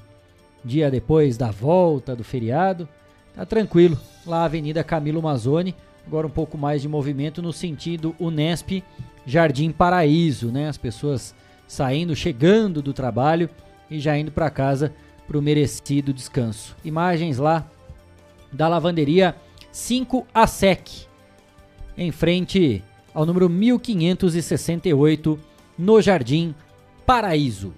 [0.64, 2.88] Dia depois da volta do feriado,
[3.34, 3.98] tá tranquilo.
[4.24, 5.74] Lá Avenida Camilo Mazzoni,
[6.06, 8.82] agora um pouco mais de movimento no sentido Unesp
[9.26, 10.68] Jardim Paraíso, né?
[10.68, 11.34] As pessoas
[11.66, 13.50] saindo, chegando do trabalho
[13.90, 14.92] e já indo para casa
[15.26, 16.76] para o merecido descanso.
[16.84, 17.68] Imagens lá
[18.50, 19.36] da lavanderia
[19.70, 21.07] 5 a SEC,
[21.98, 25.38] em frente ao número 1568,
[25.76, 26.54] no Jardim
[27.04, 27.74] Paraíso.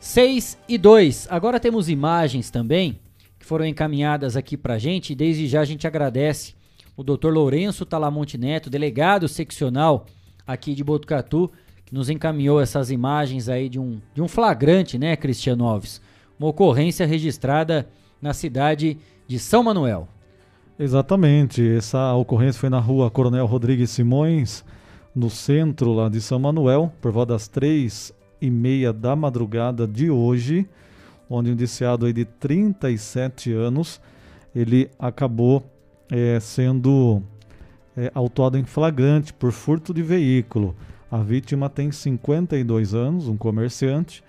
[0.00, 1.28] 6 e 2.
[1.30, 2.98] Agora temos imagens também
[3.38, 5.14] que foram encaminhadas aqui pra gente.
[5.14, 6.54] Desde já a gente agradece
[6.96, 7.28] o Dr.
[7.28, 10.06] Lourenço Talamonte Neto, delegado seccional
[10.46, 11.52] aqui de Botucatu,
[11.84, 16.00] que nos encaminhou essas imagens aí de um, de um flagrante, né, Cristiano Alves?
[16.38, 17.88] Uma ocorrência registrada
[18.20, 18.96] na cidade
[19.28, 20.08] de São Manuel.
[20.82, 21.76] Exatamente.
[21.76, 24.64] Essa ocorrência foi na rua Coronel Rodrigues Simões,
[25.14, 30.10] no centro lá de São Manuel, por volta das três e meia da madrugada de
[30.10, 30.68] hoje,
[31.30, 34.00] onde um indiciado aí de 37 anos,
[34.52, 35.62] ele acabou
[36.10, 37.22] é, sendo
[37.96, 40.74] é, autuado em flagrante por furto de veículo.
[41.08, 44.24] A vítima tem 52 anos, um comerciante.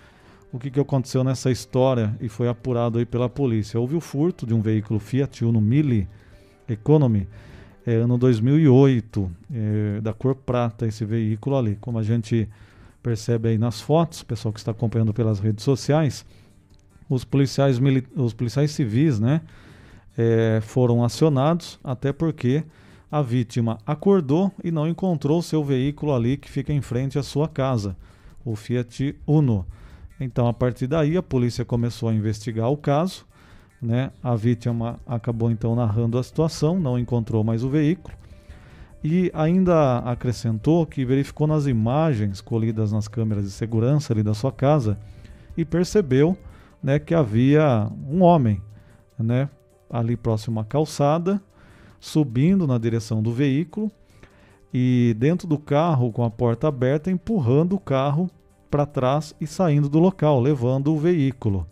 [0.51, 3.79] O que, que aconteceu nessa história e foi apurado aí pela polícia?
[3.79, 6.07] Houve o furto de um veículo Fiat Uno Mille
[6.67, 7.27] Economy,
[7.85, 11.77] é, ano 2008, é, da cor prata, esse veículo ali.
[11.81, 12.47] Como a gente
[13.01, 16.25] percebe aí nas fotos, pessoal que está acompanhando pelas redes sociais,
[17.09, 17.79] os policiais,
[18.15, 19.41] os policiais civis né,
[20.17, 22.63] é, foram acionados, até porque
[23.11, 27.47] a vítima acordou e não encontrou seu veículo ali que fica em frente à sua
[27.47, 27.95] casa,
[28.45, 29.65] o Fiat Uno.
[30.19, 33.25] Então, a partir daí, a polícia começou a investigar o caso
[33.83, 34.11] né?
[34.23, 38.15] A vítima acabou então narrando a situação, não encontrou mais o veículo.
[39.03, 44.51] E ainda acrescentou que verificou nas imagens colhidas nas câmeras de segurança ali da sua
[44.51, 44.97] casa
[45.57, 46.37] e percebeu
[46.81, 48.61] né, que havia um homem
[49.19, 49.49] né,
[49.89, 51.41] ali próximo à calçada,
[51.99, 53.91] subindo na direção do veículo
[54.73, 58.29] e dentro do carro com a porta aberta, empurrando o carro
[58.71, 61.67] para trás e saindo do local, levando o veículo.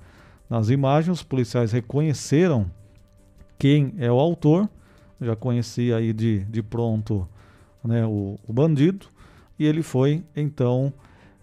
[0.52, 2.70] Nas imagens, os policiais reconheceram
[3.58, 4.68] quem é o autor,
[5.22, 7.26] já conhecia aí de, de pronto
[7.82, 9.06] né, o, o bandido,
[9.58, 10.92] e ele foi então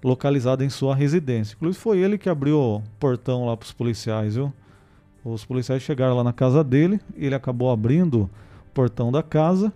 [0.04, 1.54] localizado em sua residência.
[1.54, 4.52] Inclusive foi ele que abriu o portão lá para os policiais, viu?
[5.24, 8.30] Os policiais chegaram lá na casa dele, ele acabou abrindo o
[8.74, 9.72] portão da casa,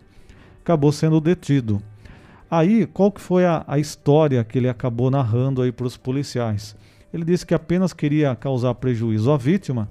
[0.61, 1.83] acabou sendo detido.
[2.51, 6.77] Aí, qual que foi a, a história que ele acabou narrando aí para os policiais?
[7.13, 9.89] Ele disse que apenas queria causar prejuízo à vítima,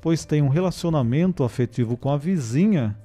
[0.00, 2.96] pois tem um relacionamento afetivo com a vizinha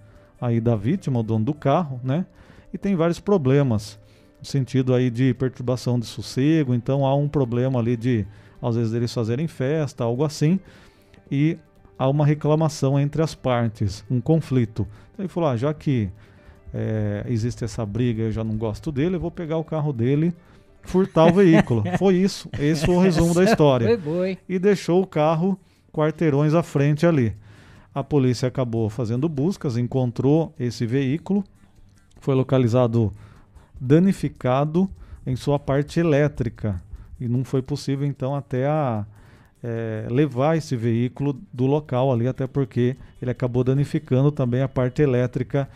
[0.42, 2.26] aí da vítima, o dono do carro, né?
[2.74, 4.00] E tem vários problemas
[4.40, 8.26] no sentido aí de perturbação de sossego, então há um problema ali de
[8.62, 10.60] às vezes eles fazerem festa, algo assim,
[11.32, 11.58] e
[11.98, 14.88] há uma reclamação entre as partes, um conflito.
[15.14, 16.10] Então ele falou: ah, já que
[16.74, 20.34] é, existe essa briga, eu já não gosto dele, eu vou pegar o carro dele,
[20.84, 21.84] furtar o veículo.
[21.98, 23.88] Foi isso, esse foi o resumo da história.
[23.88, 24.38] Foi boi.
[24.48, 25.60] E deixou o carro
[25.92, 27.36] quarteirões à frente ali.
[27.94, 31.44] A polícia acabou fazendo buscas, encontrou esse veículo,
[32.20, 33.12] foi localizado
[33.80, 34.90] danificado
[35.26, 36.82] em sua parte elétrica
[37.20, 39.06] e não foi possível então até a
[39.64, 45.02] é, levar esse veículo do local ali, até porque ele acabou danificando também a parte
[45.02, 45.70] elétrica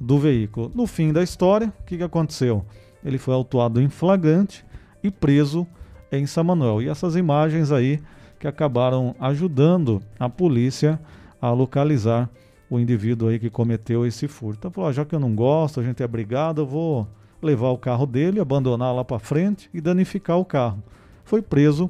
[0.00, 0.70] do veículo.
[0.74, 2.64] No fim da história, o que, que aconteceu?
[3.06, 4.64] Ele foi autuado em flagrante
[5.00, 5.64] e preso
[6.10, 6.82] em São Manuel.
[6.82, 8.02] E essas imagens aí
[8.40, 11.00] que acabaram ajudando a polícia
[11.40, 12.28] a localizar
[12.68, 14.58] o indivíduo aí que cometeu esse furto.
[14.58, 17.06] Então, falou, ah, já que eu não gosto, a gente é brigado, eu vou
[17.40, 20.82] levar o carro dele, abandonar lá para frente e danificar o carro.
[21.24, 21.88] Foi preso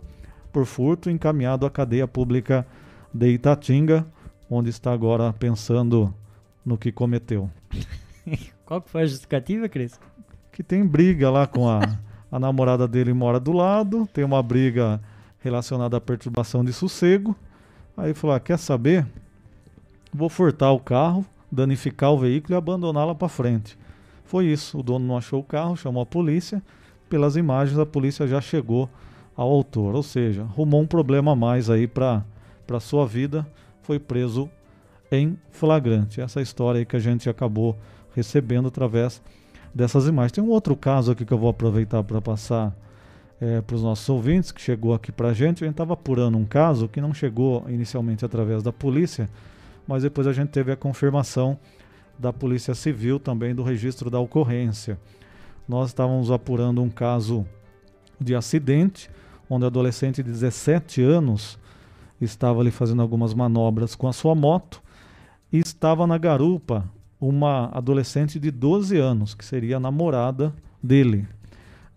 [0.52, 2.66] por furto, encaminhado à cadeia pública
[3.12, 4.06] de Itatinga,
[4.51, 6.14] onde está agora pensando
[6.64, 7.51] no que cometeu.
[8.66, 9.98] Qual que foi a justificativa, Cris?
[10.57, 11.99] Que tem briga lá com a,
[12.33, 14.99] a namorada dele mora do lado, tem uma briga
[15.39, 17.37] relacionada à perturbação de sossego.
[17.95, 19.07] Aí falou: ah, quer saber?
[20.15, 23.77] Vou furtar o carro, danificar o veículo e abandoná-la para frente.
[24.24, 24.78] Foi isso.
[24.78, 26.62] O dono não achou o carro, chamou a polícia.
[27.07, 28.89] Pelas imagens, a polícia já chegou
[29.37, 29.95] ao autor.
[29.95, 32.24] Ou seja, rumou um problema a mais aí para
[32.81, 33.47] sua vida.
[33.83, 34.49] Foi preso
[35.12, 36.19] em flagrante.
[36.19, 37.77] Essa história aí que a gente acabou
[38.15, 39.20] recebendo através
[39.77, 40.32] dessas imagens.
[40.32, 42.74] Tem um outro caso aqui que eu vou aproveitar para passar
[43.39, 45.62] é, para os nossos ouvintes, que chegou aqui para a gente.
[45.62, 49.28] A gente estava apurando um caso que não chegou inicialmente através da polícia,
[49.86, 51.59] mas depois a gente teve a confirmação
[52.19, 54.98] da Polícia Civil também do registro da ocorrência.
[55.69, 57.47] Nós estávamos apurando um caso
[58.19, 59.11] de acidente,
[59.51, 61.59] onde o adolescente de 17 anos
[62.19, 64.82] estava ali fazendo algumas manobras com a sua moto
[65.53, 66.90] e estava na garupa
[67.20, 71.26] uma adolescente de 12 anos, que seria a namorada dele,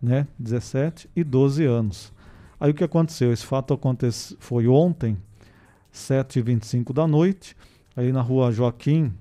[0.02, 0.28] né?
[0.38, 2.14] 17 e 12 anos.
[2.60, 3.32] Aí o que aconteceu?
[3.32, 5.18] Esse fato aconteceu, foi ontem,
[5.94, 7.56] 7h25 da noite,
[7.96, 9.14] aí na rua Joaquim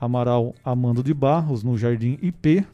[0.00, 2.66] Amaral Amando de Barros, no Jardim IP.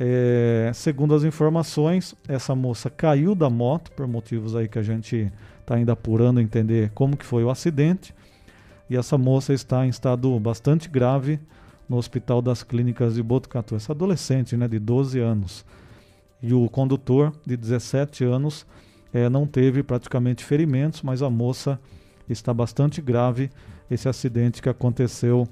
[0.00, 5.30] É, segundo as informações, essa moça caiu da moto, por motivos aí que a gente
[5.60, 8.14] está ainda apurando entender como que foi o acidente.
[8.92, 11.40] E essa moça está em estado bastante grave
[11.88, 13.74] no Hospital das Clínicas de Botucatu.
[13.74, 15.64] Essa adolescente né, de 12 anos.
[16.42, 18.66] E o condutor de 17 anos
[19.10, 21.80] é, não teve praticamente ferimentos, mas a moça
[22.28, 23.50] está bastante grave.
[23.90, 25.48] Esse acidente que aconteceu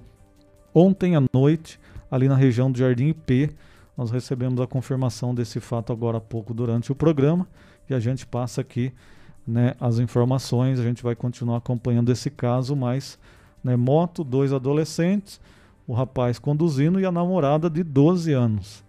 [0.74, 1.80] ontem à noite,
[2.10, 3.56] ali na região do Jardim IP.
[3.96, 7.48] Nós recebemos a confirmação desse fato agora há pouco durante o programa
[7.88, 8.92] e a gente passa aqui
[9.46, 10.78] né, as informações.
[10.78, 13.18] A gente vai continuar acompanhando esse caso, mas
[13.62, 15.40] né, moto, dois adolescentes,
[15.86, 18.84] o rapaz conduzindo e a namorada de 12 anos.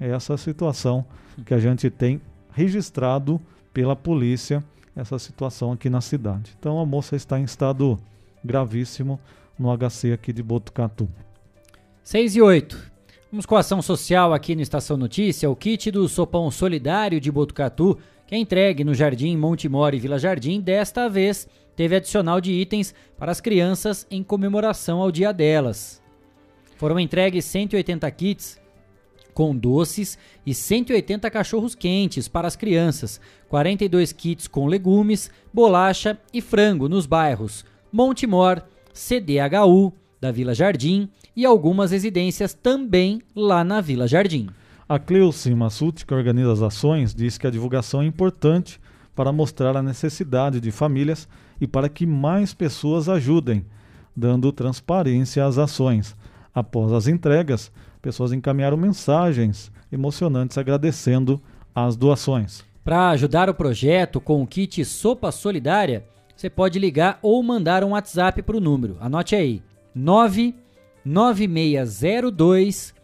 [0.00, 1.04] É essa situação
[1.44, 2.20] que a gente tem
[2.52, 3.40] registrado
[3.72, 4.64] pela polícia,
[4.96, 6.56] essa situação aqui na cidade.
[6.58, 7.98] Então a moça está em estado
[8.44, 9.20] gravíssimo
[9.58, 11.08] no HC aqui de Botucatu.
[12.02, 12.98] 6 e 8.
[13.30, 15.50] Vamos com a ação social aqui no Estação Notícia.
[15.50, 17.98] O kit do Sopão Solidário de Botucatu,
[18.28, 22.94] que é entregue no Jardim Montemor e Vila Jardim, desta vez teve adicional de itens
[23.16, 26.02] para as crianças em comemoração ao dia delas.
[26.76, 28.60] Foram entregues 180 kits
[29.32, 33.18] com doces e 180 cachorros quentes para as crianças,
[33.48, 41.46] 42 kits com legumes, bolacha e frango nos bairros Montemor, CDHU, da Vila Jardim e
[41.46, 44.48] algumas residências também lá na Vila Jardim.
[44.88, 48.80] A Cleuce Massuti, que organiza as ações, diz que a divulgação é importante
[49.14, 51.28] para mostrar a necessidade de famílias
[51.60, 53.66] e para que mais pessoas ajudem,
[54.16, 56.16] dando transparência às ações.
[56.54, 57.70] Após as entregas,
[58.00, 61.38] pessoas encaminharam mensagens emocionantes agradecendo
[61.74, 62.64] as doações.
[62.82, 67.90] Para ajudar o projeto com o kit Sopa Solidária, você pode ligar ou mandar um
[67.90, 68.96] WhatsApp para o número.
[69.00, 69.62] Anote aí:
[69.94, 72.94] 99602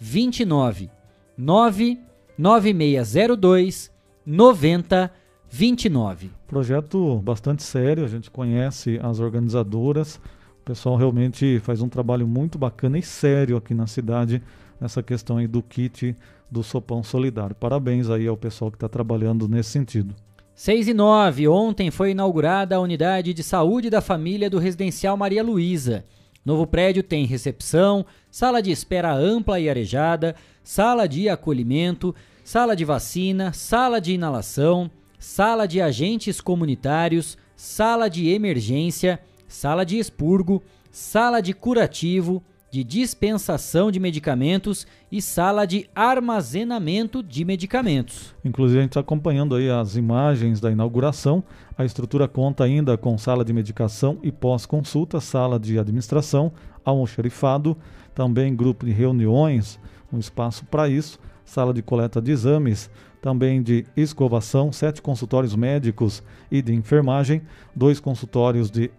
[0.00, 0.90] 9029.
[1.36, 3.90] 99602
[4.24, 6.30] 9029.
[6.46, 10.16] Projeto bastante sério, a gente conhece as organizadoras.
[10.60, 14.42] O pessoal realmente faz um trabalho muito bacana e sério aqui na cidade
[14.80, 16.16] nessa questão aí do kit
[16.50, 17.54] do Sopão Solidário.
[17.54, 20.14] Parabéns aí ao pessoal que está trabalhando nesse sentido.
[20.54, 21.48] 6 e 9.
[21.48, 26.04] Ontem foi inaugurada a unidade de saúde da família do Residencial Maria Luísa.
[26.44, 32.84] Novo prédio tem recepção, sala de espera ampla e arejada, sala de acolhimento, sala de
[32.84, 41.42] vacina, sala de inalação, sala de agentes comunitários, sala de emergência, sala de expurgo, sala
[41.42, 48.34] de curativo, de dispensação de medicamentos e sala de armazenamento de medicamentos.
[48.44, 51.42] Inclusive a gente está acompanhando aí as imagens da inauguração.
[51.76, 56.52] A estrutura conta ainda com sala de medicação e pós-consulta, sala de administração,
[56.84, 57.76] almoxerifado,
[58.14, 59.78] também grupo de reuniões,
[60.12, 62.88] um espaço para isso, sala de coleta de exames,
[63.20, 67.42] também de escovação, sete consultórios médicos e de enfermagem,
[67.74, 68.90] dois consultórios de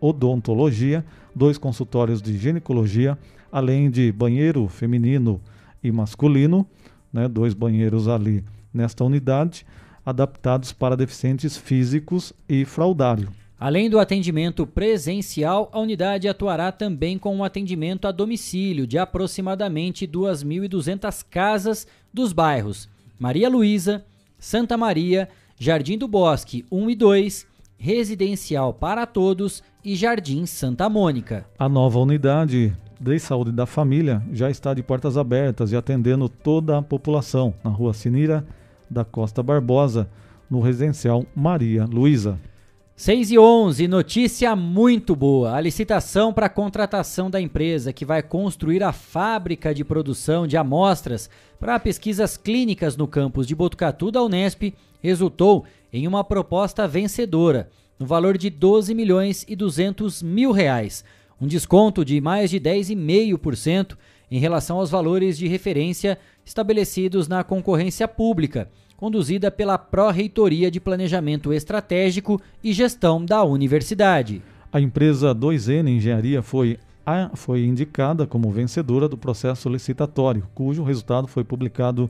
[0.00, 1.04] odontologia,
[1.34, 3.18] dois consultórios de ginecologia,
[3.50, 5.40] além de banheiro feminino
[5.82, 6.66] e masculino,
[7.12, 9.66] né, dois banheiros ali nesta unidade,
[10.04, 13.28] adaptados para deficientes físicos e fraudário.
[13.58, 20.04] Além do atendimento presencial, a unidade atuará também com um atendimento a domicílio de aproximadamente
[20.06, 22.88] 2.200 casas dos bairros
[23.22, 24.04] Maria Luísa,
[24.36, 27.46] Santa Maria, Jardim do Bosque 1 e 2,
[27.84, 31.44] Residencial para Todos e Jardim Santa Mônica.
[31.58, 36.78] A nova unidade de saúde da família já está de portas abertas e atendendo toda
[36.78, 38.46] a população na rua Sinira
[38.88, 40.08] da Costa Barbosa,
[40.48, 42.38] no residencial Maria Luísa.
[42.94, 45.56] 6 e 11, notícia muito boa.
[45.56, 50.56] A licitação para a contratação da empresa que vai construir a fábrica de produção de
[50.56, 51.28] amostras
[51.58, 54.72] para pesquisas clínicas no campus de Botucatu da Unesp
[55.02, 61.04] resultou em uma proposta vencedora, no valor de 12 milhões e 200 mil reais,
[61.40, 63.96] um desconto de mais de 10,5%
[64.30, 71.52] em relação aos valores de referência estabelecidos na concorrência pública, conduzida pela Pró-Reitoria de Planejamento
[71.52, 74.40] Estratégico e Gestão da Universidade.
[74.72, 81.28] A empresa 2N Engenharia foi, a, foi indicada como vencedora do processo licitatório, cujo resultado
[81.28, 82.08] foi publicado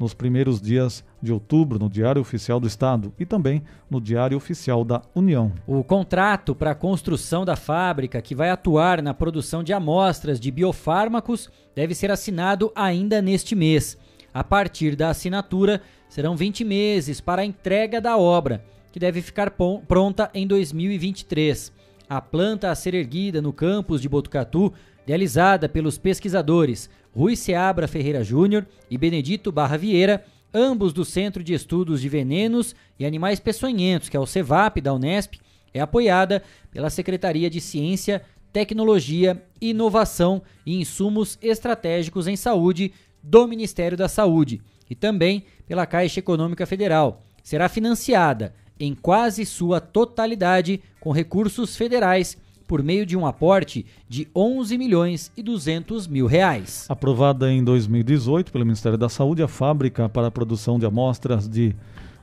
[0.00, 4.82] nos primeiros dias de outubro no Diário Oficial do Estado e também no Diário Oficial
[4.82, 5.52] da União.
[5.66, 10.50] O contrato para a construção da fábrica, que vai atuar na produção de amostras de
[10.50, 13.98] biofármacos, deve ser assinado ainda neste mês.
[14.32, 19.52] A partir da assinatura, serão 20 meses para a entrega da obra, que deve ficar
[19.86, 21.72] pronta em 2023.
[22.08, 24.72] A planta a ser erguida no campus de Botucatu,
[25.06, 30.24] realizada pelos pesquisadores Rui Seabra Ferreira Júnior e Benedito Barra Vieira,
[30.54, 34.94] ambos do Centro de Estudos de Venenos e Animais Peçonhentos, que é o CEVAP da
[34.94, 35.34] Unesp,
[35.72, 38.22] é apoiada pela Secretaria de Ciência,
[38.52, 42.92] Tecnologia, Inovação e Insumos Estratégicos em Saúde
[43.22, 47.22] do Ministério da Saúde e também pela Caixa Econômica Federal.
[47.42, 52.36] Será financiada em quase sua totalidade com recursos federais
[52.70, 56.86] por meio de um aporte de 11 milhões e 200 mil reais.
[56.88, 61.74] Aprovada em 2018 pelo Ministério da Saúde, a fábrica para a produção de amostras de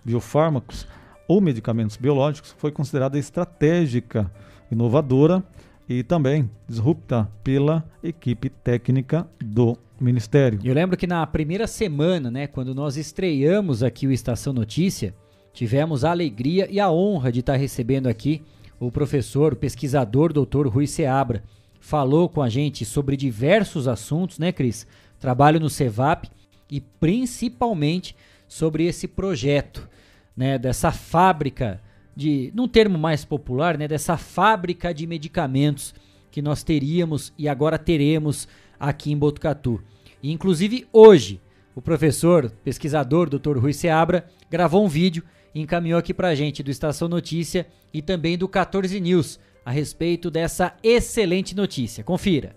[0.05, 0.87] biofármacos
[1.27, 4.31] ou medicamentos biológicos foi considerada estratégica,
[4.71, 5.43] inovadora
[5.89, 10.61] e também disrupta pela equipe técnica do Ministério.
[10.63, 15.13] Eu lembro que na primeira semana, né, quando nós estreamos aqui o Estação Notícia,
[15.51, 18.41] tivemos a alegria e a honra de estar recebendo aqui
[18.79, 21.43] o professor, o pesquisador doutor Rui Seabra,
[21.79, 24.85] falou com a gente sobre diversos assuntos, né, Cris?
[25.19, 26.29] Trabalho no CEVAP
[26.69, 28.15] e principalmente
[28.47, 29.87] sobre esse projeto,
[30.35, 31.81] né, dessa fábrica
[32.15, 35.93] de, num termo mais popular, né, dessa fábrica de medicamentos
[36.31, 38.47] que nós teríamos e agora teremos
[38.79, 39.81] aqui em Botucatu.
[40.21, 41.41] E, inclusive hoje,
[41.75, 43.57] o professor, pesquisador, Dr.
[43.57, 45.23] Rui Seabra, gravou um vídeo
[45.61, 50.73] encaminhou aqui pra gente do Estação Notícia e também do 14 News, a respeito dessa
[50.83, 52.03] excelente notícia.
[52.03, 52.55] Confira.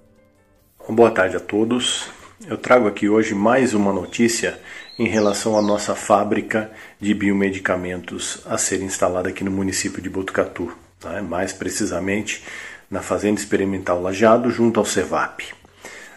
[0.88, 2.06] Boa tarde a todos.
[2.46, 4.58] Eu trago aqui hoje mais uma notícia
[4.98, 10.72] em relação à nossa fábrica de biomedicamentos a ser instalada aqui no município de Botucatu,
[11.04, 11.20] né?
[11.20, 12.42] mais precisamente
[12.90, 15.52] na Fazenda Experimental Lajado, junto ao CEVAP.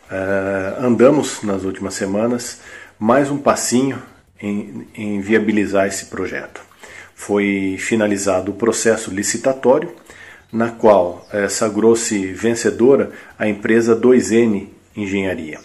[0.09, 2.61] Uh, andamos nas últimas semanas
[2.99, 4.01] mais um passinho
[4.41, 6.61] em, em viabilizar esse projeto.
[7.15, 9.93] Foi finalizado o processo licitatório,
[10.51, 15.59] na qual eh, sagrou-se vencedora a empresa 2N Engenharia.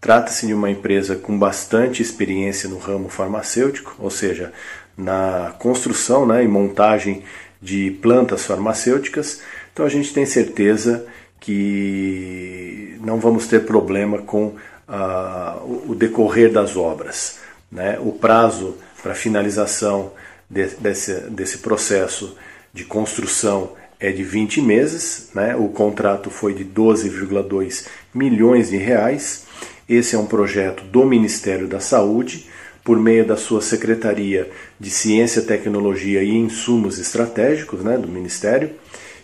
[0.00, 4.52] Trata-se de uma empresa com bastante experiência no ramo farmacêutico, ou seja,
[4.96, 7.22] na construção né, e montagem
[7.60, 9.40] de plantas farmacêuticas.
[9.72, 11.06] Então a gente tem certeza
[11.40, 14.46] que não vamos ter problema com
[14.88, 17.38] uh, o decorrer das obras.
[17.70, 17.98] Né?
[18.00, 20.12] O prazo para finalização
[20.48, 22.36] desse, desse processo
[22.72, 25.54] de construção é de 20 meses, né?
[25.56, 29.46] o contrato foi de 12,2 milhões de reais.
[29.88, 32.46] Esse é um projeto do Ministério da Saúde,
[32.82, 38.72] por meio da sua Secretaria de Ciência, Tecnologia e Insumos Estratégicos né, do Ministério,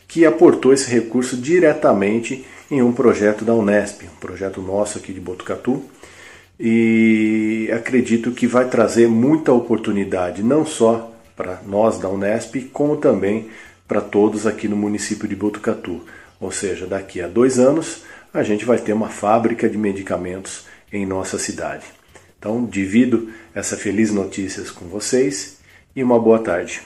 [0.09, 5.21] que aportou esse recurso diretamente em um projeto da Unesp, um projeto nosso aqui de
[5.21, 5.85] Botucatu,
[6.63, 13.49] e acredito que vai trazer muita oportunidade, não só para nós da Unesp, como também
[13.89, 16.05] para todos aqui no município de Botucatu.
[16.39, 21.07] Ou seja, daqui a dois anos a gente vai ter uma fábrica de medicamentos em
[21.07, 21.87] nossa cidade.
[22.39, 25.61] Então, divido essa feliz notícia com vocês
[25.97, 26.83] e uma boa tarde.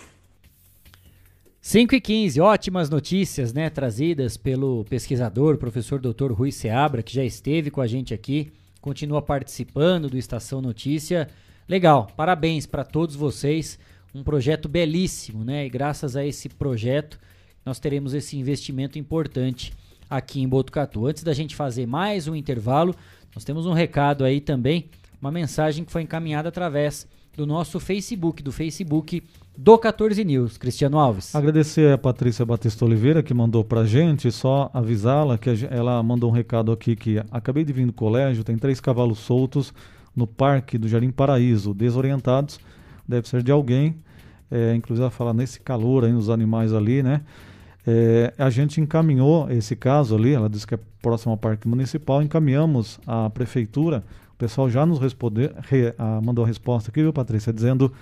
[1.61, 6.31] 5 e 15, ótimas notícias, né, trazidas pelo pesquisador, professor Dr.
[6.31, 8.53] Rui Seabra, que já esteve com a gente aqui,
[8.85, 11.31] continua participando do Estação Notícia.
[11.67, 13.79] Legal, parabéns para todos vocês.
[14.15, 15.65] Um projeto belíssimo, né?
[15.65, 17.19] E graças a esse projeto,
[17.65, 19.73] nós teremos esse investimento importante
[20.09, 21.07] aqui em Botucatu.
[21.07, 22.95] Antes da gente fazer mais um intervalo,
[23.35, 28.43] nós temos um recado aí também, uma mensagem que foi encaminhada através do nosso Facebook,
[28.43, 29.23] do Facebook
[29.57, 30.57] do 14 News.
[30.59, 31.35] Cristiano Alves.
[31.35, 36.33] Agradecer a Patrícia Batista Oliveira que mandou pra gente, só avisá-la que ela mandou um
[36.33, 39.73] recado aqui que acabei de vir do colégio, tem três cavalos soltos
[40.15, 42.59] no parque do Jardim Paraíso, desorientados,
[43.07, 43.97] deve ser de alguém,
[44.51, 47.23] é, inclusive ela fala nesse calor aí nos animais ali, né?
[47.87, 52.23] É, a gente encaminhou esse caso ali, ela disse que é próximo ao Parque Municipal,
[52.23, 54.05] encaminhamos à Prefeitura,
[54.35, 57.93] o pessoal já nos respondeu, re, a, mandou a resposta aqui, viu, Patrícia, dizendo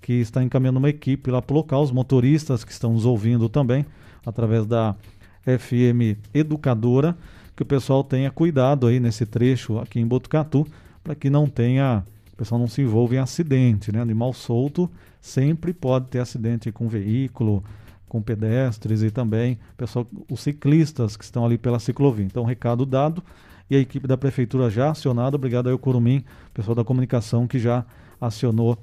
[0.00, 3.48] que está encaminhando uma equipe lá para o local, os motoristas que estão nos ouvindo
[3.48, 3.84] também,
[4.24, 4.96] através da
[5.44, 7.16] FM Educadora,
[7.54, 10.66] que o pessoal tenha cuidado aí nesse trecho aqui em Botucatu,
[11.04, 14.00] para que não tenha, o pessoal não se envolva em acidente, né?
[14.00, 14.90] Animal solto
[15.20, 17.62] sempre pode ter acidente com veículo,
[18.08, 22.24] com pedestres e também pessoal, os ciclistas que estão ali pela ciclovia.
[22.24, 23.22] Então, recado dado
[23.72, 25.36] e a equipe da prefeitura já acionada.
[25.36, 26.22] Obrigado aí ao Curumim,
[26.52, 27.86] pessoal da comunicação que já
[28.20, 28.76] acionou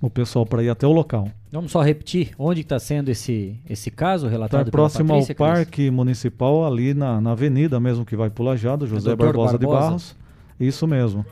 [0.00, 1.30] o pessoal para ir até o local.
[1.52, 5.90] Vamos só repetir onde está sendo esse, esse caso relatado tá próximo Patrícia, ao Parque
[5.92, 9.58] Municipal, ali na, na avenida mesmo que vai para o Lajado, José é Barbosa, Barbosa,
[9.58, 10.16] de Barros.
[10.58, 11.24] Isso mesmo.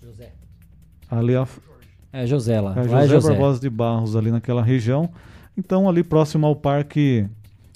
[0.00, 0.32] José.
[1.10, 1.48] Ali a...
[2.12, 2.78] É José lá.
[2.78, 5.10] É José, é José Barbosa de Barros, ali naquela região.
[5.56, 7.26] Então, ali próximo ao Parque,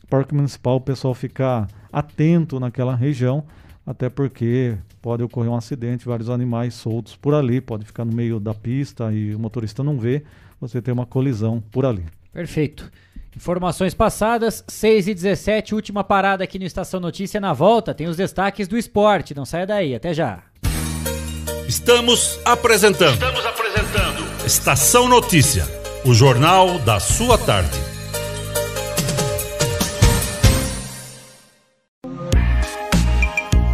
[0.09, 3.45] parque Municipal, o pessoal ficar atento naquela região
[3.87, 8.39] até porque pode ocorrer um acidente, vários animais soltos por ali, pode ficar no meio
[8.39, 10.23] da pista e o motorista não vê,
[10.61, 12.05] você tem uma colisão por ali.
[12.33, 12.91] Perfeito.
[13.37, 17.41] Informações passadas, 6 e 17, última parada aqui no Estação Notícia.
[17.41, 19.35] Na volta tem os destaques do esporte.
[19.35, 20.43] Não saia daí, até já.
[21.67, 23.15] Estamos apresentando.
[23.15, 24.47] Estamos apresentando.
[24.47, 25.65] Estação Notícia,
[26.05, 27.92] o jornal da sua tarde.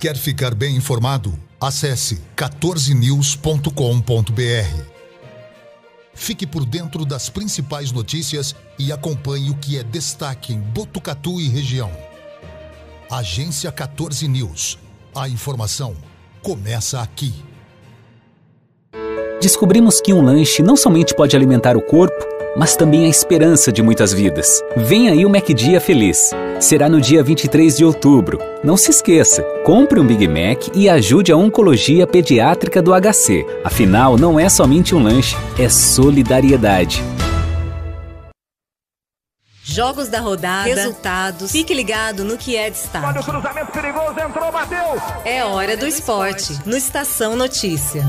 [0.00, 1.34] Quer ficar bem informado?
[1.60, 4.82] Acesse 14news.com.br.
[6.14, 11.48] Fique por dentro das principais notícias e acompanhe o que é destaque em Botucatu e
[11.48, 11.90] região.
[13.10, 14.78] Agência 14 News.
[15.14, 15.94] A informação
[16.40, 17.34] começa aqui.
[19.42, 22.26] Descobrimos que um lanche não somente pode alimentar o corpo,
[22.60, 24.62] mas também a esperança de muitas vidas.
[24.76, 26.28] Vem aí o MacDia Feliz.
[26.60, 28.38] Será no dia 23 de outubro.
[28.62, 33.46] Não se esqueça, compre um Big Mac e ajude a Oncologia Pediátrica do HC.
[33.64, 37.02] Afinal, não é somente um lanche, é solidariedade.
[39.64, 41.52] Jogos da rodada, resultados.
[41.52, 43.06] Fique ligado no que é destaque.
[43.06, 45.00] Olha o cruzamento perigoso, entrou, bateu.
[45.24, 48.04] É hora do esporte, no Estação Notícia.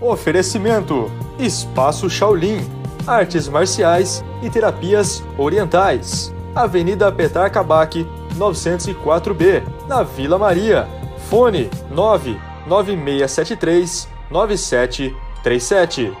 [0.00, 2.58] Oferecimento: Espaço Shaolin,
[3.06, 6.32] Artes Marciais e Terapias Orientais.
[6.54, 8.06] Avenida Petar Kabak,
[8.36, 10.86] 904B, na Vila Maria.
[11.28, 16.12] Fone 99673 9737.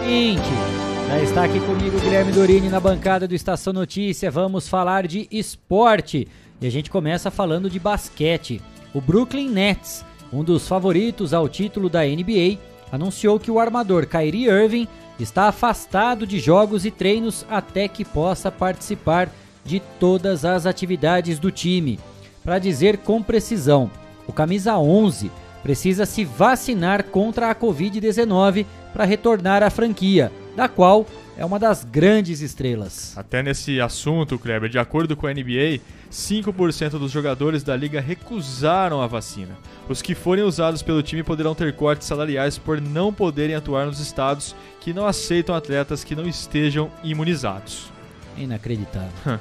[0.00, 0.42] Seguinte,
[1.08, 4.30] já está aqui comigo o Guilherme Dorini na bancada do Estação Notícia.
[4.30, 6.28] Vamos falar de esporte.
[6.60, 8.60] E a gente começa falando de basquete.
[8.92, 12.58] O Brooklyn Nets, um dos favoritos ao título da NBA,
[12.90, 14.88] anunciou que o armador Kyrie Irving
[15.18, 19.28] está afastado de jogos e treinos até que possa participar
[19.64, 22.00] de todas as atividades do time.
[22.42, 23.90] Para dizer com precisão,
[24.26, 25.30] o camisa 11
[25.62, 31.06] precisa se vacinar contra a Covid-19 para retornar à franquia, da qual
[31.36, 33.16] é uma das grandes estrelas.
[33.16, 35.80] Até nesse assunto, Kleber, de acordo com a NBA,
[36.10, 39.56] 5% dos jogadores da liga recusaram a vacina.
[39.88, 43.98] Os que forem usados pelo time poderão ter cortes salariais por não poderem atuar nos
[43.98, 47.90] estados que não aceitam atletas que não estejam imunizados.
[48.36, 49.38] Inacreditável.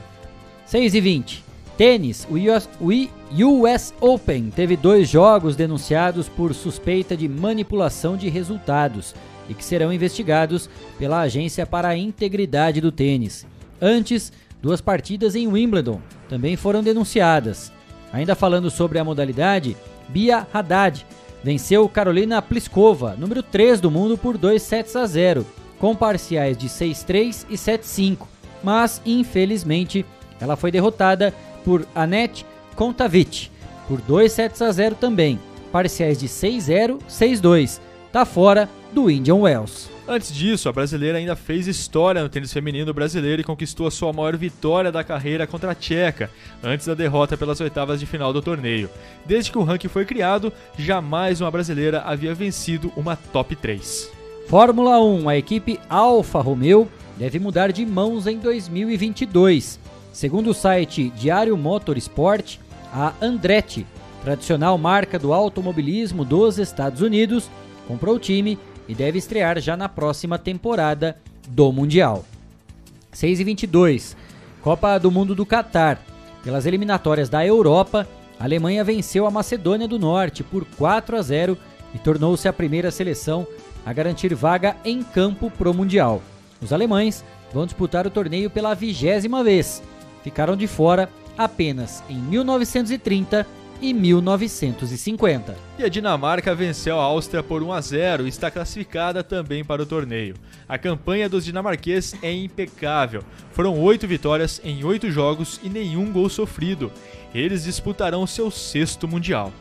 [0.66, 1.44] 6 e 20.
[1.78, 8.30] Tênis, o US, o US Open teve dois jogos denunciados por suspeita de manipulação de
[8.30, 9.16] resultados
[9.52, 13.46] e que serão investigados pela Agência para a Integridade do Tênis.
[13.82, 17.72] Antes, duas partidas em Wimbledon também foram denunciadas.
[18.14, 19.76] Ainda falando sobre a modalidade,
[20.08, 21.06] Bia Haddad
[21.44, 25.46] venceu Carolina Pliskova, número 3 do mundo, por 2 sets a 0,
[25.78, 28.28] com parciais de 6-3 e 7-5.
[28.64, 30.06] Mas, infelizmente,
[30.40, 31.34] ela foi derrotada
[31.64, 32.46] por Anette
[32.76, 33.52] Kontaveit
[33.92, 35.38] por 2 sets a 0 também,
[35.70, 37.82] parciais de 6-0, 6-2.
[38.12, 39.90] Tá fora do Indian Wells.
[40.06, 44.12] Antes disso, a brasileira ainda fez história no tênis feminino brasileiro e conquistou a sua
[44.12, 46.30] maior vitória da carreira contra a Tcheca,
[46.62, 48.90] antes da derrota pelas oitavas de final do torneio.
[49.26, 54.12] Desde que o ranking foi criado, jamais uma brasileira havia vencido uma top 3.
[54.48, 59.80] Fórmula 1, a equipe Alfa Romeo deve mudar de mãos em 2022.
[60.12, 62.58] Segundo o site Diário Motorsport,
[62.94, 63.88] a Andretti,
[64.22, 67.50] tradicional marca do automobilismo dos Estados Unidos,
[67.92, 68.58] comprou o time
[68.88, 71.18] e deve estrear já na próxima temporada
[71.50, 72.24] do Mundial.
[73.12, 74.16] 6 e 22,
[74.62, 76.02] Copa do Mundo do Catar.
[76.42, 78.08] Pelas eliminatórias da Europa,
[78.40, 81.58] a Alemanha venceu a Macedônia do Norte por 4 a 0
[81.94, 83.46] e tornou-se a primeira seleção
[83.86, 86.22] a garantir vaga em campo pro Mundial.
[86.62, 89.84] Os alemães vão disputar o torneio pela vigésima vez.
[90.24, 93.46] Ficaram de fora apenas em 1930
[93.82, 95.56] e 1950.
[95.80, 99.82] E a Dinamarca venceu a Áustria por 1 a 0 e está classificada também para
[99.82, 100.36] o torneio.
[100.70, 103.24] A campanha dos dinamarqueses é impecável.
[103.52, 106.92] Foram oito vitórias em oito jogos e nenhum gol sofrido.
[107.34, 109.52] Eles disputarão seu sexto mundial.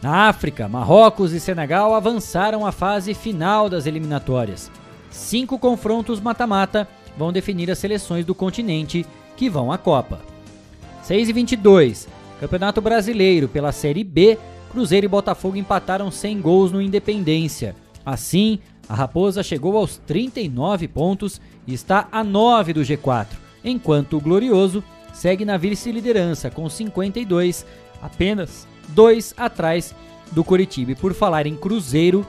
[0.00, 4.70] Na África, Marrocos e Senegal avançaram à fase final das eliminatórias.
[5.10, 6.86] Cinco confrontos mata-mata
[7.16, 9.06] vão definir as seleções do continente
[9.36, 10.20] que vão à Copa.
[11.02, 12.08] 6 e 22.
[12.44, 14.38] Campeonato Brasileiro pela Série B,
[14.70, 17.74] Cruzeiro e Botafogo empataram sem gols no Independência.
[18.04, 23.28] Assim, a Raposa chegou aos 39 pontos e está a 9 do G4,
[23.64, 24.84] enquanto o Glorioso
[25.14, 27.64] segue na vice-liderança com 52,
[28.02, 29.94] apenas dois atrás
[30.30, 30.92] do Curitiba.
[30.92, 32.26] E por falar em Cruzeiro,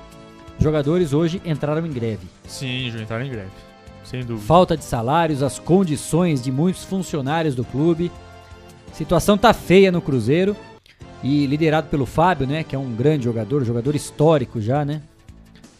[0.57, 2.25] jogadores hoje entraram em greve.
[2.47, 3.51] Sim, já entraram em greve.
[4.05, 4.47] Sem dúvida.
[4.47, 8.09] Falta de salários, as condições de muitos funcionários do clube.
[8.95, 10.55] Situação tá feia no Cruzeiro
[11.21, 15.01] e liderado pelo Fábio, né, que é um grande jogador, jogador histórico já, né?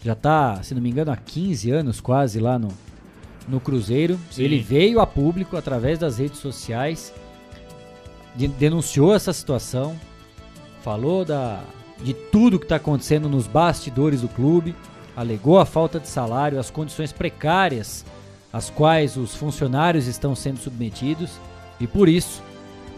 [0.03, 2.67] Já tá, se não me engano, há 15 anos quase lá no,
[3.47, 4.19] no Cruzeiro.
[4.29, 4.43] Sim.
[4.43, 7.13] Ele veio a público através das redes sociais,
[8.35, 9.95] de- denunciou essa situação,
[10.83, 11.61] falou da,
[12.03, 14.75] de tudo que está acontecendo nos bastidores do clube,
[15.15, 18.05] alegou a falta de salário, as condições precárias
[18.51, 21.31] às quais os funcionários estão sendo submetidos
[21.79, 22.43] e por isso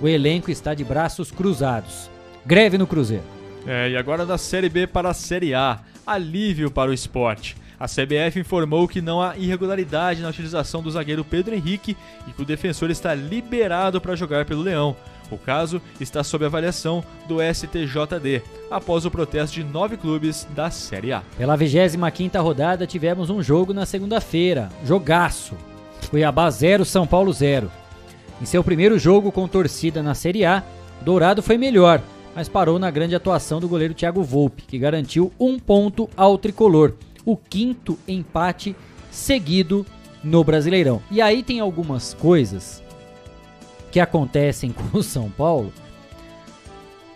[0.02, 2.10] o elenco está de braços cruzados.
[2.46, 3.24] Greve no Cruzeiro.
[3.66, 5.80] É, e agora da Série B para a Série A.
[6.06, 7.58] Alívio para o esporte.
[7.80, 11.96] A CBF informou que não há irregularidade na utilização do zagueiro Pedro Henrique
[12.28, 14.96] e que o defensor está liberado para jogar pelo Leão.
[15.30, 18.42] O caso está sob avaliação do STJD,
[18.72, 21.22] após o protesto de nove clubes da Série A.
[21.38, 25.56] Pela 25ª rodada tivemos um jogo na segunda-feira, jogaço.
[26.10, 27.70] Cuiabá 0, São Paulo 0.
[28.42, 30.64] Em seu primeiro jogo com torcida na Série A,
[31.02, 32.02] Dourado foi melhor,
[32.36, 36.94] mas parou na grande atuação do goleiro Thiago Volpe, que garantiu um ponto ao tricolor,
[37.26, 38.76] o quinto empate
[39.10, 39.86] seguido
[40.24, 41.02] no Brasileirão.
[41.10, 42.84] E aí tem algumas coisas
[43.92, 45.74] que acontecem com o São Paulo.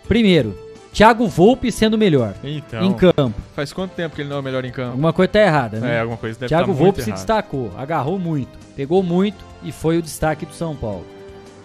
[0.08, 0.58] Primeiro,
[0.92, 3.40] Thiago Volpe sendo melhor então, em campo.
[3.54, 4.90] Faz quanto tempo que ele não é melhor em campo?
[4.90, 5.96] Alguma coisa tá errada, né?
[5.96, 7.20] É, alguma coisa deve Thiago tá Volpe se errada.
[7.20, 11.06] destacou, agarrou muito, pegou muito e foi o destaque do São Paulo.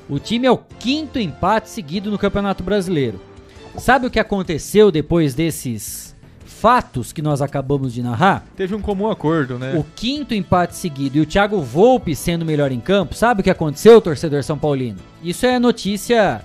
[0.10, 3.20] O time é o quinto empate seguido no Campeonato Brasileiro.
[3.78, 6.16] Sabe o que aconteceu depois desses
[6.46, 8.46] fatos que nós acabamos de narrar?
[8.56, 9.76] Teve um comum acordo, né?
[9.78, 13.50] O quinto empate seguido e o Thiago Volpe sendo melhor em campo, sabe o que
[13.50, 14.98] aconteceu, torcedor São Paulino?
[15.22, 16.42] Isso é notícia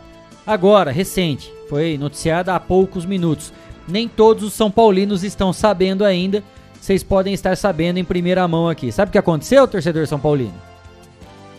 [0.46, 1.52] agora, recente.
[1.68, 3.52] Foi noticiada há poucos minutos.
[3.88, 6.42] Nem todos os São Paulinos estão sabendo ainda.
[6.78, 8.90] Vocês podem estar sabendo em primeira mão aqui.
[8.90, 10.71] Sabe o que aconteceu, torcedor São Paulino?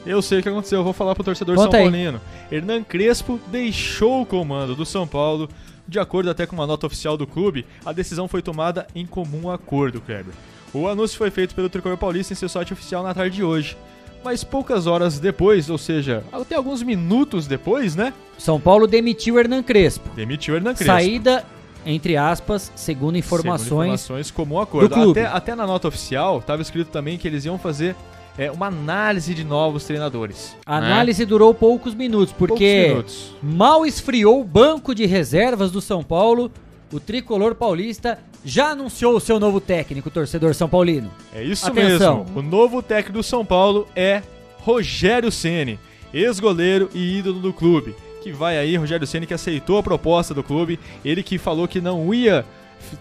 [0.05, 1.85] Eu sei o que aconteceu, eu vou falar pro torcedor Conta São aí.
[1.85, 2.21] Paulino.
[2.51, 5.49] Hernan Crespo deixou o comando do São Paulo.
[5.87, 9.49] De acordo até com uma nota oficial do clube, a decisão foi tomada em comum
[9.49, 10.33] acordo, Kleber.
[10.73, 13.77] O anúncio foi feito pelo Tricolor Paulista em seu site oficial na tarde de hoje.
[14.23, 18.13] Mas poucas horas depois, ou seja, até alguns minutos depois, né?
[18.37, 20.09] São Paulo demitiu Hernan Crespo.
[20.15, 20.93] Demitiu Hernan Crespo.
[20.93, 21.45] Saída,
[21.85, 25.11] entre aspas, segundo informações, Segundo informações comum acordo.
[25.11, 27.95] Até, até na nota oficial estava escrito também que eles iam fazer
[28.37, 30.55] é, uma análise de novos treinadores.
[30.65, 30.87] A né?
[30.87, 33.35] análise durou poucos minutos, porque Poucos minutos.
[33.41, 36.51] mal esfriou o banco de reservas do São Paulo.
[36.91, 41.09] O tricolor paulista já anunciou o seu novo técnico, torcedor São Paulino.
[41.33, 42.23] É isso Atenção.
[42.25, 42.39] mesmo.
[42.39, 44.21] O novo técnico do São Paulo é
[44.59, 45.79] Rogério Ceni,
[46.13, 47.95] ex-goleiro e ídolo do clube.
[48.21, 51.81] Que vai aí, Rogério Ceni que aceitou a proposta do clube, ele que falou que
[51.81, 52.45] não ia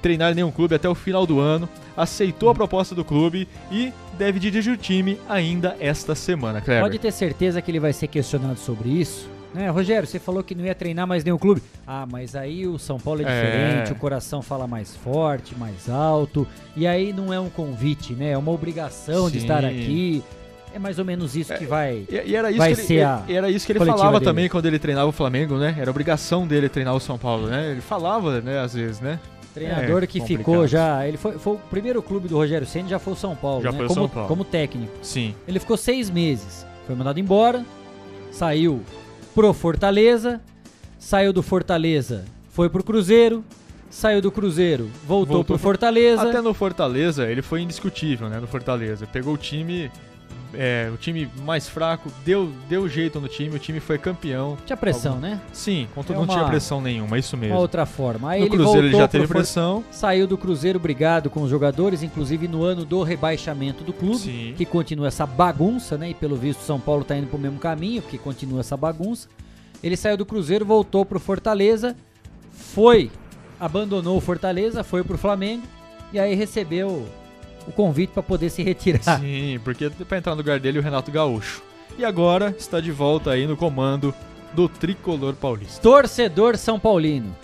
[0.00, 3.92] treinar em nenhum clube até o final do ano, aceitou a proposta do clube e
[4.18, 6.82] deve dirigir o time ainda esta semana, Kleber.
[6.82, 9.28] Pode ter certeza que ele vai ser questionado sobre isso.
[9.54, 11.62] Né, Rogério, você falou que não ia treinar mais nenhum clube.
[11.86, 13.26] Ah, mas aí o São Paulo é É.
[13.44, 16.46] diferente, o coração fala mais forte, mais alto.
[16.74, 18.30] E aí não é um convite, né?
[18.30, 19.44] É uma obrigação de Sim.
[19.44, 20.24] estar aqui.
[20.74, 23.02] É mais ou menos isso que vai, E, e era isso vai que ele, ser
[23.04, 24.24] a era isso que ele falava dele.
[24.24, 25.76] também quando ele treinava o Flamengo, né?
[25.78, 27.72] Era obrigação dele treinar o São Paulo, né?
[27.72, 29.20] Ele falava, né, às vezes, né?
[29.54, 30.44] Treinador É que complicado.
[30.44, 31.06] ficou já.
[31.06, 33.70] Ele foi, foi o primeiro clube do Rogério Senna, já foi o São Paulo, Já
[33.70, 33.76] né?
[33.76, 34.28] foi o como, São Paulo.
[34.28, 34.92] como técnico.
[35.02, 35.34] Sim.
[35.46, 36.66] Ele ficou seis meses.
[36.86, 37.64] Foi mandado embora,
[38.30, 38.80] saiu
[39.34, 40.40] pro Fortaleza,
[40.98, 43.44] saiu do Fortaleza, foi pro Cruzeiro,
[43.90, 46.22] saiu do Cruzeiro, voltou, Voltou pro- Fortaleza.
[46.28, 48.40] Até no Fortaleza, ele foi indiscutível, né?
[48.40, 49.06] No Fortaleza.
[49.06, 49.90] Pegou o time.
[50.54, 54.56] É, o time mais fraco, deu, deu jeito no time, o time foi campeão.
[54.66, 55.40] Tinha pressão, Algum- né?
[55.52, 57.54] Sim, contra, É não uma- tinha pressão nenhuma, é isso mesmo.
[57.54, 58.30] Uma outra forma.
[58.30, 59.84] Aí No ele Cruzeiro ele voltou já pro teve For- pressão.
[59.90, 64.54] Saiu do Cruzeiro brigado com os jogadores, inclusive no ano do rebaixamento do clube, Sim.
[64.56, 66.10] que continua essa bagunça, né?
[66.10, 69.28] E pelo visto São Paulo tá indo pro mesmo caminho, porque continua essa bagunça.
[69.82, 71.96] Ele saiu do Cruzeiro, voltou pro Fortaleza,
[72.52, 73.10] foi,
[73.58, 75.62] abandonou o Fortaleza, foi pro Flamengo
[76.12, 77.06] e aí recebeu
[77.66, 79.20] o convite para poder se retirar.
[79.20, 81.62] Sim, porque pra entrar no lugar dele o Renato Gaúcho.
[81.98, 84.14] E agora está de volta aí no comando
[84.52, 85.80] do tricolor paulista.
[85.82, 87.34] Torcedor São Paulino.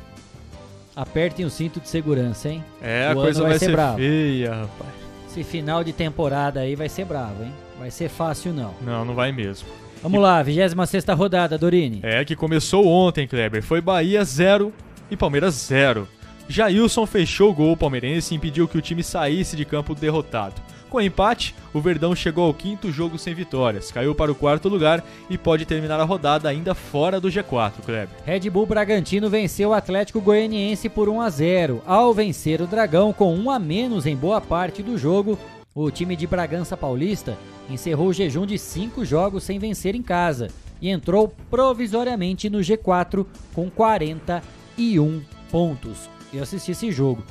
[0.96, 2.64] Apertem o cinto de segurança, hein?
[2.82, 3.98] É, O a coisa vai, ser, bravo.
[3.98, 4.90] feia, rapaz.
[5.30, 7.52] Esse final de temporada aí vai ser bravo, hein?
[7.78, 8.74] Vai ser fácil não.
[8.82, 9.68] Não, não vai mesmo.
[10.02, 12.00] Vamos lá, 26 rodada, Dorini.
[12.02, 13.62] É que começou ontem, Kleber.
[13.62, 14.72] Foi Bahia 0
[15.10, 16.08] e Palmeiras 0.
[16.48, 20.54] Jailson fechou o gol palmeirense e impediu que o time saísse de campo derrotado.
[20.88, 24.70] Com o empate, o Verdão chegou ao quinto jogo sem vitórias, caiu para o quarto
[24.70, 28.08] lugar e pode terminar a rodada ainda fora do G4, Kleber.
[28.24, 31.82] Red Bull Bragantino venceu o Atlético Goianiense por 1 a 0.
[31.84, 35.38] Ao vencer o Dragão com um a menos em boa parte do jogo,
[35.74, 37.36] o time de Bragança Paulista
[37.68, 40.48] encerrou o jejum de cinco jogos sem vencer em casa
[40.80, 46.17] e entrou provisoriamente no G4 com 41 pontos.
[46.32, 47.22] Eu assisti esse jogo.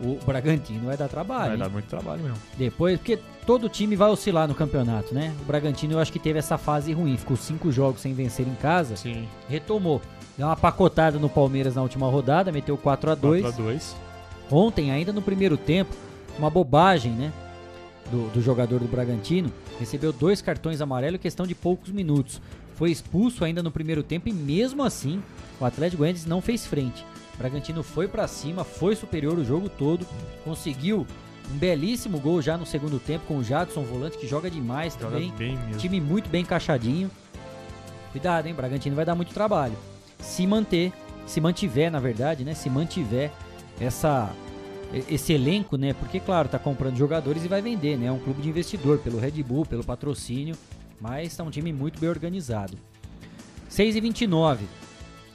[0.00, 1.44] O Bragantino vai dar trabalho.
[1.44, 1.58] Vai hein?
[1.58, 2.38] dar muito trabalho mesmo.
[2.56, 5.32] Depois, porque todo time vai oscilar no campeonato, né?
[5.42, 8.54] O Bragantino eu acho que teve essa fase ruim, ficou cinco jogos sem vencer em
[8.56, 8.96] casa.
[8.96, 9.28] Sim.
[9.48, 10.02] Retomou.
[10.36, 13.96] Deu uma pacotada no Palmeiras na última rodada, meteu 4 a 2 4 a 2
[14.50, 15.94] Ontem, ainda no primeiro tempo,
[16.38, 17.32] uma bobagem, né?
[18.10, 19.50] Do, do jogador do Bragantino.
[19.78, 22.40] Recebeu dois cartões amarelos em questão de poucos minutos.
[22.74, 25.22] Foi expulso ainda no primeiro tempo e mesmo assim
[25.60, 27.04] o Atlético Goianiense não fez frente.
[27.38, 30.06] Bragantino foi para cima, foi superior o jogo todo,
[30.44, 31.06] conseguiu
[31.52, 35.10] um belíssimo gol já no segundo tempo com o Jadson, volante que joga demais Joga
[35.16, 35.32] também.
[35.32, 35.76] bem mesmo.
[35.78, 37.10] Time muito bem encaixadinho.
[38.12, 38.54] Cuidado, hein?
[38.54, 39.76] Bragantino vai dar muito trabalho.
[40.20, 40.92] Se manter,
[41.26, 42.54] se mantiver, na verdade, né?
[42.54, 43.30] Se mantiver
[43.80, 44.32] essa
[45.08, 45.92] esse elenco, né?
[45.92, 48.06] Porque claro, tá comprando jogadores e vai vender, né?
[48.06, 50.56] É um clube de investidor pelo Red Bull, pelo patrocínio,
[51.00, 52.78] mas tá um time muito bem organizado.
[53.68, 54.66] 6 e 29.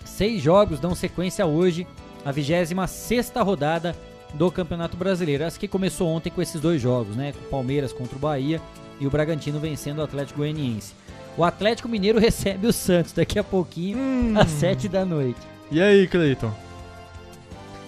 [0.09, 1.87] Seis jogos dão sequência hoje
[2.25, 3.95] à 26 rodada
[4.33, 5.43] do Campeonato Brasileiro.
[5.43, 7.33] Essa que começou ontem com esses dois jogos, né?
[7.45, 8.61] O Palmeiras contra o Bahia
[8.99, 10.93] e o Bragantino vencendo o Atlético Goianiense.
[11.37, 13.97] O Atlético Mineiro recebe o Santos daqui a pouquinho,
[14.37, 15.39] às 7 da noite.
[15.71, 16.51] E aí, Cleiton?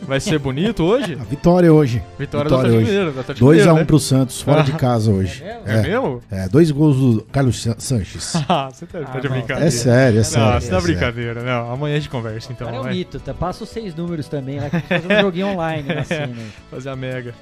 [0.01, 1.17] Vai ser bonito hoje?
[1.19, 2.01] A vitória hoje.
[2.17, 3.85] Vitória do Atlético Mineiro, do Atlético 2 a 1 Mineiro, né?
[3.85, 5.43] pro Santos, fora de casa hoje.
[5.43, 6.21] É mesmo?
[6.29, 8.33] É, dois gols do Carlos San- Sanches.
[8.49, 9.35] Ah, você tá, tá de não.
[9.37, 9.67] brincadeira.
[9.67, 10.83] É sério, é sério, Não, você tá é sério.
[10.97, 11.43] brincadeira.
[11.43, 12.65] Não, amanhã a gente conversa então.
[12.67, 12.93] Cara, é um vai.
[12.93, 13.33] mito, tá?
[13.33, 16.33] Passa os seis números também, lá que fazer um joguinho online na cena.
[16.35, 16.47] aí.
[16.69, 17.33] Fazer a mega.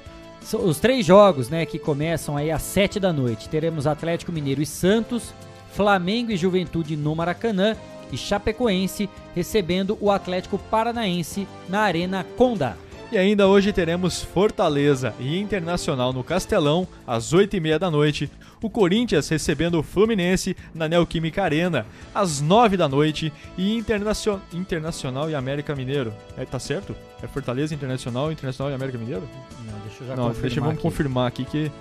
[0.42, 3.48] So- Os três jogos, né, que começam aí às 7 da noite.
[3.48, 5.34] Teremos Atlético Mineiro e Santos,
[5.72, 7.74] Flamengo e Juventude no Maracanã
[8.12, 12.74] e Chapecoense recebendo o Atlético Paranaense na Arena Condá.
[13.12, 18.30] E ainda hoje teremos Fortaleza e Internacional no Castelão, às 8h30 da noite.
[18.62, 21.84] O Corinthians recebendo o Fluminense na Neoquímica Arena,
[22.14, 23.32] às 9 da noite.
[23.58, 26.12] E Internacio- Internacional e América Mineiro.
[26.36, 26.94] É, tá certo?
[27.20, 29.22] É Fortaleza, Internacional, Internacional e América Mineiro?
[29.66, 30.82] Não, deixa eu já Não, confirmar deixa vamos aqui.
[30.82, 31.72] confirmar aqui que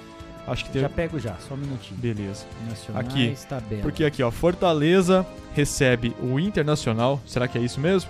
[0.52, 0.82] acho que tem.
[0.82, 2.00] Já pego já, só um minutinho.
[2.00, 2.46] Beleza.
[2.68, 3.36] Nacionais, Aqui.
[3.48, 3.82] tabela.
[3.82, 7.22] Porque aqui, ó, Fortaleza recebe o Internacional.
[7.26, 8.10] Será que é isso mesmo?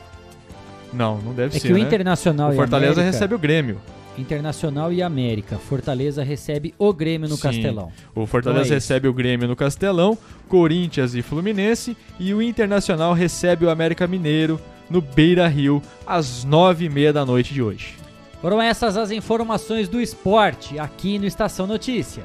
[0.93, 1.67] Não, não deve É ser.
[1.67, 1.81] que o né?
[1.83, 3.79] Internacional o Fortaleza América- recebe o Grêmio.
[4.17, 5.57] Internacional e América.
[5.57, 7.41] Fortaleza recebe o Grêmio no Sim.
[7.43, 7.91] Castelão.
[8.13, 8.87] O Fortaleza Então é isso.
[8.87, 10.17] recebe o Grêmio no Castelão,
[10.49, 11.95] Corinthians e Fluminense.
[12.19, 14.59] E o Internacional recebe o América Mineiro
[14.89, 17.93] no Beira Rio, às nove e meia da noite de hoje.
[18.41, 22.23] Foram essas as informações do esporte aqui no Estação Notícia.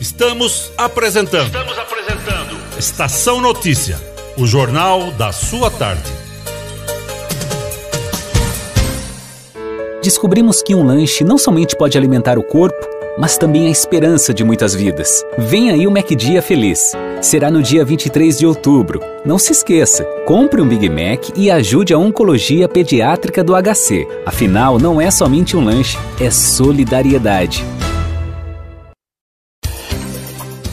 [0.00, 1.46] Estamos apresentando.
[1.46, 2.78] Estamos apresentando.
[2.78, 3.98] Estação Notícia,
[4.38, 6.10] o jornal da sua tarde.
[10.02, 12.88] Descobrimos que um lanche não somente pode alimentar o corpo,
[13.18, 15.22] mas também a esperança de muitas vidas.
[15.36, 16.92] Vem aí o MacDia Feliz.
[17.22, 18.98] Será no dia 23 de outubro.
[19.26, 24.08] Não se esqueça, compre um Big Mac e ajude a Oncologia Pediátrica do HC.
[24.24, 27.62] Afinal, não é somente um lanche, é solidariedade.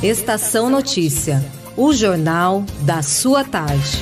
[0.01, 1.43] Estação Notícia,
[1.75, 3.97] o jornal da sua tarde.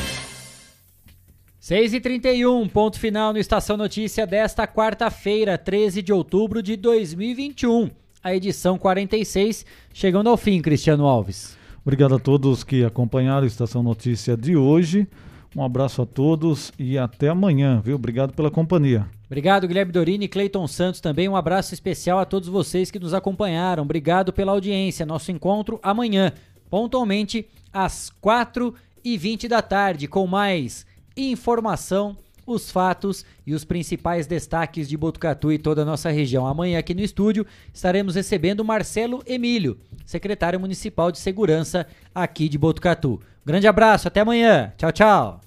[1.59, 7.89] 6h31, ponto final no Estação Notícia desta quarta-feira, 13 de outubro de 2021.
[8.23, 11.54] A edição 46, chegando ao fim, Cristiano Alves.
[11.85, 15.07] Obrigado a todos que acompanharam a Estação Notícia de hoje.
[15.55, 17.95] Um abraço a todos e até amanhã, viu?
[17.95, 19.07] Obrigado pela companhia.
[19.27, 21.29] Obrigado, Guilherme Dorini e Cleiton Santos também.
[21.29, 23.83] Um abraço especial a todos vocês que nos acompanharam.
[23.83, 25.05] Obrigado pela audiência.
[25.05, 26.33] Nosso encontro amanhã,
[26.71, 34.97] pontualmente às 4h20 da tarde, com mais informação, os fatos e os principais destaques de
[34.97, 36.45] Botucatu e toda a nossa região.
[36.45, 43.21] Amanhã aqui no estúdio estaremos recebendo Marcelo Emílio, secretário municipal de segurança aqui de Botucatu.
[43.45, 44.73] Grande abraço, até amanhã.
[44.77, 45.41] Tchau, tchau.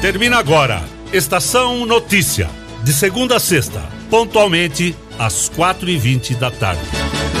[0.00, 0.82] Termina agora.
[1.12, 2.48] Estação Notícia.
[2.84, 7.35] De segunda a sexta, pontualmente às 4h20 da tarde.